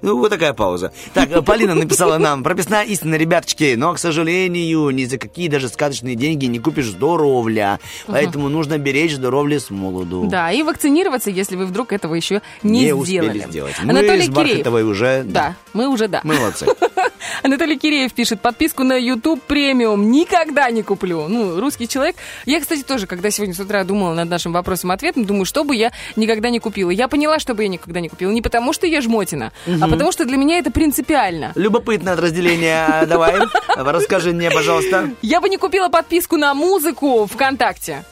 [0.00, 0.92] Ну, вот такая пауза.
[1.14, 5.68] Так, э, Полина написала нам, прописная истина, ребяточки, но, к сожалению, ни за какие даже
[5.68, 7.80] сказочные деньги не купишь здоровля.
[8.06, 10.26] Поэтому нужно беречь здоровье с молоду.
[10.28, 13.50] Да, и вакцинироваться, если вы вдруг этого еще не, Не успели сделали.
[13.50, 13.74] сделать.
[13.82, 14.34] Мы Анатолий с Киреев.
[14.34, 15.24] Бархатовой уже...
[15.24, 16.20] Да, мы уже да.
[16.22, 16.66] Мы молодцы.
[17.42, 21.26] Анатолий Киреев пишет, подписку на YouTube премиум никогда не куплю.
[21.28, 22.16] Ну, русский человек.
[22.46, 25.92] Я, кстати, тоже, когда сегодня с утра думала над нашим вопросом-ответом, думаю, что бы я
[26.16, 26.90] никогда не купила.
[26.90, 28.30] Я поняла, что бы я никогда не купила.
[28.30, 31.52] Не потому, что я жмотина, а потому, что для меня это принципиально.
[31.54, 33.04] Любопытное разделение.
[33.06, 33.34] Давай,
[33.76, 35.10] расскажи мне, пожалуйста.
[35.22, 38.04] Я бы не купила подписку на музыку ВКонтакте.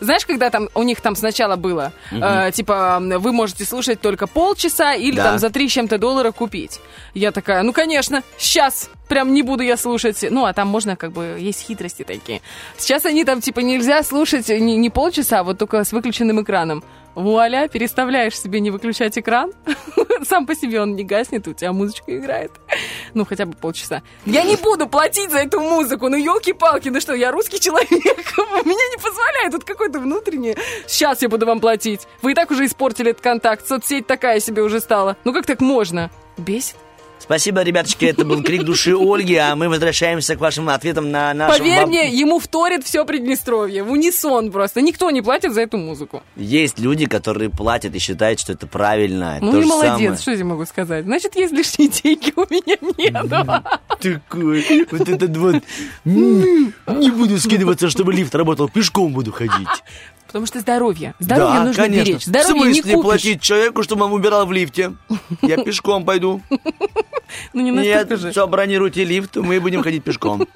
[0.00, 4.94] Знаешь, когда там у них там сначала было, э, типа, вы можете слушать только полчаса
[4.94, 5.24] или Да.
[5.24, 6.80] там за три с чем-то доллара купить.
[7.12, 10.24] Я такая, ну, конечно, сейчас прям не буду я слушать.
[10.30, 12.40] Ну, а там можно, как бы, есть хитрости такие.
[12.78, 16.82] Сейчас они там, типа, нельзя слушать не, не полчаса, а вот только с выключенным экраном.
[17.14, 19.52] Вуаля, переставляешь себе не выключать экран.
[20.24, 22.52] Сам по себе он не гаснет, у тебя музычка играет.
[23.14, 24.02] Ну, хотя бы полчаса.
[24.26, 26.08] Я не буду платить за эту музыку.
[26.08, 27.90] Ну, елки-палки, ну что, я русский человек.
[27.90, 30.56] Меня не позволяет тут какой-то внутренний.
[30.86, 32.06] Сейчас я буду вам платить.
[32.22, 33.66] Вы и так уже испортили этот контакт.
[33.66, 35.16] Соцсеть такая себе уже стала.
[35.24, 36.10] Ну, как так можно?
[36.36, 36.76] Бесит.
[37.20, 41.58] Спасибо, ребяточки, это был крик души Ольги, а мы возвращаемся к вашим ответам на наш
[41.58, 43.82] Поверь мне, ему вторит все Приднестровье.
[43.84, 44.80] В унисон просто.
[44.80, 46.22] Никто не платит за эту музыку.
[46.36, 49.38] Есть люди, которые платят и считают, что это правильно.
[49.40, 50.16] Ну и молодец, самое.
[50.16, 51.04] что я могу сказать?
[51.04, 53.70] Значит, есть лишние деньги, у меня нет.
[54.00, 55.62] Такой, вот этот вот,
[56.04, 59.68] не буду скидываться, чтобы лифт работал, пешком буду ходить.
[60.30, 61.14] Потому что здоровье.
[61.18, 62.04] Здоровье да, нужно конечно.
[62.04, 62.24] беречь.
[62.24, 63.04] Здоровье В не смысле купишь.
[63.04, 64.92] платить человеку, чтобы он убирал в лифте?
[65.42, 66.40] Я пешком пойду.
[67.52, 68.30] Ну не Нет, же.
[68.30, 70.46] все, бронируйте лифт, мы будем ходить пешком.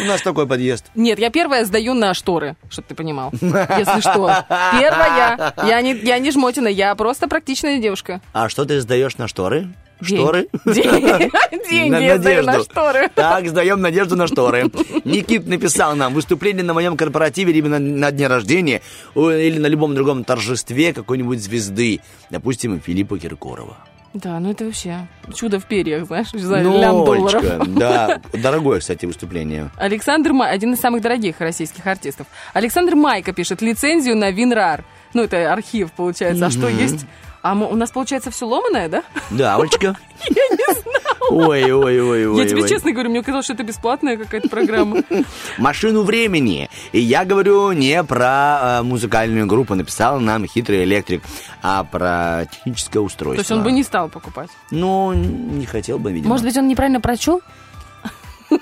[0.00, 0.86] У нас такой подъезд.
[0.96, 3.30] Нет, я первая сдаю на шторы, чтобы ты понимал.
[3.40, 4.44] Если что.
[4.48, 5.54] Первая.
[5.64, 8.20] Я не, я не жмотина, я просто практичная девушка.
[8.32, 9.72] А что ты сдаешь на шторы?
[10.06, 10.22] Деньги.
[10.22, 10.48] Шторы?
[10.64, 11.30] Деньги.
[11.70, 12.70] Деньги На я сдаю на надежду.
[12.70, 13.08] шторы.
[13.14, 14.70] Так, сдаем надежду на шторы.
[15.04, 18.82] Никит написал нам, выступление на моем корпоративе либо на, на дне рождения
[19.14, 22.00] или на любом другом торжестве какой-нибудь звезды.
[22.30, 23.76] Допустим, Филиппа Киркорова.
[24.14, 27.44] Да, ну это вообще чудо в перьях, знаешь, за лям долларов.
[27.66, 29.70] Да, дорогое, кстати, выступление.
[29.76, 32.28] Александр Май, один из самых дорогих российских артистов.
[32.52, 34.84] Александр Майка пишет лицензию на Винрар.
[35.14, 36.46] Ну, это архив, получается.
[36.46, 37.06] А что есть?
[37.44, 39.02] А м- у нас, получается, все ломаное, да?
[39.30, 39.94] Да, Олечка.
[40.30, 41.48] Я не знала.
[41.50, 42.42] Ой, ой, ой, ой.
[42.42, 42.68] Я тебе ой.
[42.70, 45.02] честно говорю, мне казалось, что это бесплатная какая-то программа.
[45.58, 46.70] Машину времени.
[46.92, 51.22] И я говорю не про э, музыкальную группу, написал нам хитрый электрик,
[51.62, 53.40] а про техническое То устройство.
[53.42, 54.48] есть он бы не стал покупать.
[54.70, 56.30] Ну, не хотел бы, видимо.
[56.30, 57.42] Может быть, он неправильно прочел?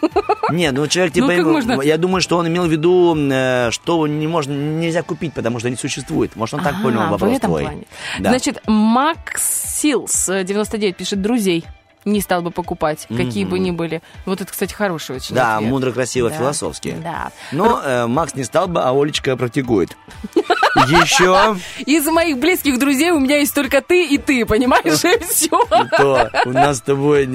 [0.51, 1.81] Нет, ну человек типа, Ну, как можно?
[1.83, 5.71] я думаю, что он имел в виду, э, что не можно, нельзя купить, потому что
[5.71, 6.37] не существует.
[6.37, 7.63] Может, он так А, понял в вопрос этом твой.
[7.63, 7.83] плане.
[8.19, 9.43] Значит, Макс
[9.81, 11.65] Силс, э, 99, пишет, друзей
[12.05, 14.03] не стал бы покупать, какие бы ни были.
[14.27, 15.71] Вот это, кстати, хороший очень Да, ответ.
[15.71, 16.37] мудро, красиво, Да.
[16.37, 16.97] философски.
[17.03, 17.31] Да.
[17.53, 19.97] Но э, Макс не стал бы, а Олечка практикует.
[20.75, 25.49] Еще Из моих близких друзей у меня есть только ты и ты, понимаешь, и все.
[25.97, 27.27] то у нас с тобой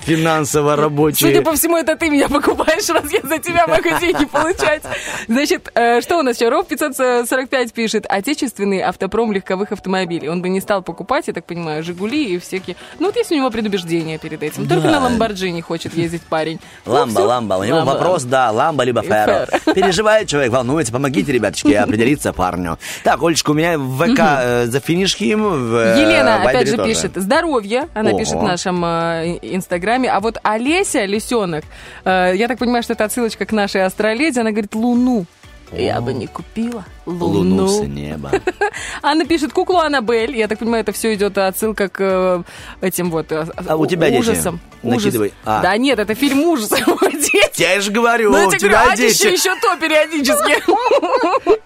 [0.00, 1.40] финансово Судя рабочие.
[1.42, 4.82] по всему, это ты меня покупаешь, раз я за тебя могу деньги получать.
[5.28, 6.48] Значит, э, что у нас еще?
[6.48, 8.06] Ров 545 пишет.
[8.08, 10.28] Отечественный автопром легковых автомобилей.
[10.28, 12.76] Он бы не стал покупать, я так понимаю, Жигули и всякие...
[12.98, 14.68] Ну, вот есть у него предубеждение перед этим.
[14.68, 14.92] Только Да.
[14.92, 16.60] на Ламборджини хочет ездить парень.
[16.86, 17.54] Ламба, ламба.
[17.54, 19.46] У него вопрос, да, ламба либо фэро.
[19.74, 20.92] Переживает человек, волнуется.
[20.92, 22.78] Помогите, ребяточки, определиться парню.
[23.04, 25.42] Так, Олечка, у меня в ВК э, за финишким.
[25.70, 27.88] В, э, Елена, опять же, пишет здоровье.
[27.94, 30.10] Она пишет в нашем э, инстаграме.
[30.10, 31.64] А вот Олеся Лисенок,
[32.04, 35.26] я так понимаю, что это отсылочка к нашей астроледи, она говорит Луну.
[35.72, 37.26] Я бы не купила Луну.
[37.26, 38.30] Луну с неба.
[39.02, 40.36] Анна пишет куклу Аннабель.
[40.36, 42.42] Я так понимаю, это все идет отсылка к э,
[42.80, 44.20] этим вот э, А у тебя дети?
[44.20, 44.60] ужасам.
[44.82, 45.32] Накидывай.
[45.44, 45.60] А.
[45.60, 46.80] Да нет, это фильм ужасов.
[47.12, 47.62] Дети.
[47.62, 49.26] Я же говорю, Ну, я у тебя дети.
[49.26, 50.62] еще то периодически.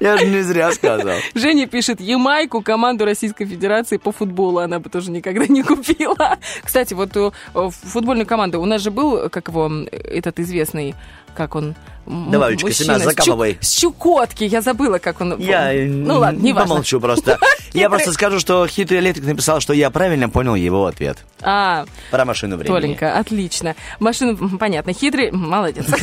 [0.03, 1.19] Я же не зря сказал.
[1.35, 6.39] Женя пишет, Ямайку, команду Российской Федерации по футболу она бы тоже никогда не купила.
[6.65, 7.31] Кстати, вот э,
[7.71, 10.95] футбольная команда, у нас же был, как его, этот известный,
[11.35, 11.75] как он...
[12.07, 13.59] Давай, Олечка, мужчина Семен, с Чу- закапывай.
[13.61, 15.39] С Чукотки, я забыла, как он...
[15.39, 16.69] Я Ну ладно, не важно.
[16.69, 17.39] помолчу просто.
[17.73, 21.17] Я просто скажу, что хитрый электрик написал, что я правильно понял его ответ.
[21.41, 22.75] А, Про машину времени.
[22.75, 23.75] Толенька, отлично.
[23.99, 25.87] Машину, понятно, хитрый, молодец.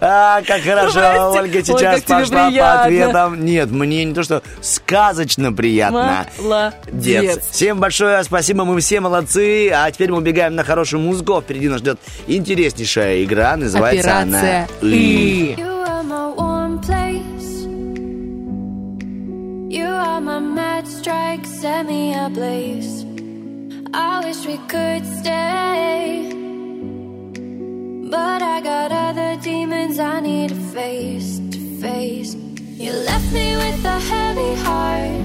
[0.00, 1.32] А, как хорошо.
[1.32, 3.44] Ольга сейчас пошла по ответам.
[3.44, 6.26] Нет, мне не то, что сказочно приятно.
[6.38, 6.74] Молодец.
[6.92, 7.48] Дец.
[7.50, 9.70] Всем большое спасибо, мы все молодцы.
[9.70, 11.40] А теперь мы убегаем на хорошую музыку.
[11.40, 13.56] Впереди нас ждет интереснейшая игра.
[13.56, 15.55] Называется Операция она «И».
[15.55, 15.55] И.
[15.57, 17.65] You are my one place.
[19.69, 23.05] You are my mad strike, set me ablaze.
[23.93, 26.33] I wish we could stay.
[28.09, 32.35] But I got other demons I need to face, to face.
[32.77, 35.21] You left me with a heavy heart.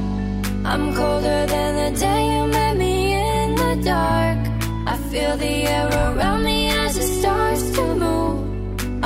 [0.64, 4.38] I'm colder than the day you met me in the dark.
[4.86, 8.45] I feel the air around me as it starts to move.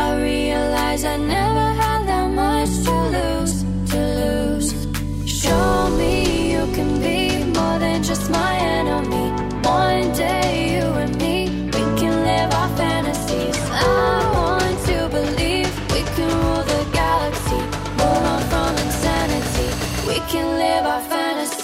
[0.04, 3.56] I realize I never had that much to lose,
[3.92, 4.70] to lose.
[5.42, 9.26] Show me you can be more than just my enemy.
[9.62, 11.36] One day you and me,
[11.76, 13.58] we can live our fantasies.
[13.70, 17.62] I want to believe we can rule the galaxy,
[18.02, 19.70] move on from insanity.
[20.10, 21.61] We can live our fantasies.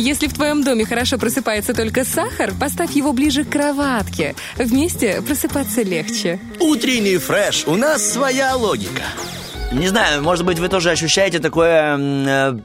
[0.00, 4.34] Если в твоем доме хорошо просыпается только сахар, поставь его ближе к кроватке.
[4.56, 6.40] Вместе просыпаться легче.
[6.58, 7.64] Утренний фреш.
[7.66, 9.02] У нас своя логика.
[9.72, 12.58] Не знаю, может быть, вы тоже ощущаете такое э,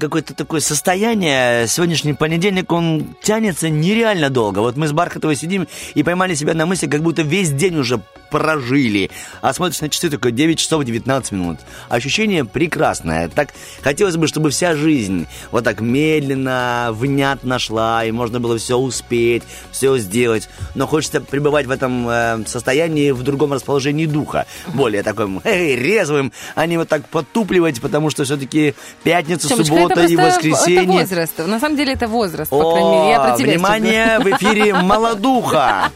[0.00, 1.68] какое-то такое состояние.
[1.68, 4.58] Сегодняшний понедельник, он тянется нереально долго.
[4.58, 8.00] Вот мы с Бархатовой сидим и поймали себя на мысли, как будто весь день уже
[8.30, 9.10] прожили.
[9.40, 11.58] А смотришь на часы только 9 часов 19 минут.
[11.88, 13.28] Ощущение прекрасное.
[13.28, 13.50] Так
[13.82, 19.42] хотелось бы, чтобы вся жизнь вот так медленно, внятно шла, и можно было все успеть,
[19.70, 20.48] все сделать.
[20.74, 24.46] Но хочется пребывать в этом э, состоянии в другом расположении духа.
[24.68, 30.04] Более таком эй, резвым, а не вот так потупливать, потому что все-таки пятница, Тёмочка, суббота
[30.04, 30.82] и воскресенье.
[30.82, 31.38] Это возраст.
[31.38, 33.10] На самом деле это возраст, по крайней мере.
[33.10, 35.90] Я О, про тебя внимание, в эфире молодуха.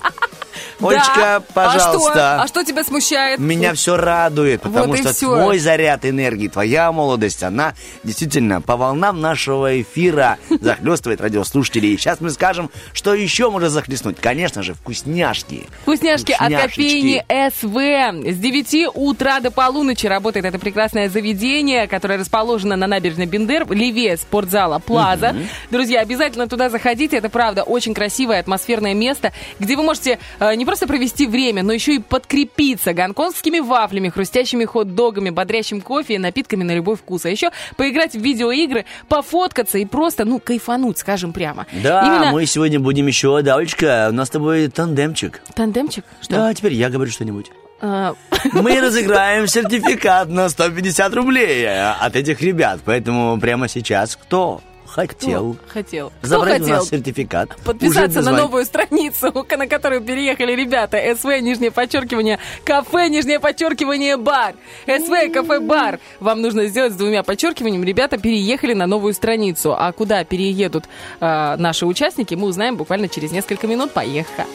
[0.81, 0.89] Да.
[0.89, 2.11] Олечка, А пожалуйста.
[2.13, 2.43] что?
[2.43, 3.39] А что тебя смущает?
[3.39, 9.21] Меня все радует, потому Вот что твой заряд энергии, твоя молодость, она действительно по волнам
[9.21, 11.95] нашего эфира захлестывает радиослушателей.
[11.95, 14.19] И сейчас мы скажем, что еще может захлестнуть.
[14.21, 15.69] Конечно же, вкусняшки.
[15.83, 18.33] Вкусняшки от кофейни СВ.
[18.33, 24.17] С 9 утра до полуночи работает это прекрасное заведение, которое расположено на набережной Бендер, левее
[24.17, 25.35] спортзала Плаза.
[25.71, 27.17] Друзья, обязательно туда заходите.
[27.17, 31.75] Это правда очень красивое атмосферное место, где вы можете э, не просто провести время, но
[31.75, 37.27] еще и подкрепиться гонконгскими вафлями, хрустящими хот-догами, бодрящим кофе и напитками на любой вкус.
[37.27, 41.67] А еще поиграть в видеоигры, пофоткаться и просто, ну, кайфануть, скажем прямо.
[41.83, 45.43] Да, Именно мы сегодня будем еще, да, Олечка, у нас с тобой тандемчик.
[45.55, 46.07] тандемчик.
[46.23, 46.37] Что?
[46.37, 47.51] Да, теперь я говорю что-нибудь.
[47.83, 48.15] А,
[48.53, 52.81] Мы разыграем сертификат на 150 рублей от этих ребят.
[52.87, 54.63] Поэтому прямо сейчас кто
[54.95, 56.13] хотел Хотел.
[56.21, 56.77] Кто забрать у хотел?
[56.79, 57.57] нас сертификат?
[57.65, 60.99] Подписаться на новую страницу, на которую переехали ребята.
[61.17, 64.55] СВ, нижнее подчеркивание, кафе, нижнее подчеркивание, бар.
[64.87, 65.99] СВ, кафе, бар.
[66.21, 67.85] Вам нужно сделать с двумя подчеркиваниями.
[67.85, 69.75] Ребята переехали на новую страницу.
[69.77, 70.85] А куда переедут
[71.21, 73.93] а, наши участники, мы узнаем буквально через несколько минут.
[73.93, 74.47] Поехали.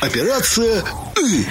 [0.00, 0.82] Операция
[1.16, 1.46] «Ы».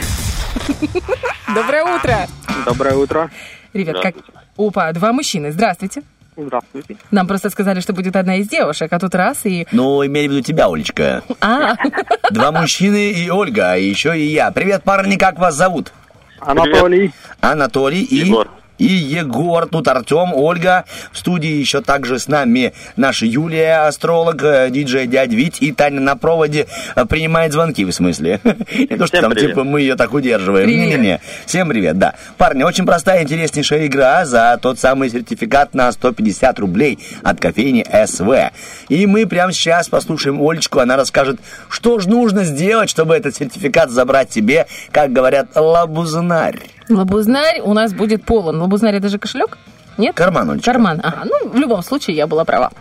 [1.53, 2.27] Доброе утро.
[2.65, 3.31] Доброе утро.
[3.73, 4.15] Ребят, как...
[4.57, 5.51] Опа, два мужчины.
[5.51, 6.03] Здравствуйте.
[6.39, 6.97] Здравствуйте.
[7.11, 9.67] Нам просто сказали, что будет одна из девушек, а тут раз и...
[9.71, 11.23] Ну, имели в виду тебя, Олечка.
[11.41, 11.75] А,
[12.31, 14.51] Два мужчины и Ольга, а еще и я.
[14.51, 15.91] Привет, парни, как вас зовут?
[16.39, 17.11] Анатолий.
[17.41, 18.15] Анатолий и...
[18.15, 18.49] Егор.
[18.79, 20.85] И Егор, тут Артем, Ольга.
[21.11, 25.99] В студии еще также с нами наша Юлия, астролог, э, диджей дядь Вить и Таня
[25.99, 26.65] на проводе
[26.95, 28.39] э, принимает звонки, в смысле.
[28.43, 29.49] Не то, что там, привет.
[29.49, 30.65] типа, мы ее так удерживаем.
[30.65, 30.87] Привет.
[30.87, 31.21] Не-не-не.
[31.45, 32.15] Всем привет, да.
[32.37, 38.51] Парни, очень простая, интереснейшая игра за тот самый сертификат на 150 рублей от кофейни СВ.
[38.87, 41.39] И мы прямо сейчас послушаем Олечку, она расскажет,
[41.69, 46.78] что же нужно сделать, чтобы этот сертификат забрать себе, как говорят, лабузнарь.
[46.89, 48.61] Лабузнарь у нас будет полон.
[48.61, 49.57] Лабузнарь это же кошелек?
[49.97, 50.15] Нет?
[50.15, 50.71] Карман, Олечка.
[50.71, 51.01] Карман.
[51.03, 52.71] Ага, ну, в любом случае, я была права.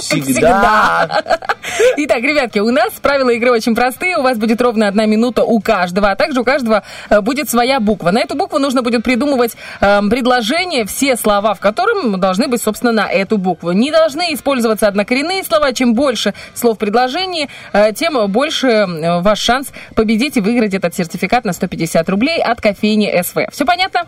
[0.00, 1.08] Всегда.
[1.96, 4.16] Итак, ребятки, у нас правила игры очень простые.
[4.16, 7.80] У вас будет ровно одна минута у каждого, а также у каждого э, будет своя
[7.80, 8.10] буква.
[8.10, 12.92] На эту букву нужно будет придумывать э, предложение, все слова в котором должны быть, собственно,
[12.92, 13.72] на эту букву.
[13.72, 15.72] Не должны использоваться однокоренные слова.
[15.72, 20.94] Чем больше слов в предложении, э, тем больше э, ваш шанс победить и выиграть этот
[20.94, 23.50] сертификат на 150 рублей от кофейни СВ.
[23.50, 24.06] Все понятно?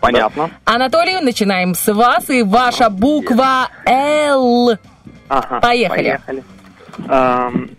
[0.00, 0.50] Понятно.
[0.64, 4.76] Анатолий, начинаем с вас, и ваша буква Л.
[5.28, 6.20] Ага, Поехали.
[6.26, 6.44] Поехали.
[7.08, 7.70] Эм,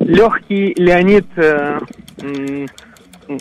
[0.00, 1.26] легкий Леонид...
[1.36, 1.78] э,
[2.22, 2.68] м,
[3.28, 3.38] м,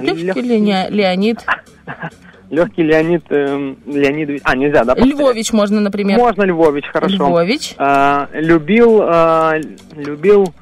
[0.00, 1.44] Легкий Леоня- Леонид.
[2.50, 4.42] Легкий Леонид эм, Леонидович...
[4.44, 4.94] А, нельзя, да?
[4.94, 5.18] повторять?
[5.18, 6.18] Львович можно, например.
[6.18, 7.28] Можно Львович, хорошо.
[7.28, 7.74] Львович.
[7.78, 9.02] Э, любил...
[9.02, 9.60] э,
[9.96, 10.52] любил...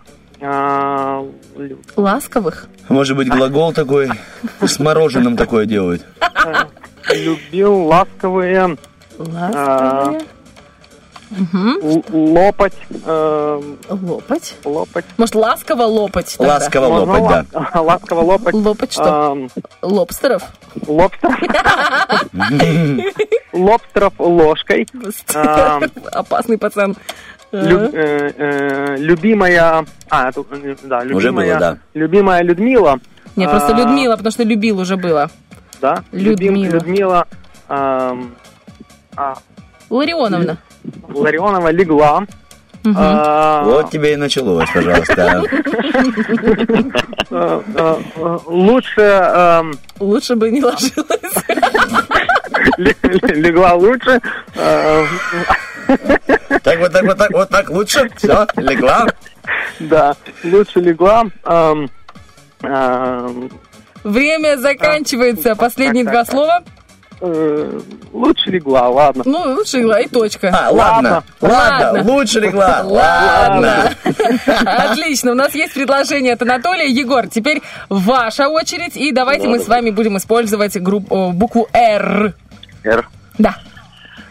[0.41, 1.25] э,
[1.57, 2.69] лю- Ласковых.
[2.91, 4.11] Может быть, глагол такой
[4.61, 6.05] с мороженым такое делают.
[7.09, 8.77] любил ласковые...
[9.19, 10.21] Ласковые.
[11.33, 12.73] л- лопать...
[13.05, 14.57] э, Лопать.
[14.65, 15.05] лопать.
[15.19, 16.55] Может, ласково лопать тогда?
[16.55, 17.61] Ласково Можно лопать, да.
[17.61, 18.55] ла- ласково лопать.
[18.55, 19.37] Лопать что?
[19.37, 19.51] эм,
[19.83, 20.43] Лобстеров?
[20.87, 21.31] лобстер.
[23.53, 24.89] Лобстеров ложкой.
[25.35, 26.97] Эм, Опасный пацан.
[27.53, 29.85] Лю- э, э, любимая...
[30.09, 31.17] А, тут, э, да, любимая...
[31.17, 31.79] Уже было, да.
[31.95, 32.99] Любимая Людмила.
[33.37, 35.31] Нет, просто А, Людмила, потому что любил уже было.
[35.81, 36.03] Да.
[36.13, 36.55] Людмила.
[36.55, 37.27] Любим- Людмила...
[37.69, 38.35] эм,
[39.17, 39.35] а,
[39.89, 40.59] Ларионовна.
[41.09, 42.25] Ларионова легла.
[42.97, 45.43] А, Вот тебе и началось, пожалуйста.
[47.31, 49.01] э, э, э, Лучше...
[49.01, 51.35] эм, Лучше бы не ложилась.
[52.79, 52.97] ле-
[53.35, 54.21] легла лучше.
[55.91, 58.11] Э, Так вот так вот так вот так лучше.
[58.17, 59.07] Все, легла.
[59.79, 60.15] Да,
[60.45, 61.25] лучше легла.
[64.05, 65.57] Время заканчивается.
[65.57, 66.63] Последние два слова.
[67.23, 67.81] Э,
[68.13, 69.23] лучше легла, ладно.
[69.27, 70.49] Ну, лучше игла и точка.
[70.49, 72.81] А, ладно, ладно, лучше легла.
[72.83, 73.93] Ладно.
[74.65, 76.89] Отлично, у нас есть предложение от Анатолия.
[76.89, 77.61] Егор, теперь
[77.91, 82.33] ваша очередь, и давайте мы с вами будем использовать о, букву «Р».
[82.85, 83.09] Р.
[83.37, 83.57] Да.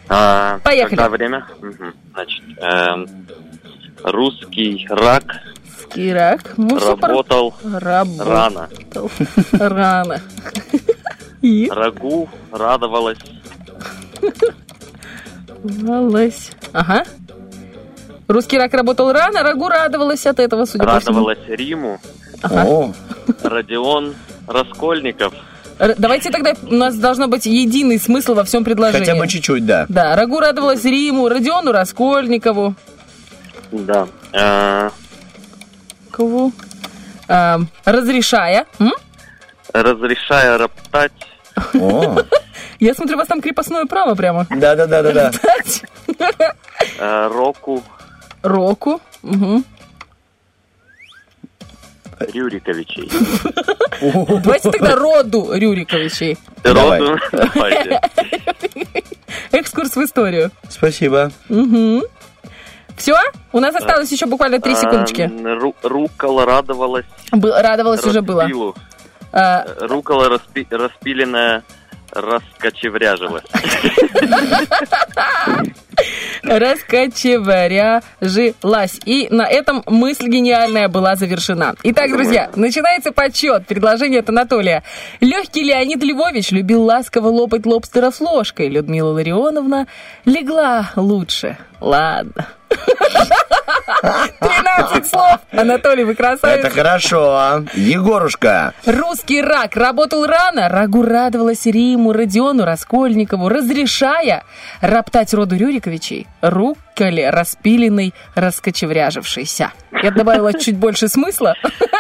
[0.10, 0.96] А, Поехали.
[0.96, 1.46] Когда время?
[1.62, 1.94] Мгм.
[2.14, 3.08] Значит, эм,
[4.04, 5.24] русский рак
[5.96, 6.54] Ирак.
[6.58, 7.08] Ну, супер.
[7.08, 8.26] работал Работал.
[8.26, 8.70] рано.
[9.54, 10.22] Рано.
[11.42, 11.70] И?
[11.72, 13.18] Рагу радовалась
[15.64, 16.52] Радовалась.
[16.74, 17.04] Ага.
[18.28, 21.14] Русский рак работал рано, Рагу радовалась от этого, судя по всему.
[21.16, 22.00] радовалась Риму.
[22.44, 22.94] Ага.
[23.44, 24.14] Родион
[24.48, 25.34] Раскольников.
[25.98, 29.06] Давайте тогда, у нас должно быть единый смысл во всем предложении.
[29.06, 29.86] Хотя бы чуть-чуть, да.
[29.90, 32.76] Да, Рагу радовалась Риму, Родиону Раскольникову.
[33.72, 34.08] Да.
[34.34, 34.90] Э,
[36.12, 36.52] Кого?
[37.28, 38.66] А, разрешая.
[38.80, 38.92] М?
[39.72, 41.12] разрешая роптать
[41.76, 42.18] О,
[42.80, 44.48] Я смотрю, у вас там крепостное право прямо.
[44.50, 45.32] да-да-да-да-да.
[46.98, 47.84] Э, Року
[48.42, 49.02] Року.
[49.22, 49.64] Мгм.
[52.34, 53.10] Рюриковичей.
[54.42, 56.38] Давайте тогда роду Рюриковичей.
[56.64, 57.18] Роду.
[59.52, 60.52] Экскурс в историю.
[60.70, 61.32] Спасибо.
[61.50, 62.04] Угу.
[62.98, 63.16] Все?
[63.54, 65.22] У нас осталось еще буквально три секундочки.
[65.22, 68.48] Эм, ру- Рукола радовалась радовалась уже было.
[69.32, 71.64] А, Рукола распи- распиленная
[72.12, 73.44] раскочевряжилась.
[76.44, 79.00] раскочеваряжилась.
[79.06, 81.76] И на этом мысль гениальная была завершена.
[81.84, 83.68] Итак, друзья, начинается подсчет.
[83.68, 84.84] Предложение от Анатолия.
[85.20, 88.70] Легкий Леонид Львович любил ласково лопать лобстеров ложкой.
[88.70, 89.88] Людмила Ларионовна
[90.26, 91.58] легла лучше.
[91.80, 92.48] Ладно.
[94.40, 95.40] 13 слов.
[95.52, 96.66] Анатолий, вы красавец.
[96.66, 97.64] Это хорошо.
[97.74, 98.74] Егорушка.
[98.86, 104.44] Русский рак работал рано, Рагу радовалась Риму, Родиону, Раскольникову, разрешая
[104.82, 106.28] роптать роду Рюриковичей,
[107.00, 109.72] рукколе распиленный, раскочевряжившийся.
[110.04, 111.56] Я добавила чуть больше смысла.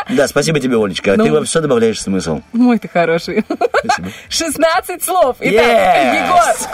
[0.09, 1.15] Да, спасибо тебе, Олечка.
[1.15, 1.26] Ну.
[1.26, 2.41] Ты во все добавляешь смысл.
[2.51, 3.45] Мой ты хороший.
[3.84, 4.09] Спасибо.
[4.30, 5.38] 16 слов.
[5.39, 6.67] Итак, Yes!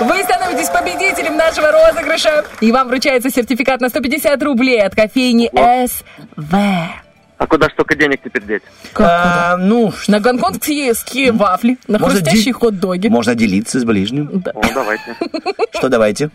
[0.00, 2.44] Егор, вы становитесь победителем нашего розыгрыша.
[2.60, 5.50] И вам вручается сертификат на 150 рублей от кофейни
[5.86, 7.05] СВ.
[7.38, 8.62] А куда столько денег теперь деть?
[8.94, 13.08] А, ну, На гонконгские вафли, на Можно хрустящие ди- хот-доги.
[13.08, 14.42] можно делиться с ближним.
[14.54, 15.14] О, давайте.
[15.74, 16.30] Что давайте?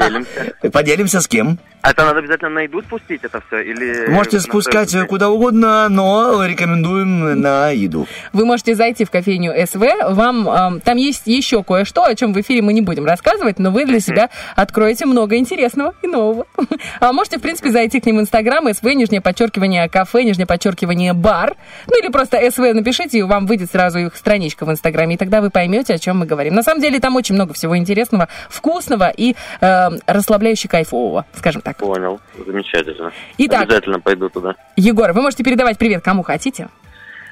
[0.00, 0.52] Делимся.
[0.70, 1.58] Поделимся с кем?
[1.80, 3.60] Это надо обязательно на еду спустить это все?
[3.62, 4.08] Или...
[4.08, 5.06] Можете спускать это?
[5.06, 8.06] куда угодно, но рекомендуем на еду.
[8.32, 9.82] Вы можете зайти в кофейню СВ.
[10.10, 13.70] Вам эм, там есть еще кое-что, о чем в эфире мы не будем рассказывать, но
[13.70, 16.46] вы для себя откроете много интересного и нового.
[17.00, 21.12] А можете, в принципе, зайти к ним в Инстаграм СВ, нижнее подчеркивание кафе, нижнее подчеркивание
[21.12, 21.56] бар.
[21.86, 25.40] Ну или просто СВ напишите, и вам выйдет сразу их страничка в Инстаграме, и тогда
[25.40, 26.54] вы поймете, о чем мы говорим.
[26.54, 31.76] На самом деле там очень много всего интересного, вкусного и э, расслабляюще кайфового, скажем так.
[31.78, 32.20] Понял.
[32.46, 33.12] Замечательно.
[33.38, 33.62] Итак.
[33.62, 34.54] Обязательно пойду туда.
[34.76, 36.68] Егор, вы можете передавать привет кому хотите.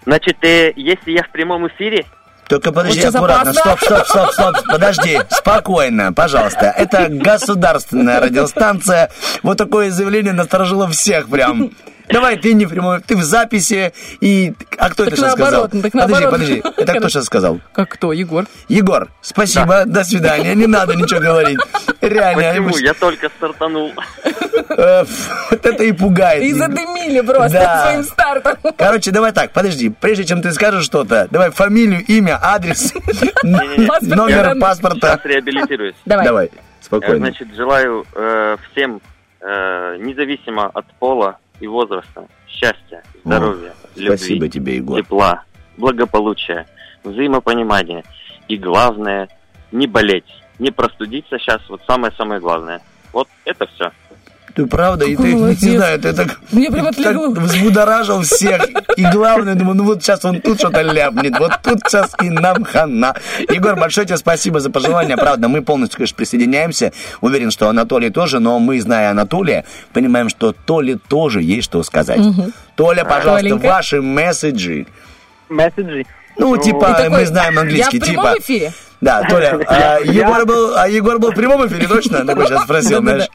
[0.04, 2.04] Значит, э, если я в прямом эфире,
[2.48, 3.52] Только подожди, сейчас аккуратно.
[3.52, 4.56] Стоп, стоп, стоп, стоп.
[4.70, 5.18] Подожди.
[5.30, 6.66] Спокойно, пожалуйста.
[6.76, 9.10] Это государственная радиостанция.
[9.42, 11.70] Вот такое заявление насторожило всех прям.
[12.08, 13.92] Давай, ты не прямой, ты в записи.
[14.20, 14.54] И...
[14.78, 15.62] А кто Так это сейчас сказал?
[15.68, 16.30] так подожди, наоборот.
[16.32, 16.62] подожди.
[16.76, 17.60] Это кто сейчас сказал?
[17.72, 18.46] Как кто, Егор?
[18.68, 20.54] Егор, спасибо, до свидания.
[20.54, 21.58] Не надо ничего говорить.
[22.00, 22.64] Реально.
[22.70, 22.78] Почему?
[22.84, 23.92] Я только стартанул.
[24.68, 25.04] Э,
[25.50, 26.42] Вот это и пугает.
[26.42, 27.82] И задымили просто Да.
[27.84, 28.56] своим стартом.
[28.76, 32.92] Короче, давай так, подожди, прежде чем ты скажешь что-то, давай фамилию, имя, адрес,
[33.42, 35.16] номер паспорта.
[35.18, 35.94] Сейчас реабилитируюсь.
[36.04, 36.24] Давай.
[36.26, 36.48] Давай, Э,
[36.80, 37.16] спокойно.
[37.18, 39.00] Значит, желаю э, всем,
[39.40, 45.00] э, независимо от пола и возраста, счастья, здоровья, любви, Спасибо тебе, Егор.
[45.00, 45.44] тепла,
[45.76, 46.66] благополучия,
[47.04, 48.04] взаимопонимания.
[48.48, 49.28] И главное,
[49.72, 50.24] не болеть,
[50.58, 51.60] не простудиться сейчас.
[51.68, 52.80] Вот самое-самое главное.
[53.12, 53.92] Вот это все.
[54.56, 55.62] Ты правда, и Какой ты, молодец.
[55.62, 58.66] не знаю, ты так, Мне прям так взбудоражил всех.
[58.96, 62.64] И главное, думаю, ну вот сейчас он тут что-то ляпнет, вот тут сейчас и нам
[62.64, 63.14] хана.
[63.50, 65.18] Егор, большое тебе спасибо за пожелания.
[65.18, 66.92] Правда, мы полностью, конечно, присоединяемся.
[67.20, 72.22] Уверен, что Анатолий тоже, но мы, зная Анатолия, понимаем, что Толе тоже есть что сказать.
[72.76, 73.66] Толя, пожалуйста, Толенька.
[73.66, 74.86] ваши месседжи.
[75.50, 76.06] месседжи.
[76.38, 78.40] Ну, типа, Ты такой, мы знаем английский, Я в прямом типа...
[78.40, 78.72] эфире?
[79.02, 82.24] Да, Толя, а Егор был, а Егор был в прямом эфире, точно?
[82.24, 83.28] Такой сейчас спросил, знаешь.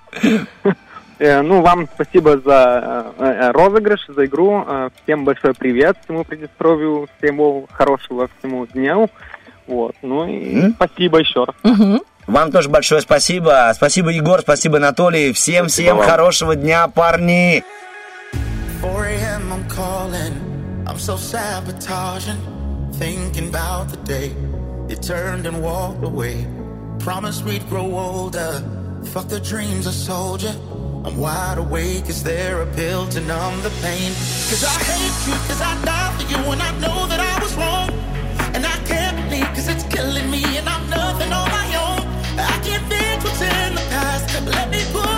[1.22, 4.66] Э, ну, вам спасибо за э, э, розыгрыш, за игру.
[5.04, 9.08] Всем большой привет, всему Приднестровью, всему хорошего всему дню.
[9.68, 10.74] Вот, ну и М?
[10.74, 11.56] спасибо еще раз.
[11.62, 12.02] Мгм.
[12.26, 13.72] Вам тоже большое спасибо.
[13.76, 15.32] Спасибо, Егор, спасибо, Анатолий.
[15.32, 16.08] Всем, всем вам.
[16.08, 17.64] хорошего дня, парни.
[18.82, 19.54] 4 a.m.
[19.54, 20.34] I'm calling.
[20.88, 22.40] I'm so sabotaging.
[22.94, 24.32] Thinking about the day
[24.90, 26.48] You turned and walked away.
[27.00, 28.62] Promised we'd grow older.
[29.14, 30.81] Fuck the dreams I sold you.
[31.04, 32.10] I'm wide awake.
[32.10, 34.12] Is there a pill to numb the pain?
[34.50, 37.54] Cause I hate you, cause I die for you, and I know that I was
[37.56, 37.90] wrong.
[38.54, 42.02] And I can't believe, cause it's killing me, and I'm nothing on my own.
[42.38, 44.46] I can't fix what's in the past.
[44.46, 45.11] Let me put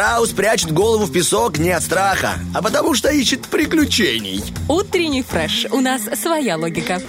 [0.00, 4.42] Страус прячет голову в песок не от страха, а потому что ищет приключений.
[4.66, 5.66] Утренний фреш.
[5.70, 7.02] У нас своя логика.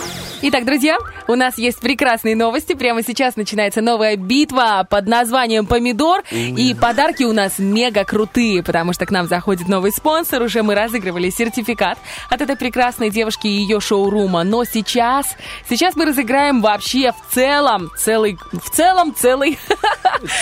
[0.44, 0.98] Итак, друзья,
[1.28, 2.74] у нас есть прекрасные новости.
[2.74, 6.24] Прямо сейчас начинается новая битва под названием «Помидор».
[6.32, 10.42] И подарки у нас мега крутые, потому что к нам заходит новый спонсор.
[10.42, 12.00] Уже мы разыгрывали сертификат
[12.30, 14.44] от этой прекрасной девушки и ее шоурума.
[14.44, 15.28] Но сейчас,
[15.70, 19.60] сейчас мы разыграем вообще в целом, целый, в целом целый,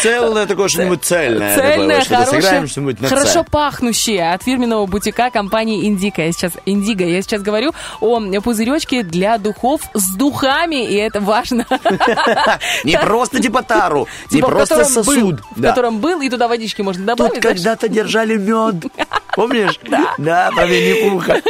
[0.02, 1.56] Целое такое что-нибудь цельное.
[1.56, 3.44] цельное, что-то хорошее, сыграем на хорошо цель.
[3.52, 6.22] пахнущее от фирменного бутика компании Индика.
[6.22, 7.06] Я сейчас Индиго.
[7.06, 11.66] Я сейчас говорю о пузыречке для духов с духами, и это важно.
[12.84, 15.42] Не просто типа тару, не Типа, просто сосуд.
[15.56, 17.36] В котором был, и туда водички можно добавить.
[17.36, 18.86] Тут когда-то держали мед.
[19.36, 19.80] Помнишь?
[19.90, 20.14] Да.
[20.18, 21.42] Да, про Винни-Пуха.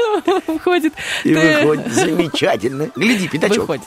[0.47, 0.93] Выходит.
[1.23, 1.93] И ты- выходит.
[1.93, 2.89] Замечательно.
[2.95, 3.59] Гляди, пятачок.
[3.69, 3.83] Выходит.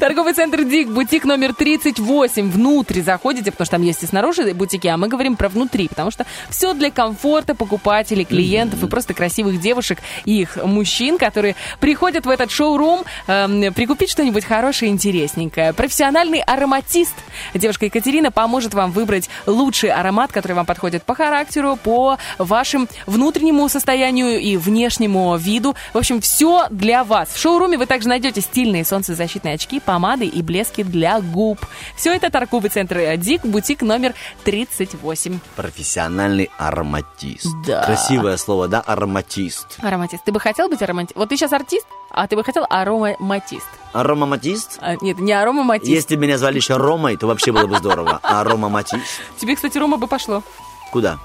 [0.00, 2.50] Торговый центр ДИК, бутик номер 38.
[2.50, 6.10] Внутрь заходите, потому что там есть и снаружи бутики, а мы говорим про внутри, потому
[6.10, 12.26] что все для комфорта покупателей, клиентов и просто красивых девушек и их мужчин, которые приходят
[12.26, 15.72] в этот шоурум эм, прикупить что-нибудь хорошее и интересненькое.
[15.72, 17.14] Профессиональный ароматист.
[17.54, 23.68] Девушка Екатерина поможет вам выбрать лучший аромат, который вам подходит по характеру, по вашим внутреннему
[23.68, 25.76] состоянию и внешнему виду.
[25.92, 27.28] В общем, все для вас.
[27.28, 31.58] В шоуруме вы также найдете стильные солнцезащитные очки, помады и блески для губ.
[31.96, 34.14] Все это торговый центр ДИК, бутик номер
[34.44, 35.38] 38.
[35.56, 37.46] Профессиональный ароматист.
[37.66, 37.84] Да.
[37.84, 38.80] Красивое слово, да?
[38.80, 39.78] Ароматист.
[39.80, 40.24] Ароматист.
[40.24, 41.20] Ты бы хотел быть ароматистом?
[41.20, 41.86] Вот ты сейчас артист,
[42.18, 43.68] а ты бы хотел ароматист.
[43.92, 44.78] Аромаматист?
[44.80, 45.88] А, нет, не аромаматист.
[45.88, 48.18] Если бы меня звали еще Ромой, то вообще было бы здорово.
[48.22, 49.04] Аромаматист?
[49.36, 50.42] Тебе, кстати, Рома бы пошло.
[50.90, 51.18] Куда?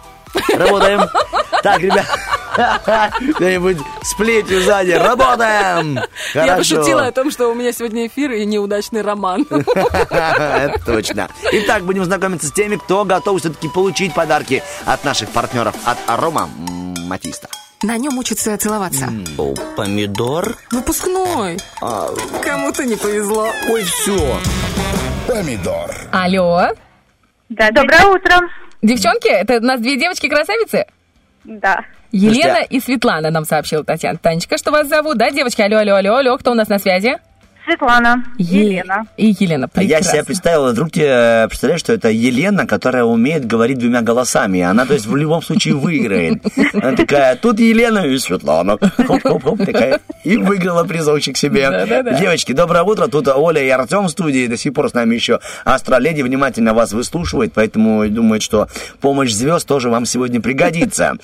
[0.53, 1.01] Работаем.
[1.63, 2.05] Так, ребят,
[3.35, 4.91] кто-нибудь с плетью сзади.
[4.91, 5.95] Работаем!
[6.35, 6.75] Я Хорошо.
[6.75, 9.47] пошутила о том, что у меня сегодня эфир и неудачный роман.
[9.49, 11.29] Это точно.
[11.53, 16.49] Итак, будем знакомиться с теми, кто готов все-таки получить подарки от наших партнеров от Арома
[17.07, 17.47] Матиста.
[17.83, 19.09] На нем учатся целоваться.
[19.37, 20.55] О, помидор?
[20.71, 21.57] Выпускной.
[22.41, 23.49] Кому-то не повезло.
[23.69, 24.39] Ой, все.
[25.27, 25.91] Помидор.
[26.13, 26.69] Алло.
[27.49, 28.39] Да, доброе утро.
[28.81, 30.85] Девчонки, это у нас две девочки-красавицы?
[31.43, 31.83] Да.
[32.13, 34.17] Елена Слушайте, и Светлана нам сообщила Татьяна.
[34.17, 35.17] Танечка, что вас зовут?
[35.17, 35.61] Да, девочки?
[35.61, 37.17] Алло, алло, алло, алло, кто у нас на связи?
[37.65, 38.23] Светлана.
[38.37, 39.05] Е- Елена.
[39.15, 40.11] И Елена, А я прекрасно.
[40.11, 44.61] себе представил, вдруг тебе представляешь, что это Елена, которая умеет говорить двумя голосами.
[44.61, 46.43] Она, то есть, в любом случае выиграет.
[46.73, 48.77] Она такая, тут Елена и Светлана.
[48.77, 50.01] Хоп-хоп-хоп, такая.
[50.25, 51.69] И выиграла призовчик себе.
[51.69, 52.19] Да-да-да.
[52.19, 53.07] Девочки, доброе утро.
[53.07, 54.47] Тут Оля и Артем в студии.
[54.47, 58.67] До сих пор с нами еще Астроледи внимательно вас выслушивает, поэтому думает, что
[58.99, 61.15] помощь звезд тоже вам сегодня пригодится.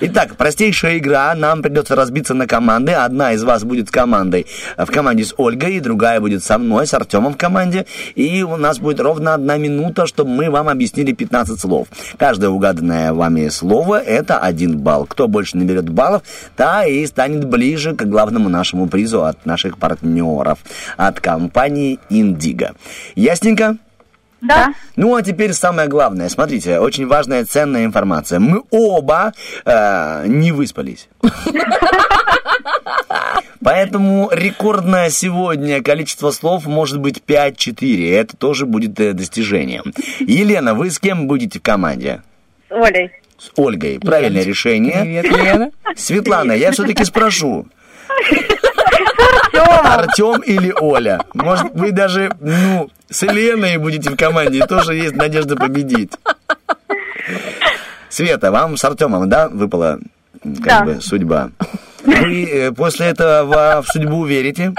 [0.00, 1.34] Итак, простейшая игра.
[1.34, 2.92] Нам придется разбиться на команды.
[2.92, 4.46] Одна из вас будет командой,
[4.76, 7.86] в команде с Ольгой, и другая будет со мной, с Артемом в команде.
[8.14, 11.88] И у нас будет ровно одна минута, чтобы мы вам объяснили 15 слов.
[12.18, 15.06] Каждое угаданное вами слово– это один балл.
[15.06, 16.22] Кто больше наберет баллов,
[16.56, 20.58] та и станет ближе к главному нашему призу от наших партнеров,
[20.98, 22.74] от компании Индиго.
[23.14, 23.78] Ясненько?
[24.42, 24.74] Да.
[24.94, 26.28] Ну, а теперь самое главное.
[26.28, 28.40] Смотрите, очень важная, ценная информация.
[28.40, 29.32] Мы оба
[29.64, 31.08] э, не выспались.
[33.62, 38.12] Поэтому рекордное сегодня количество слов может быть 5-4.
[38.14, 39.92] Это тоже будет э, достижением.
[40.20, 42.22] Елена, вы с кем будете в команде?
[42.68, 43.10] С Олей.
[43.38, 43.98] С Ольгой.
[44.00, 45.00] Правильное решение.
[45.22, 45.70] Привет, Лена.
[45.96, 47.66] Светлана, я все-таки спрошу.
[49.84, 51.20] Артем или Оля?
[51.34, 56.12] Может, вы даже, ну, с Еленой будете в команде, и тоже есть надежда победить.
[58.08, 59.98] Света, вам с Артемом, да, выпала
[60.42, 60.84] как Да.
[60.84, 61.50] бы судьба?
[62.04, 64.72] Вы э, после этого в судьбу верите?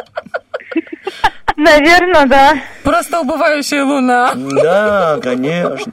[1.57, 2.53] Наверное, да.
[2.83, 4.33] Просто убывающая луна.
[4.35, 5.91] Да, конечно.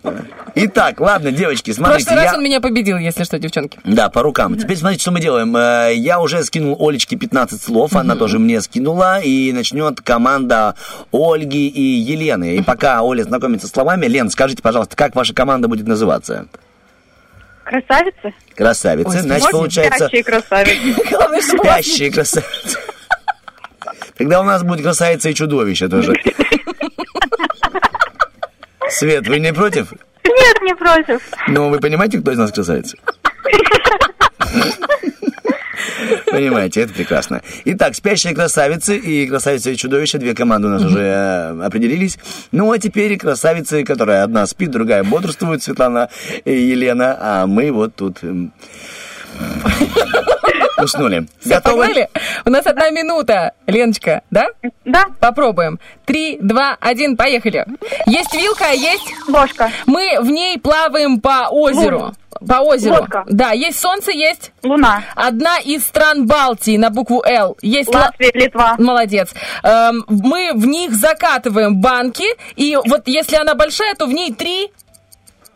[0.54, 2.04] Итак, ладно, девочки, В смотрите.
[2.06, 3.78] прошлый раз я- он меня победил, если что, девчонки.
[3.82, 4.56] Да, по рукам.
[4.56, 5.54] Теперь смотрите, что мы делаем.
[5.56, 10.76] Э, Я уже скинул Олечке 15 слов, она тоже мне скинула, и начнет команда
[11.12, 12.56] Ольги и Елены.
[12.56, 16.46] И пока Оля знакомится с словами, Лен, скажите, пожалуйста, как ваша команда будет называться?
[17.66, 18.32] Красавицы?
[18.55, 19.09] Красавицы.
[19.09, 20.06] Ой, Значит, получается...
[20.06, 20.94] спящие красавицы.
[21.59, 22.78] Спящие красавицы.
[24.16, 26.14] Тогда у нас будет красавица и чудовище тоже.
[28.88, 29.93] Свет, вы не против?
[30.24, 31.20] Нет, не против.
[31.48, 32.97] Ну, вы понимаете, кто из нас красавица?
[36.36, 37.42] Понимаете, это прекрасно.
[37.64, 42.18] Итак, спящие красавицы и красавица и чудовище, две команды у нас уже э, определились.
[42.52, 46.08] Ну, а теперь красавицы, которая одна спит, другая бодрствует, Светлана
[46.44, 48.18] и Елена, а мы вот тут
[50.82, 51.26] уснули.
[51.40, 51.86] Всё, Готовы?
[51.86, 52.08] погнали?
[52.44, 53.52] У нас одна минута.
[53.66, 54.48] Леночка, да?
[54.84, 55.06] Да.
[55.20, 55.78] Попробуем.
[56.04, 57.64] Три, два, один, поехали.
[58.06, 59.14] Есть вилка, а есть...
[59.28, 59.70] Ложка.
[59.86, 61.98] Мы в ней плаваем по озеру.
[61.98, 62.20] Лодка.
[62.46, 62.94] По озеру.
[62.96, 63.24] Лодка.
[63.28, 64.52] Да, есть солнце, есть...
[64.62, 65.02] Луна.
[65.14, 67.56] Одна из стран Балтии на букву «Л».
[67.62, 68.74] Есть ла- Латвия, Литва.
[68.78, 69.32] Молодец.
[69.62, 72.26] Эм, мы в них закатываем банки,
[72.56, 74.70] и вот если она большая, то в ней три...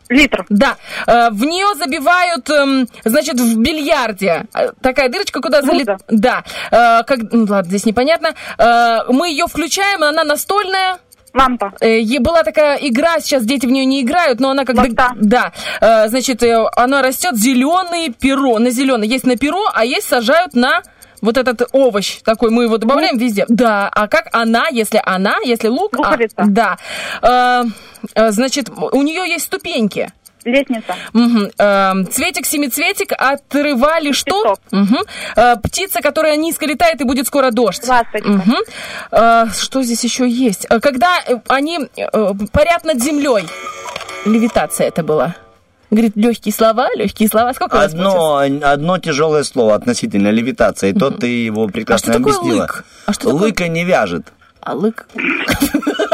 [0.09, 0.45] Литр.
[0.49, 0.75] Да.
[1.07, 4.45] Э, в нее забивают, эм, значит, в бильярде.
[4.53, 5.87] Э, Такая дырочка, куда залит...
[6.09, 6.43] Да.
[6.69, 7.19] Э, как...
[7.31, 8.33] ну, Ладно, здесь непонятно.
[8.57, 10.97] Э, мы ее включаем, она настольная.
[11.33, 11.73] Лампа.
[11.79, 14.89] Э, была такая игра, сейчас дети в нее не играют, но она как бы...
[15.15, 15.53] Да.
[15.79, 18.59] Э, значит, э, она растет зеленый перо.
[18.59, 19.07] На зеленый.
[19.07, 20.81] Есть на перо, а есть сажают на
[21.21, 23.45] вот этот овощ такой, мы его добавляем везде.
[23.47, 25.93] Да, а как она, если она, если лук...
[25.97, 26.43] а, Луковица.
[26.47, 26.77] да.
[27.21, 27.63] Э,
[28.15, 30.11] э, значит, у нее есть ступеньки.
[30.43, 30.95] Лестница.
[31.13, 31.51] Мгм.
[31.57, 34.55] Эм, цветик, семицветик отрывали что?
[34.71, 34.97] Мгм.
[35.35, 37.83] Э, птица, которая низко летает и будет скоро дождь.
[37.87, 38.55] Мгм.
[39.11, 40.65] Э, что здесь еще есть?
[40.69, 42.07] Э, Когда э, они э,
[42.51, 43.45] парят над землей.
[44.25, 45.35] Левитация это была.
[45.89, 47.53] Говорит, легкие слова, легкие слова.
[47.53, 48.45] Сколько у вас получилось?
[48.47, 52.61] Одно, одно тяжелое слово относительно левитации, и то ты его прекрасно А что такое объяснила.
[52.63, 52.85] лык?
[53.07, 54.27] А что такое- Лыка не вяжет.
[54.61, 55.05] А лык?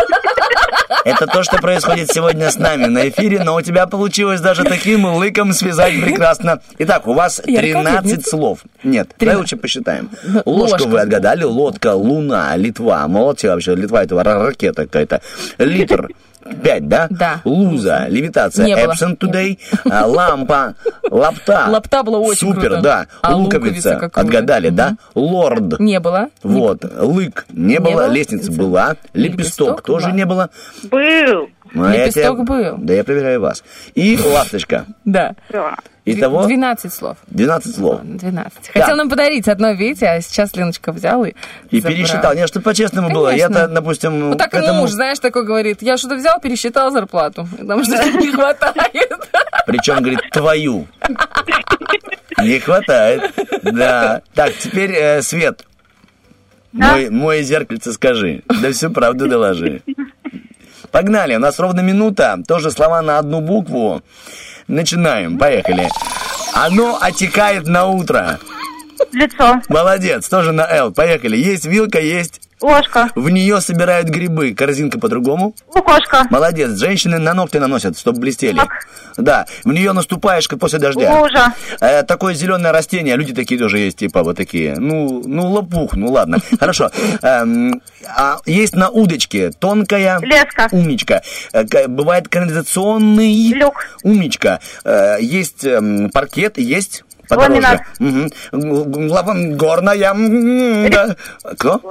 [1.06, 5.06] Это то, что происходит сегодня с нами на эфире, но у тебя получилось даже таким
[5.06, 6.61] лыком связать прекрасно.
[6.80, 8.30] Итак, у вас Я 13 рукодельница.
[8.30, 8.60] слов.
[8.84, 10.10] Нет, давай лучше посчитаем.
[10.45, 10.88] Ложку Ложка.
[10.88, 13.07] вы отгадали, лодка, луна, Литва.
[13.07, 15.22] Молодцы вообще, Литва это ра- ракета какая-то.
[15.57, 16.10] Литр.
[16.64, 17.07] Пять, да?
[17.10, 17.41] Да.
[17.45, 18.94] Луза, левитация, Не было.
[18.94, 19.57] absent today,
[19.90, 20.76] а, лампа,
[21.10, 21.65] лапта.
[21.69, 22.82] Лапта была очень Супер, круто.
[22.82, 23.07] да.
[23.22, 24.95] А луковица луковица, отгадали, да?
[25.15, 25.80] Лорд.
[25.80, 26.30] Не было.
[26.44, 28.07] Вот, лык не, Не было, было?
[28.11, 30.15] лестница была, лепесток, тоже была.
[30.15, 30.49] не было.
[30.84, 31.49] Был.
[31.73, 32.77] Ну, а я Лепесток тебя- был.
[32.77, 33.64] Да я проверяю вас.
[33.95, 34.85] И ласточка.
[35.06, 35.35] Да.
[36.10, 37.18] Итого 12 слов.
[37.27, 37.99] 12 слов.
[38.03, 38.72] 12.
[38.73, 38.80] Да.
[38.81, 41.34] Хотел нам подарить одно, видите, а сейчас Леночка взял и
[41.69, 41.98] И забрал.
[41.98, 42.34] пересчитал.
[42.34, 43.35] Нет, чтобы по-честному было.
[43.35, 44.81] Я-то, допустим, Ну так этому...
[44.81, 49.11] муж, знаешь, такой говорит, я что-то взял, пересчитал зарплату, потому что не хватает.
[49.65, 50.88] Причем, говорит, твою.
[52.41, 53.34] Не хватает.
[53.64, 54.22] Да.
[54.34, 55.65] Так, теперь э, Свет.
[56.72, 58.44] Мой, мой зеркальце скажи.
[58.61, 59.81] Да всю правду доложи.
[60.91, 62.39] Погнали, у нас ровно минута.
[62.47, 64.01] Тоже слова на одну букву.
[64.68, 65.89] Начинаем, поехали.
[66.53, 68.39] Оно отекает на утро.
[69.11, 69.61] Лицо.
[69.69, 70.91] Молодец, тоже на Л.
[70.91, 71.38] Поехали.
[71.38, 73.09] Есть вилка, есть Ложка.
[73.15, 74.53] В нее собирают грибы.
[74.53, 75.53] Корзинка по-другому.
[75.73, 76.25] Лукошка.
[76.29, 76.71] Молодец.
[76.71, 78.61] Женщины на ногти наносят, чтобы блестели.
[79.15, 79.45] Да.
[79.63, 81.19] В нее наступаешь, как после дождя.
[81.19, 81.53] Лужа.
[81.79, 83.15] Э, такое зеленое растение.
[83.15, 84.75] Люди такие тоже есть, типа вот такие.
[84.77, 86.39] Ну, ну лопух, ну ладно.
[86.59, 86.89] Хорошо.
[87.21, 90.19] Эм, а есть на удочке тонкая...
[90.19, 90.67] Леска.
[90.71, 91.21] Умничка.
[91.53, 93.53] Э, Бывает канализационный...
[93.53, 93.85] Люк.
[94.03, 94.59] Умничка.
[94.84, 97.03] Э, Есть эм, паркет, есть...
[97.99, 100.90] Г- глава- Горная.
[100.90, 101.16] да.
[101.58, 101.82] Кто?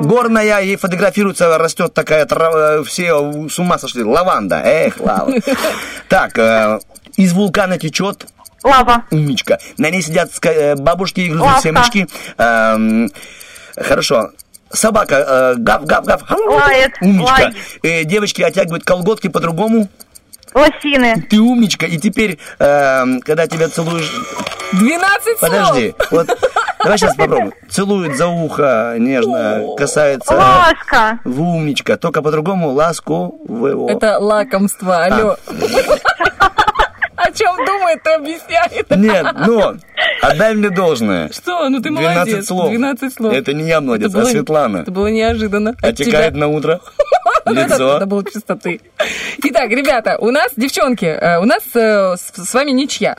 [0.00, 4.02] Горная, ей фотографируется, растет такая трава, все с ума сошли.
[4.04, 4.60] Лаванда.
[4.64, 5.32] Эх, лава.
[6.08, 6.78] Так, э,
[7.16, 8.26] из вулкана течет
[8.64, 9.04] Лава.
[9.12, 9.58] Умничка.
[9.76, 12.08] На ней сидят э, бабушки и грызут семечки.
[12.38, 13.10] Эм,
[13.76, 14.30] Хорошо.
[14.70, 15.14] Собака.
[15.14, 16.22] э, Гав, гав, гав.
[16.30, 16.92] Лает.
[17.00, 17.32] Умничка.
[17.34, 17.54] Лает.
[17.82, 19.88] Э, Девочки оттягивают колготки по-другому.
[20.54, 21.26] Лосины.
[21.28, 21.86] Ты умничка.
[21.86, 24.10] И теперь, эм, когда тебя целуешь...
[24.72, 25.94] 12 Подожди.
[26.10, 26.26] Вот,
[26.82, 27.54] давай сейчас попробуем.
[27.70, 30.34] Целует за ухо, нежно, касается...
[30.34, 31.20] Ласка.
[31.24, 31.96] В умничка.
[31.96, 33.40] Только по-другому ласку.
[33.48, 35.36] в- Это лакомство, алло.
[37.18, 38.88] О чем думает, то объясняет.
[38.90, 39.74] Нет, но
[40.22, 41.30] отдай мне должное.
[41.32, 41.68] Что?
[41.68, 42.46] Ну ты 12 молодец.
[42.46, 42.68] слов.
[42.70, 43.32] 12 слов.
[43.32, 44.76] Это не я молодец, Это а было- Светлана.
[44.78, 45.70] Это было неожиданно.
[45.70, 46.40] от Отекает тебя.
[46.40, 46.80] на утро.
[47.44, 48.06] Это Лицо.
[48.06, 48.80] было чистоты.
[49.38, 53.16] Итак, ребята, у нас, девчонки, э, у нас э, с вами ничья.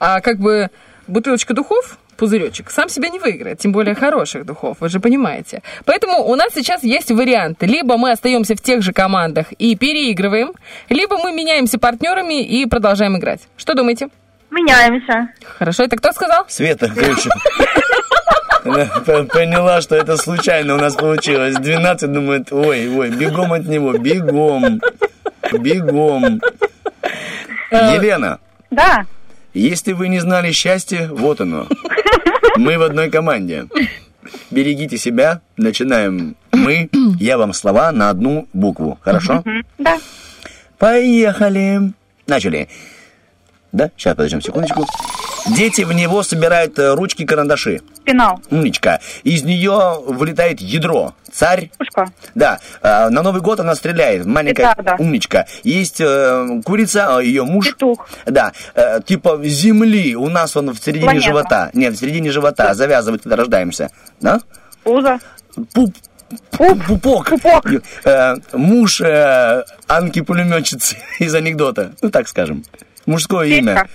[0.00, 0.70] А как бы
[1.06, 5.62] бутылочка духов, пузыречек, сам себя не выиграет, тем более хороших духов, вы же понимаете.
[5.84, 7.66] Поэтому у нас сейчас есть варианты.
[7.66, 10.52] Либо мы остаемся в тех же командах и переигрываем,
[10.88, 13.40] либо мы меняемся партнерами и продолжаем играть.
[13.56, 14.08] Что думаете?
[14.50, 15.28] Меняемся.
[15.58, 16.44] Хорошо, это кто сказал?
[16.48, 16.88] Света,
[19.04, 21.54] п- Поняла, что это случайно у нас получилось.
[21.56, 24.80] 12 думает, ой, ой, бегом от него, бегом,
[25.52, 26.40] бегом.
[27.70, 28.38] Елена,
[28.70, 29.04] Да.
[29.58, 31.66] Если вы не знали счастья, вот оно.
[32.56, 33.66] Мы в одной команде.
[34.50, 35.40] Берегите себя.
[35.56, 36.88] Начинаем мы.
[37.18, 38.98] Я вам слова на одну букву.
[39.00, 39.44] Хорошо?
[39.78, 39.98] Да.
[40.78, 41.92] Поехали.
[42.26, 42.68] Начали.
[43.72, 43.90] Да?
[43.96, 44.86] Сейчас, подождем секундочку.
[45.54, 47.80] Дети в него собирают э, ручки, карандаши.
[48.04, 48.40] Пенал.
[48.50, 49.00] Умничка.
[49.22, 51.14] Из нее вылетает ядро.
[51.32, 51.70] Царь.
[51.78, 52.10] Пушка.
[52.34, 52.58] Да.
[52.82, 54.26] э, на Новый год она стреляет.
[54.26, 54.96] Маленькая Петарда.
[54.98, 55.46] умничка.
[55.62, 57.72] Есть э, курица, ее муж.
[57.74, 58.08] Петух.
[58.24, 58.52] Да.
[58.74, 60.16] э, типа земли.
[60.16, 61.26] У нас он в середине Планета.
[61.26, 61.70] живота.
[61.74, 62.74] Нет, в середине живота.
[62.74, 63.90] Завязывает, когда рождаемся.
[64.20, 64.40] Да?
[64.82, 65.18] Пузо.
[65.74, 65.94] Пуп.
[66.50, 67.32] Пупок.
[68.04, 71.92] Э, муж э, Анки пулеметчицы из анекдота.
[72.02, 72.64] Ну, так скажем.
[73.06, 73.58] Мужское Петька.
[73.60, 73.88] имя.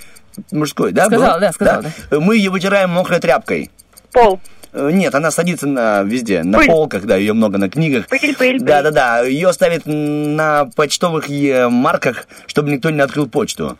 [0.51, 1.05] Мужской, да?
[1.05, 3.69] Сказал, да, сказал, Мы ее вытираем мокрой тряпкой.
[4.13, 4.39] Пол.
[4.73, 6.67] Э, Нет, она садится на везде, на Пыль.
[6.67, 8.07] полках, да, ее много на книгах.
[8.07, 8.59] Пыль, пыль, пыль.
[8.61, 9.19] Да, да, да.
[9.21, 13.77] Ее ставят на почтовых э, марках, чтобы никто не открыл почту.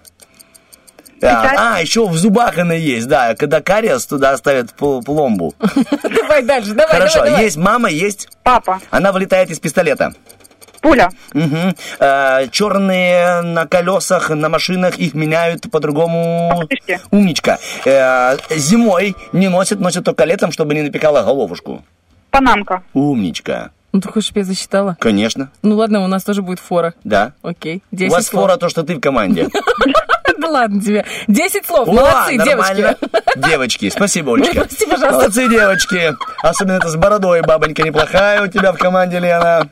[1.21, 1.55] Печать.
[1.55, 3.35] А, еще в зубах она есть, да.
[3.35, 5.53] Когда кариес, туда ставят пл- пломбу.
[6.03, 7.45] Давай дальше, давай, Хорошо, давай, давай.
[7.45, 8.27] есть мама, есть.
[8.43, 8.81] Папа.
[8.89, 10.13] Она вылетает из пистолета.
[10.81, 11.09] Пуля.
[11.33, 11.75] Угу.
[12.51, 16.67] черные на колесах, на машинах, их меняют по-другому.
[17.11, 17.59] Умничка.
[17.85, 21.83] Э, зимой не носят, носят только летом, чтобы не напекала головушку.
[22.31, 22.83] Панамка.
[22.93, 23.71] Умничка.
[23.93, 24.95] Ну ты хочешь, чтобы я засчитала?
[24.99, 26.93] Конечно, Ну ладно, у нас тоже будет фора.
[27.03, 27.33] да.
[27.43, 28.43] Окей, У 10 вас слов.
[28.43, 29.47] фора то, что ты в команде.
[30.37, 31.05] Да ладно тебе.
[31.27, 32.75] 10 слов, О, молодцы, нормально.
[32.75, 32.97] девочки.
[33.35, 34.61] Девочки, спасибо, Олечка.
[34.61, 35.11] Ой, прости, пожалуйста.
[35.19, 36.13] Молодцы, девочки.
[36.41, 39.67] Особенно это с бородой, бабонька неплохая у тебя в команде, Лена.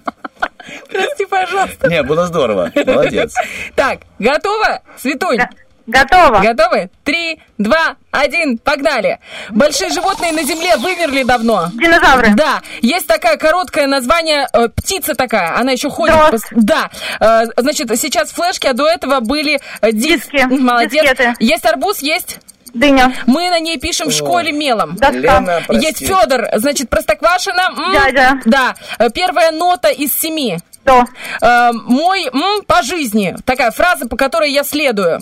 [0.91, 1.87] Прости, пожалуйста.
[1.89, 2.71] Не, было здорово.
[2.85, 3.33] Молодец.
[3.75, 4.81] Так, готово?
[4.97, 5.39] Светунь?
[5.87, 6.39] Готово.
[6.41, 6.91] Готовы?
[7.03, 9.17] Три, два, один, погнали.
[9.49, 11.69] Большие животные на Земле вымерли давно.
[11.73, 12.29] Динозавры.
[12.35, 16.15] Да, есть такая короткое название, э, птица такая, она еще ходит.
[16.15, 16.45] Дрозд.
[16.51, 20.91] Да, Э, значит, сейчас флешки, а до этого были э, дис- Диски, Молодец.
[21.01, 21.33] дискеты.
[21.39, 22.37] Есть арбуз, есть?
[22.73, 23.13] Дыня.
[23.25, 24.95] Мы на ней пишем в школе мелом.
[24.95, 25.11] Доска.
[25.17, 25.85] Лена, прости.
[25.85, 27.69] Есть Федор, значит, Простоквашина.
[27.75, 28.39] м, Дядя.
[28.45, 28.75] Да,
[29.13, 30.57] первая нота из семи.
[30.85, 31.05] До.
[31.41, 33.35] Э, мой м, по жизни.
[33.45, 35.19] Такая фраза, по которой я следую.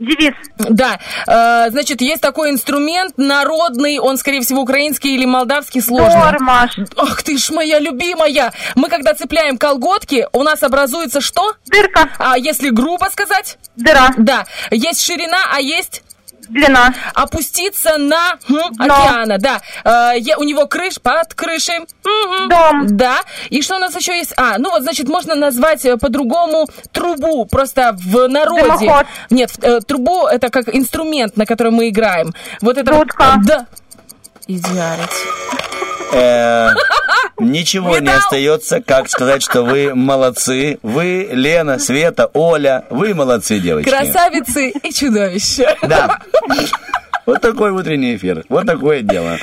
[0.00, 0.34] Девиз.
[0.58, 0.98] Да,
[1.28, 6.20] э, значит, есть такой инструмент народный, он, скорее всего, украинский или молдавский, сложно.
[6.32, 6.70] Тормоз.
[6.96, 8.52] Ах ты ж моя любимая!
[8.74, 11.54] Мы когда цепляем колготки, у нас образуется что?
[11.66, 12.08] Дырка.
[12.18, 13.56] А если грубо сказать?
[13.76, 14.08] Дыра.
[14.16, 16.02] Да, есть ширина, а есть
[16.48, 16.94] Длина.
[17.14, 18.84] опуститься на м, Дно.
[18.94, 19.60] океана, да.
[19.84, 21.80] Э, я- у него крыш под крышей.
[22.04, 22.48] Мгм.
[22.48, 22.96] Дом.
[22.96, 23.16] Да.
[23.50, 24.32] И что у нас еще есть?
[24.36, 28.62] А, ну вот, значит, можно назвать э, по-другому трубу, просто в народе.
[28.62, 29.06] Дымоход.
[29.30, 32.32] Нет, э, трубу это как инструмент, на котором мы играем.
[32.60, 32.92] Вот это.
[32.92, 33.34] вот- Дудка.
[33.44, 33.66] Да.
[34.46, 35.10] Идеалец.
[36.12, 36.70] Э,
[37.38, 40.78] Ничего не остается, как сказать, что вы молодцы.
[40.82, 43.88] Вы, Лена, Света, Оля, вы молодцы, девочки.
[43.90, 45.76] Красавицы и чудовища.
[45.82, 46.18] Да.
[47.26, 48.44] Вот такой утренний эфир.
[48.48, 49.38] Вот такое дело.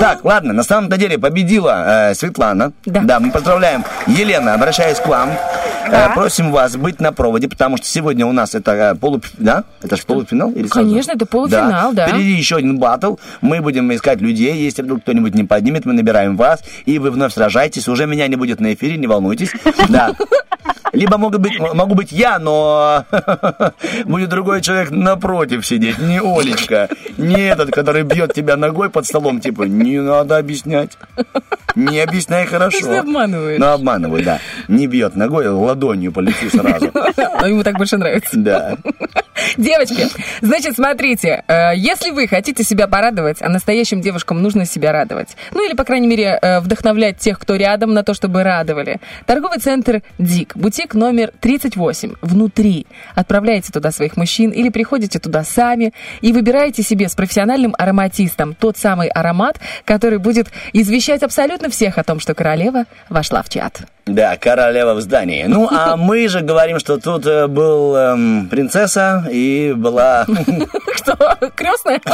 [0.00, 2.72] Так, ладно, на самом-то деле победила э, Светлана.
[2.86, 3.20] Да.
[3.20, 3.84] мы поздравляем.
[4.06, 5.36] Елена, обращаюсь к вам.
[5.90, 9.30] Э, просим вас быть на проводе, потому что сегодня у нас это э, полуф...
[9.38, 9.64] Да?
[9.82, 10.50] Это же полуфинал?
[10.50, 10.88] Или сразу?
[10.88, 12.08] Конечно, это полуфинал, да.
[12.08, 13.16] Впереди еще один батл.
[13.40, 14.54] Мы будем искать людей.
[14.56, 17.88] Если вдруг кто-нибудь не поднимет, мы набираем вас, и вы вновь сражаетесь.
[17.88, 19.50] Уже меня не будет на эфире, не волнуйтесь.
[19.88, 20.12] Да.
[20.92, 23.04] Либо могу быть, могу быть я, но
[24.06, 26.88] будет другой человек напротив сидеть, не Олечка,
[27.18, 30.96] не этот, который бьет тебя ногой под столом, типа, не надо объяснять.
[31.74, 32.78] Не объясняй хорошо.
[32.80, 33.58] Ты обманываешь.
[33.58, 34.40] Ну, обманывай, да.
[34.68, 35.46] Не бьет ногой,
[35.76, 36.90] ладонью по лицу сразу.
[37.40, 38.36] Но ему так больше нравится.
[38.36, 38.76] Да.
[39.56, 40.08] Девочки,
[40.40, 45.64] значит, смотрите, э, если вы хотите себя порадовать, а настоящим девушкам нужно себя радовать, ну
[45.64, 50.02] или, по крайней мере, э, вдохновлять тех, кто рядом, на то, чтобы радовали, торговый центр
[50.18, 52.86] «Дик», бутик номер 38, внутри.
[53.14, 55.92] Отправляете туда своих мужчин или приходите туда сами
[56.22, 62.04] и выбираете себе с профессиональным ароматистом тот самый аромат, который будет извещать абсолютно всех о
[62.04, 63.86] том, что королева вошла в чат.
[64.06, 65.46] Да, королева в здании.
[65.48, 70.24] Ну, а мы же говорим, что тут э, был эм, принцесса и была...
[70.94, 72.00] Что, крестная?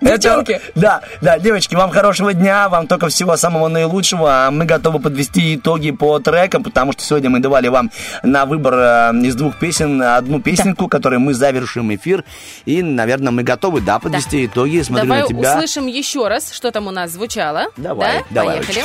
[0.00, 0.60] Девчонки.
[0.74, 4.46] да, да, девочки, вам хорошего дня, вам только всего самого наилучшего.
[4.46, 7.90] А мы готовы подвести итоги по трекам, потому что сегодня мы давали вам
[8.22, 12.22] на выбор э, из двух песен одну песенку, которой мы завершим эфир.
[12.64, 14.82] И, наверное, мы готовы, да, подвести итоги.
[14.82, 15.56] Смотрю Давай на тебя.
[15.56, 17.66] услышим еще раз, что там у нас звучало.
[17.76, 18.42] Давай, да?
[18.42, 18.84] давай, Поехали.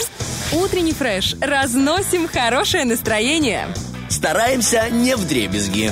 [0.53, 1.27] Утренний фреш.
[1.41, 3.68] Разносим хорошее настроение.
[4.10, 5.91] Стараемся не в дребезги.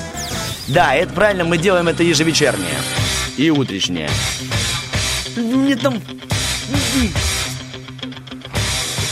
[0.68, 2.78] Да, это правильно, мы делаем это ежевечернее
[3.38, 4.10] и утреннее.
[5.36, 6.02] Не там...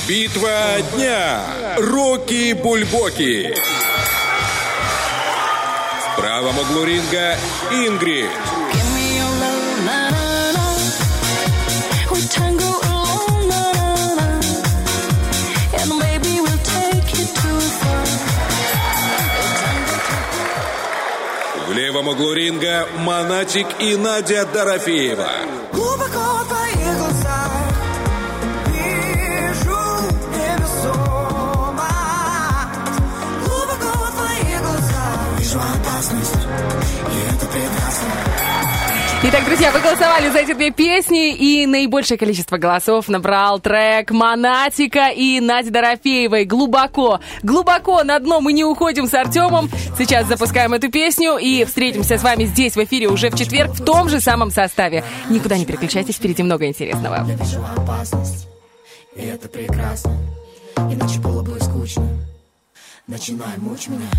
[0.07, 1.41] Битва дня.
[1.77, 3.55] Рокки Бульбоки.
[6.01, 7.37] В правом углу ринга
[7.71, 8.29] Ингрид.
[21.67, 25.31] В левом углу ринга Монатик и Надя Дорофеева.
[39.25, 45.11] Итак, друзья, вы голосовали за эти две песни, и наибольшее количество голосов набрал трек Монатика
[45.15, 47.21] и Нади Дорофеевой «Глубоко».
[47.41, 49.69] Глубоко на дно мы не уходим с Артемом.
[49.97, 53.85] Сейчас запускаем эту песню и встретимся с вами здесь в эфире уже в четверг в
[53.85, 55.05] том же самом составе.
[55.29, 57.25] Никуда не переключайтесь, впереди много интересного.
[57.25, 58.49] Я вижу опасность,
[59.15, 60.17] и это прекрасно.
[60.75, 62.05] Иначе было бы скучно.
[63.07, 64.09] Начинай мучь меня.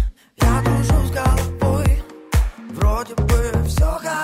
[0.41, 2.03] Я дружу с головой,
[2.71, 4.24] вроде бы все хорошо,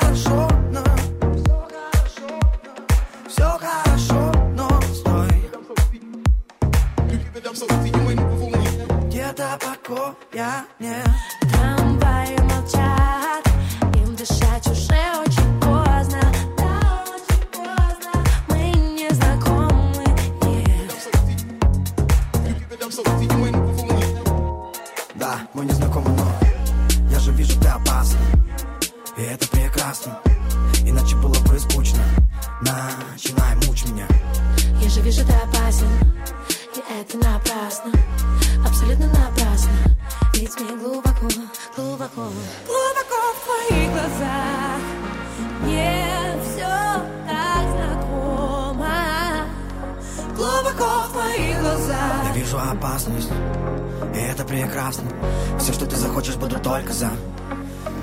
[9.90, 11.08] Покоя нет.
[11.52, 13.44] Трамваи молчат,
[13.96, 16.20] им дышать уже очень поздно.
[16.56, 18.12] Да, очень поздно.
[18.46, 20.04] Мы не знакомы,
[20.42, 20.92] нет.
[25.16, 26.30] Да, мы не знакомы, но
[27.10, 28.20] я же вижу, ты опасна.
[29.16, 30.20] И это прекрасно,
[30.84, 32.04] иначе было бы скучно.
[32.60, 34.06] Начинай мучь меня.
[34.80, 35.88] Я же вижу, ты опасен,
[36.76, 37.90] и это напрасно.
[40.50, 41.28] Ведь мне глубоко,
[41.76, 42.28] глубоко,
[42.66, 44.80] глубоко в твоих глазах.
[45.62, 46.04] Мне
[46.42, 46.66] все
[47.24, 49.46] так знакомо.
[50.34, 52.24] Глубоко в твоих глазах.
[52.24, 53.30] Я вижу опасность,
[54.12, 55.08] и это прекрасно.
[55.60, 57.10] Все, что ты захочешь, буду только за.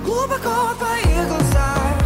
[0.06, 1.97] Глубоко в твоих глазах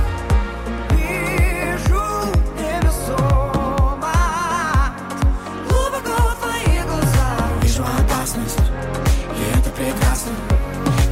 [9.82, 10.32] прекрасно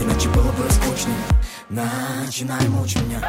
[0.01, 1.15] Иначе было бы скучно
[1.69, 3.21] Начинай мучь меня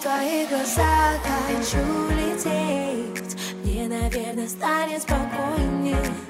[0.00, 3.36] твоих глазах хочу лететь.
[3.64, 6.27] Мне, наверное, станет спокойнее.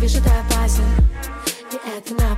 [0.00, 0.84] Вижу это опасен.
[1.72, 2.37] И это на